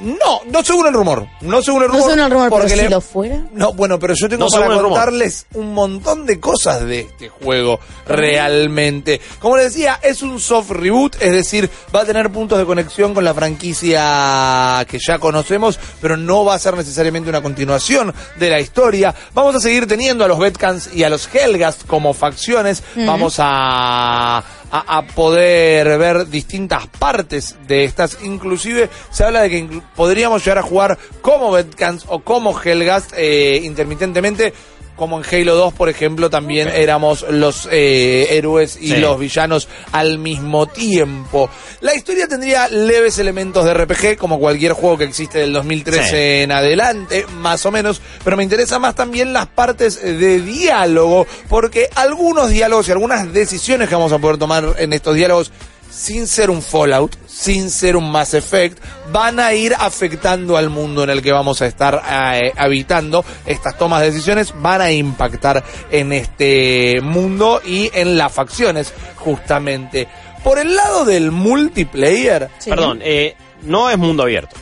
No, 0.00 0.40
no 0.50 0.64
según 0.64 0.86
el 0.86 0.92
rumor. 0.94 1.26
No 1.40 1.62
según 1.62 1.82
el 1.82 1.88
No 1.88 1.94
rumor. 1.94 2.10
según 2.10 2.24
el 2.24 2.30
rumor, 2.30 2.48
pero 2.48 2.60
porque 2.62 2.74
si 2.76 2.82
le- 2.82 2.88
lo 2.90 3.00
fuera. 3.00 3.44
No, 3.52 3.72
bueno, 3.74 3.98
pero 3.98 4.14
yo 4.14 4.28
tengo 4.28 4.44
No 4.46 4.50
para 4.50 4.74
contarles 4.80 5.46
un 5.54 5.72
montón 5.72 6.26
de 6.26 6.40
cosas 6.40 6.84
de 6.84 7.00
este 7.00 7.28
juego 7.28 7.78
realmente. 8.06 9.20
Como 9.40 9.56
les 9.56 9.72
decía, 9.72 10.00
es 10.02 10.22
un 10.22 10.40
soft 10.40 10.70
reboot, 10.70 11.16
es 11.20 11.32
decir, 11.32 11.70
va 11.94 12.00
a 12.00 12.04
tener 12.04 12.30
puntos 12.30 12.58
de 12.58 12.64
conexión 12.64 13.14
con 13.14 13.24
la 13.24 13.34
franquicia 13.34 14.84
que 14.88 14.98
ya 14.98 15.18
conocemos, 15.18 15.78
pero 16.00 16.16
no 16.16 16.44
va 16.44 16.54
a 16.54 16.58
ser 16.58 16.76
necesariamente 16.76 17.28
una 17.30 17.42
continuación 17.42 18.12
de 18.38 18.50
la 18.50 18.60
historia. 18.60 19.14
Vamos 19.32 19.54
a 19.54 19.60
seguir 19.60 19.86
teniendo 19.86 20.24
a 20.24 20.28
los 20.28 20.38
Betkans 20.38 20.94
y 20.94 21.04
a 21.04 21.08
los 21.10 21.28
Helgast 21.32 21.86
como 21.86 22.14
facciones. 22.14 22.82
Vamos 22.96 23.36
a 23.38 24.42
a, 24.74 25.02
poder 25.02 25.98
ver 25.98 26.28
distintas 26.28 26.86
partes 26.86 27.56
de 27.66 27.84
estas. 27.84 28.18
Inclusive 28.22 28.90
se 29.10 29.24
habla 29.24 29.42
de 29.42 29.50
que 29.50 29.82
podríamos 29.94 30.44
llegar 30.44 30.58
a 30.58 30.62
jugar 30.62 30.98
como 31.20 31.52
Betkans 31.52 32.06
o 32.08 32.20
como 32.20 32.60
Helgast 32.60 33.12
eh, 33.16 33.60
intermitentemente. 33.62 34.52
Como 34.96 35.18
en 35.20 35.24
Halo 35.28 35.56
2, 35.56 35.74
por 35.74 35.88
ejemplo, 35.88 36.30
también 36.30 36.68
éramos 36.68 37.26
los 37.28 37.68
eh, 37.72 38.28
héroes 38.30 38.78
y 38.80 38.90
Sí. 38.90 38.96
los 38.98 39.18
villanos 39.18 39.68
al 39.90 40.18
mismo 40.18 40.66
tiempo. 40.66 41.50
La 41.80 41.96
historia 41.96 42.28
tendría 42.28 42.68
leves 42.68 43.18
elementos 43.18 43.64
de 43.64 43.74
RPG, 43.74 44.16
como 44.16 44.38
cualquier 44.38 44.72
juego 44.72 44.96
que 44.98 45.04
existe 45.04 45.40
del 45.40 45.52
2013 45.52 46.08
Sí. 46.08 46.16
en 46.44 46.52
adelante, 46.52 47.26
más 47.38 47.66
o 47.66 47.72
menos, 47.72 48.00
pero 48.22 48.36
me 48.36 48.44
interesa 48.44 48.78
más 48.78 48.94
también 48.94 49.32
las 49.32 49.46
partes 49.48 50.00
de 50.00 50.40
diálogo, 50.40 51.26
porque 51.48 51.88
algunos 51.96 52.50
diálogos 52.50 52.86
y 52.88 52.92
algunas 52.92 53.32
decisiones 53.32 53.88
que 53.88 53.96
vamos 53.96 54.12
a 54.12 54.18
poder 54.18 54.38
tomar 54.38 54.76
en 54.78 54.92
estos 54.92 55.16
diálogos, 55.16 55.50
sin 55.94 56.26
ser 56.26 56.50
un 56.50 56.60
Fallout, 56.60 57.16
sin 57.26 57.70
ser 57.70 57.96
un 57.96 58.10
Mass 58.10 58.34
Effect, 58.34 58.78
van 59.12 59.38
a 59.38 59.54
ir 59.54 59.74
afectando 59.78 60.56
al 60.56 60.68
mundo 60.70 61.04
en 61.04 61.10
el 61.10 61.22
que 61.22 61.30
vamos 61.32 61.62
a 61.62 61.66
estar 61.66 62.02
eh, 62.34 62.52
habitando. 62.56 63.24
Estas 63.46 63.78
tomas 63.78 64.00
de 64.00 64.10
decisiones 64.10 64.52
van 64.60 64.80
a 64.80 64.90
impactar 64.90 65.62
en 65.90 66.12
este 66.12 67.00
mundo 67.02 67.62
y 67.64 67.90
en 67.94 68.18
las 68.18 68.32
facciones, 68.32 68.92
justamente. 69.16 70.08
Por 70.42 70.58
el 70.58 70.74
lado 70.74 71.04
del 71.04 71.30
multiplayer, 71.30 72.50
Sí. 72.58 72.70
Perdón, 72.70 73.00
eh, 73.02 73.34
no 73.62 73.88
es 73.90 73.96
mundo 73.96 74.24
abierto. 74.24 74.56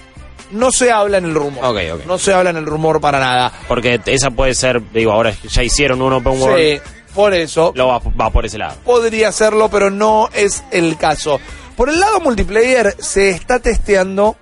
no 0.53 0.71
se 0.71 0.93
habla 0.93 1.17
en 1.19 1.25
el 1.25 1.35
rumor. 1.35 1.65
No 2.07 2.19
se 2.19 2.35
habla 2.35 2.51
en 2.51 2.59
el 2.59 2.67
rumor 2.67 3.01
para 3.01 3.19
nada. 3.19 3.51
Porque 3.69 3.99
esa 4.05 4.31
puede 4.31 4.55
ser, 4.55 4.83
digo, 4.93 5.11
ahora 5.13 5.33
ya 5.49 5.63
hicieron 5.63 6.03
un 6.03 6.13
open 6.13 6.41
world. 6.41 6.59
Sí, 6.59 6.81
por 7.15 7.35
eso 7.35 7.73
Lo 7.75 7.89
va, 7.89 7.99
va 7.99 8.31
por 8.31 8.45
ese 8.47 8.59
lado. 8.59 8.77
podría 8.85 9.33
serlo, 9.33 9.69
pero 9.69 9.91
no 9.91 10.29
es 10.35 10.63
el 10.71 10.97
caso. 10.97 11.41
Por 11.77 11.89
el 11.89 11.99
lado 12.01 12.21
multiplayer 12.21 12.97
se 12.99 13.31
está 13.31 13.59
testeando 13.59 14.37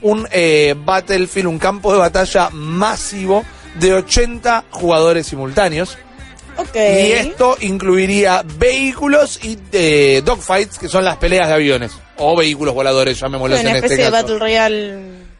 un 0.00 0.26
eh, 0.32 0.74
Battlefield, 0.76 1.46
un 1.48 1.58
campo 1.58 1.92
de 1.92 1.98
batalla 1.98 2.50
masivo 2.50 3.44
de 3.78 3.94
80 3.94 4.64
jugadores 4.70 5.26
simultáneos. 5.26 5.96
Ok. 6.56 6.74
Y 6.74 7.12
esto 7.12 7.56
incluiría 7.60 8.42
vehículos 8.58 9.38
y 9.42 9.58
eh, 9.72 10.22
dogfights, 10.24 10.78
que 10.78 10.88
son 10.88 11.04
las 11.04 11.16
peleas 11.16 11.48
de 11.48 11.54
aviones. 11.54 11.92
O 12.18 12.36
vehículos 12.36 12.74
voladores, 12.74 13.18
llamémoslos 13.18 13.60
Una 13.60 13.70
en 13.70 13.76
este 13.76 13.86
especie 13.86 14.04
de 14.04 14.10
caso. 14.10 14.22
Battle 14.22 14.38
Royale 14.38 15.31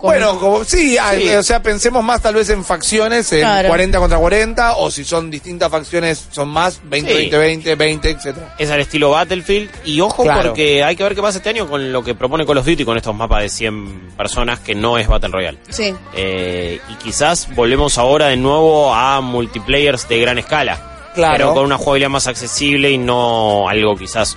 Bueno, 0.00 0.38
como, 0.38 0.64
sí, 0.64 0.96
ah, 0.98 1.12
Sí. 1.16 1.28
o 1.30 1.42
sea, 1.42 1.62
pensemos 1.62 2.02
más 2.04 2.20
tal 2.22 2.34
vez 2.34 2.48
en 2.50 2.64
facciones, 2.64 3.32
en 3.32 3.40
Claro. 3.40 3.68
40 3.68 3.98
contra 3.98 4.18
40, 4.18 4.76
o 4.76 4.90
si 4.90 5.04
son 5.04 5.30
distintas 5.30 5.70
facciones, 5.70 6.26
son 6.30 6.48
más, 6.48 6.80
20, 6.84 7.10
Sí. 7.10 7.16
20, 7.18 7.38
20, 7.38 7.74
20, 7.74 8.10
etcétera. 8.10 8.54
Es 8.58 8.70
al 8.70 8.80
estilo 8.80 9.10
Battlefield. 9.10 9.70
Y 9.84 10.00
ojo, 10.00 10.22
Claro. 10.22 10.48
porque 10.50 10.82
hay 10.84 10.96
que 10.96 11.02
ver 11.02 11.14
qué 11.14 11.22
pasa 11.22 11.38
este 11.38 11.50
año 11.50 11.68
con 11.68 11.92
lo 11.92 12.02
que 12.02 12.14
propone 12.14 12.46
Call 12.46 12.58
of 12.58 12.66
Duty 12.66 12.84
con 12.84 12.96
estos 12.96 13.14
mapas 13.14 13.42
de 13.42 13.48
100 13.48 14.10
personas 14.16 14.60
que 14.60 14.74
no 14.74 14.98
es 14.98 15.08
Battle 15.08 15.30
Royale. 15.30 15.58
Sí. 15.68 15.94
Eh, 16.14 16.80
y 16.90 16.94
quizás 16.96 17.48
volvemos 17.54 17.98
ahora 17.98 18.26
de 18.28 18.36
nuevo 18.36 18.94
a 18.94 19.20
multiplayers 19.20 20.08
de 20.08 20.18
gran 20.20 20.38
escala. 20.38 20.92
Claro. 21.14 21.36
Pero 21.36 21.54
con 21.54 21.64
una 21.64 21.78
jugabilidad 21.78 22.10
más 22.10 22.26
accesible 22.26 22.90
y 22.90 22.98
no 22.98 23.68
algo 23.68 23.96
quizás 23.96 24.36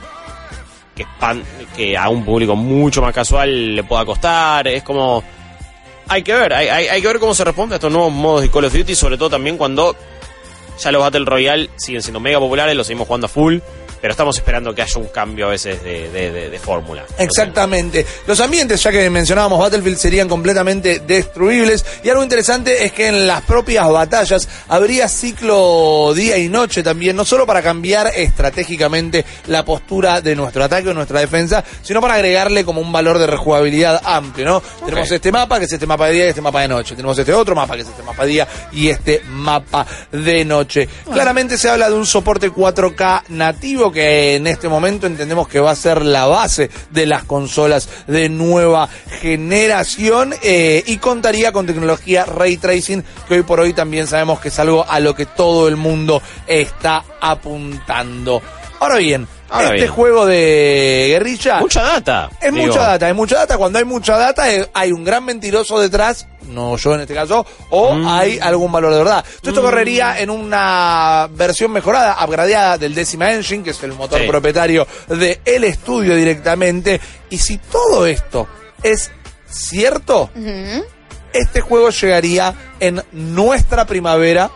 que, 1.75 1.97
a 1.97 2.09
un 2.09 2.23
público 2.25 2.55
mucho 2.55 3.01
más 3.01 3.13
casual 3.13 3.75
le 3.75 3.83
pueda 3.83 4.05
costar. 4.05 4.67
Es 4.67 4.83
como... 4.83 5.23
Hay 6.07 6.23
que 6.23 6.33
ver, 6.33 6.53
hay, 6.53 6.67
hay- 6.69 6.88
hay 6.88 7.01
que 7.01 7.07
ver 7.07 7.19
cómo 7.19 7.35
se 7.35 7.43
responde 7.43 7.75
a 7.75 7.77
estos 7.77 7.91
nuevos 7.91 8.12
modos 8.12 8.41
de 8.41 8.49
Call 8.49 8.65
of 8.65 8.73
Duty, 8.73 8.95
sobre 8.95 9.17
todo 9.17 9.29
también 9.29 9.57
cuando 9.57 9.95
ya 10.79 10.91
los 10.91 11.01
Battle 11.01 11.25
Royale 11.25 11.69
siguen 11.75 12.01
siendo 12.01 12.19
mega 12.19 12.39
populares, 12.39 12.75
los 12.75 12.88
seguimos 12.88 13.05
jugando 13.07 13.25
a 13.25 13.29
full, 13.29 13.59
pero 14.01 14.12
estamos 14.12 14.38
esperando 14.38 14.73
que 14.73 14.81
haya 14.81 14.99
un 14.99 15.07
cambio 15.07 15.47
a 15.47 15.49
veces 15.49 15.83
de, 15.83 16.09
de- 16.09 16.31
de- 16.31 16.49
de 16.49 16.59
fórmula. 16.59 17.05
Exactamente. 17.17 18.05
Los 18.27 18.39
ambientes, 18.39 18.81
ya 18.83 18.91
que 18.91 19.09
mencionábamos 19.09 19.59
Battlefield, 19.59 19.97
serían 19.97 20.27
completamente 20.27 20.99
destruibles. 20.99 21.85
Y 22.03 22.09
algo 22.09 22.23
interesante 22.23 22.85
es 22.85 22.91
que 22.93 23.07
en 23.07 23.27
las 23.27 23.41
propias 23.43 23.89
batallas 23.89 24.47
habría 24.67 25.07
ciclo 25.07 26.13
día 26.15 26.38
y 26.38 26.49
noche 26.49 26.83
también, 26.83 27.15
no 27.15 27.25
solo 27.25 27.45
para 27.45 27.62
cambiar 27.62 28.12
estratégicamente 28.15 29.25
la 29.47 29.63
postura 29.65 30.21
de 30.21 30.35
nuestro 30.35 30.63
ataque 30.63 30.89
o 30.89 30.93
nuestra 30.93 31.19
defensa, 31.19 31.63
sino 31.81 32.01
para 32.01 32.15
agregarle 32.15 32.63
como 32.65 32.81
un 32.81 32.91
valor 32.91 33.17
de 33.19 33.27
rejugabilidad 33.27 34.01
amplio, 34.03 34.45
¿no? 34.45 34.62
Tenemos 34.85 35.12
este 35.12 35.31
mapa, 35.31 35.59
que 35.59 35.65
es 35.65 35.71
este 35.73 35.85
mapa 35.88 36.07
de 36.07 36.13
día 36.13 36.25
y 36.25 36.29
este 36.29 36.41
mapa 36.41 36.62
de 36.62 36.67
noche. 36.67 36.95
Tenemos 36.95 37.17
este 37.17 37.33
otro 37.33 37.55
mapa, 37.55 37.75
que 37.75 37.81
es 37.81 37.88
este 37.88 38.03
mapa 38.03 38.23
de 38.25 38.31
día 38.31 38.47
y 38.71 38.89
este 38.89 39.21
mapa 39.29 39.85
de 40.12 40.45
noche. 40.45 40.88
Claramente 41.12 41.57
se 41.57 41.69
habla 41.69 41.89
de 41.89 41.95
un 41.95 42.05
soporte 42.05 42.51
4K 42.51 43.23
nativo 43.29 43.88
que 43.91 44.36
en 44.36 44.47
este 44.47 44.69
momento 44.69 45.08
entendemos 45.08 45.47
que 45.47 45.60
va 45.60 45.71
a 45.71 45.75
ser 45.75 46.04
la 46.04 46.25
base 46.25 46.69
de 46.91 47.06
las 47.06 47.23
consolas 47.23 47.89
de 48.08 48.30
nueva 48.30 48.89
generación 49.21 50.34
eh, 50.43 50.84
y 50.86 50.97
contaría 50.97 51.52
con 51.52 51.65
tecnología 51.65 52.25
ray 52.25 52.58
tracing 52.58 53.04
que 53.28 53.36
hoy 53.36 53.43
por 53.43 53.60
hoy 53.60 53.73
también 53.73 54.08
sabemos 54.08 54.39
que 54.39 54.49
es 54.49 54.60
algo 54.60 54.86
a 54.88 54.99
lo 54.99 55.15
que 55.15 55.25
todo 55.25 55.67
el 55.67 55.75
mundo 55.75 56.21
está 56.47 57.04
apuntando. 57.21 58.41
Ahora 58.80 58.97
bien, 58.97 59.28
Ahora 59.49 59.65
este 59.69 59.75
bien. 59.81 59.89
juego 59.91 60.25
de 60.25 61.05
guerrilla 61.09 61.59
Mucha 61.59 61.81
data. 61.81 62.29
es 62.41 62.53
digo. 62.53 62.67
mucha 62.67 62.79
data, 62.81 63.09
es 63.09 63.15
mucha 63.15 63.35
data. 63.38 63.57
Cuando 63.57 63.79
hay 63.79 63.85
mucha 63.85 64.17
data, 64.17 64.53
eh, 64.53 64.69
hay 64.73 64.91
un 64.91 65.03
gran 65.03 65.25
mentiroso 65.25 65.79
detrás, 65.79 66.27
no 66.47 66.77
yo 66.77 66.93
en 66.95 67.01
este 67.01 67.13
caso, 67.13 67.45
o 67.69 67.93
Mm. 67.95 68.07
hay 68.07 68.39
algún 68.39 68.71
valor 68.71 68.91
de 68.91 68.97
verdad. 68.99 69.25
Todo 69.41 69.51
esto 69.51 69.62
correría 69.62 70.19
en 70.19 70.29
una 70.29 71.27
versión 71.31 71.71
mejorada, 71.71 72.17
upgradeada 72.23 72.77
del 72.77 72.93
Decima 72.95 73.31
Engine, 73.33 73.63
que 73.63 73.71
es 73.71 73.83
el 73.83 73.93
motor 73.93 74.21
Sí. 74.21 74.27
propietario 74.27 74.85
de 75.07 75.39
el 75.45 75.63
estudio 75.63 76.15
directamente. 76.15 76.99
Y 77.29 77.38
si 77.38 77.57
todo 77.57 78.05
esto 78.05 78.47
es 78.83 79.12
cierto, 79.49 80.29
este 81.33 81.62
juego 81.62 81.89
llegaría 81.89 82.53
en 82.79 83.01
nuestra 83.12 83.85
primavera 83.85 84.49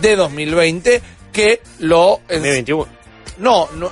de 0.00 0.16
2020, 0.16 1.02
que 1.32 1.60
lo... 1.78 2.20
2021. 2.28 2.93
No, 3.38 3.68
no 3.76 3.90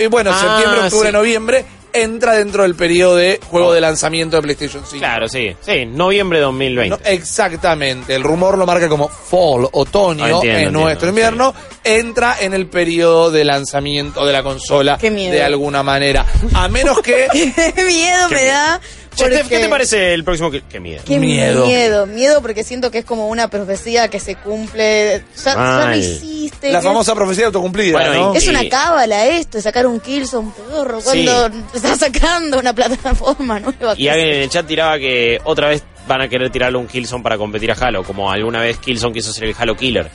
y 0.00 0.06
bueno, 0.06 0.30
Ah, 0.32 0.40
septiembre, 0.40 0.80
octubre, 0.86 1.08
sí. 1.08 1.12
noviembre 1.12 1.64
entra 1.92 2.34
dentro 2.34 2.62
del 2.64 2.74
periodo 2.74 3.16
de 3.16 3.40
juego 3.48 3.68
Oh. 3.68 3.72
de 3.72 3.80
lanzamiento 3.80 4.36
de 4.36 4.42
PlayStation 4.42 4.82
5. 4.84 4.98
Claro, 4.98 5.28
sí. 5.28 5.56
Sí, 5.62 5.86
noviembre 5.86 6.38
de 6.38 6.44
2020. 6.44 6.90
No, 6.90 6.98
exactamente, 7.10 8.14
el 8.14 8.22
rumor 8.22 8.58
lo 8.58 8.66
marca 8.66 8.86
como 8.88 9.08
fall, 9.08 9.66
otoño, 9.72 10.24
entiendo, 10.26 10.42
en 10.42 10.50
entiendo, 10.56 10.80
nuestro 10.80 11.08
invierno, 11.08 11.54
entra 11.82 12.36
en 12.40 12.52
el 12.52 12.66
periodo 12.66 13.30
de 13.30 13.44
lanzamiento 13.44 14.26
de 14.26 14.32
la 14.32 14.42
consola 14.42 14.98
Qué 15.00 15.10
miedo. 15.10 15.32
de 15.32 15.42
alguna 15.42 15.82
manera. 15.82 16.26
A 16.54 16.68
menos 16.68 17.00
que 17.00 17.28
Qué 17.32 17.84
miedo 17.84 18.28
me 18.28 18.44
da. 18.44 18.80
Steph, 19.16 19.40
porque- 19.42 19.56
¿Qué 19.56 19.62
te 19.62 19.68
parece 19.68 20.14
el 20.14 20.24
próximo? 20.24 20.50
Qué, 20.50 20.62
qué 20.68 20.80
miedo. 20.80 21.02
Qué 21.06 21.18
Miedo. 21.18 21.66
miedo. 21.66 22.06
miedo, 22.06 22.42
porque 22.42 22.62
siento 22.64 22.90
que 22.90 22.98
es 22.98 23.04
como 23.04 23.28
una 23.28 23.48
profecía 23.48 24.08
que 24.08 24.20
se 24.20 24.34
cumple. 24.36 25.24
Ya, 25.44 25.54
ya 25.54 25.86
lo 25.88 25.96
hiciste. 25.96 26.72
la 26.72 26.80
famosa 26.82 27.14
profecía 27.14 27.46
autocumplida, 27.46 27.92
Bueno, 27.98 28.14
¿no? 28.14 28.34
Es, 28.34 28.46
una 28.48 28.68
cábala 28.68 29.26
esto, 29.26 29.60
sacar 29.60 29.86
un 29.86 30.00
Killzone 30.00 30.52
pedorro 30.56 31.00
Sí. 31.00 31.24
cuando 31.26 31.50
te 31.72 31.76
estás 31.78 31.98
sacando 31.98 32.58
una 32.58 32.72
plataforma 32.72 33.58
nueva. 33.60 33.94
Y 33.96 34.08
alguien 34.08 34.28
en 34.28 34.42
el 34.42 34.48
chat 34.50 34.66
tiraba 34.66 34.98
que 34.98 35.40
otra 35.44 35.68
vez 35.68 35.82
van 36.06 36.20
a 36.20 36.28
querer 36.28 36.50
tirarle 36.50 36.78
un 36.78 36.86
Killzone 36.86 37.22
para 37.22 37.36
competir 37.36 37.70
a 37.72 37.74
Halo, 37.74 38.04
como 38.04 38.30
alguna 38.30 38.60
vez 38.60 38.78
Killzone 38.78 39.12
quiso 39.12 39.32
ser 39.32 39.44
el 39.48 39.54
Halo 39.58 39.76
Killer. 39.76 40.08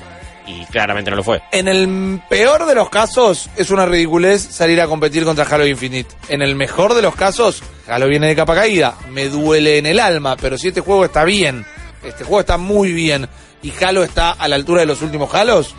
Y 0.47 0.65
claramente 0.65 1.11
no 1.11 1.17
lo 1.17 1.23
fue. 1.23 1.41
En 1.51 1.67
el 1.67 2.21
peor 2.29 2.65
de 2.65 2.75
los 2.75 2.89
casos, 2.89 3.49
es 3.55 3.69
una 3.69 3.85
ridiculez 3.85 4.41
salir 4.41 4.81
a 4.81 4.87
competir 4.87 5.23
contra 5.23 5.45
Halo 5.45 5.67
Infinite. 5.67 6.15
En 6.29 6.41
el 6.41 6.55
mejor 6.55 6.93
de 6.93 7.01
los 7.01 7.15
casos, 7.15 7.61
Halo 7.87 8.07
viene 8.07 8.27
de 8.27 8.35
capa 8.35 8.55
caída. 8.55 8.95
Me 9.09 9.29
duele 9.29 9.77
en 9.77 9.85
el 9.85 9.99
alma, 9.99 10.35
pero 10.37 10.57
si 10.57 10.69
este 10.69 10.81
juego 10.81 11.05
está 11.05 11.23
bien, 11.23 11.65
este 12.03 12.23
juego 12.23 12.39
está 12.39 12.57
muy 12.57 12.91
bien, 12.91 13.27
y 13.61 13.71
Halo 13.83 14.03
está 14.03 14.31
a 14.31 14.47
la 14.47 14.55
altura 14.55 14.81
de 14.81 14.87
los 14.87 15.01
últimos 15.01 15.33
Halos, 15.33 15.75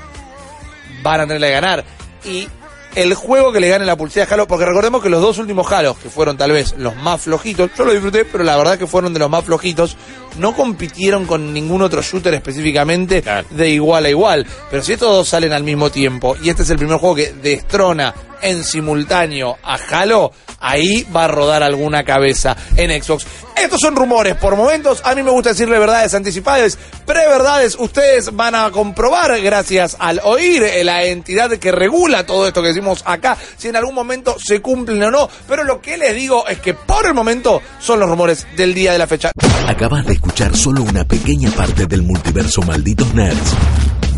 van 1.03 1.21
a 1.21 1.27
tener 1.27 1.43
que 1.43 1.51
ganar. 1.51 1.85
Y 2.25 2.49
el 2.95 3.15
juego 3.15 3.53
que 3.53 3.61
le 3.61 3.69
gane 3.69 3.85
la 3.87 3.97
pulsera 3.97 4.27
a 4.31 4.35
Halo, 4.35 4.47
porque 4.47 4.65
recordemos 4.67 5.03
que 5.03 5.09
los 5.09 5.21
dos 5.23 5.39
últimos 5.39 5.71
Halos, 5.73 5.97
que 5.99 6.11
fueron 6.11 6.37
tal 6.37 6.53
vez 6.53 6.75
los 6.77 6.95
más 6.97 7.23
flojitos, 7.23 7.71
yo 7.77 7.85
lo 7.85 7.93
disfruté, 7.93 8.25
pero 8.25 8.45
la 8.45 8.57
verdad 8.57 8.79
que 8.79 8.87
fueron 8.87 9.13
de 9.15 9.19
los 9.21 9.31
más 9.31 9.45
flojitos, 9.45 9.97
no 10.39 10.55
compitieron 10.55 11.27
con 11.27 11.53
ningún 11.53 11.83
otro 11.83 12.03
shooter 12.03 12.35
específicamente 12.35 13.23
Claro. 13.23 13.47
de 13.51 13.71
igual 13.71 14.05
a 14.07 14.11
igual. 14.11 14.47
Pero 14.71 14.83
si 14.83 14.93
estos 14.93 15.09
dos 15.11 15.29
salen 15.29 15.53
al 15.53 15.65
mismo 15.65 15.91
tiempo, 15.91 16.37
y 16.43 16.51
este 16.51 16.63
es 16.63 16.71
el 16.71 16.79
primer 16.79 16.99
juego 16.99 17.15
que 17.17 17.33
destrona 17.33 18.15
en 18.43 18.65
simultáneo 18.65 19.57
a 19.63 19.75
Halo, 19.77 20.33
ahí 20.63 21.07
va 21.15 21.25
a 21.25 21.29
rodar 21.29 21.63
alguna 21.63 22.05
cabeza 22.05 22.57
en 22.77 23.03
Xbox. 23.03 23.27
Estos 23.57 23.81
son 23.81 23.95
rumores 23.95 24.37
por 24.37 24.57
momentos. 24.57 25.03
A 25.05 25.15
mí 25.15 25.23
me 25.23 25.31
gusta 25.31 25.51
decirle 25.51 25.79
verdades 25.79 26.15
anticipadas, 26.15 26.79
preverdades. 27.05 27.77
Ustedes 27.79 28.35
van 28.35 28.55
a 28.55 28.71
comprobar, 28.71 29.39
gracias 29.43 29.97
al 29.99 30.21
oír 30.25 30.65
la 30.85 31.05
entidad 31.05 31.51
que 31.59 31.71
regula 31.73 32.25
todo 32.25 32.47
esto 32.47 32.63
que 32.63 32.69
decimos 32.69 33.03
acá, 33.05 33.37
si 33.57 33.69
en 33.69 33.77
algún 33.77 33.95
momento 33.95 34.37
se 34.39 34.63
cumplen 34.63 35.03
o 35.03 35.11
no. 35.11 35.29
Pero 35.47 35.65
lo 35.65 35.81
que 35.81 35.99
les 35.99 36.15
digo 36.15 36.47
es 36.49 36.61
que 36.61 36.75
por 36.75 37.07
el 37.07 37.15
momento 37.15 37.61
son 37.79 38.01
los 38.01 38.09
rumores 38.09 38.47
del 38.57 38.73
día 38.75 38.93
de 38.93 38.99
la 38.99 39.07
fecha. 39.07 39.33
Acabas 39.67 40.07
de 40.07 40.15
escuchar 40.15 40.57
solo 40.57 40.83
una 40.83 41.05
pequeña 41.05 41.51
parte 41.51 41.87
del 41.87 42.03
multiverso 42.03 42.63
Malditos 42.63 43.13
Nerds. 43.15 43.57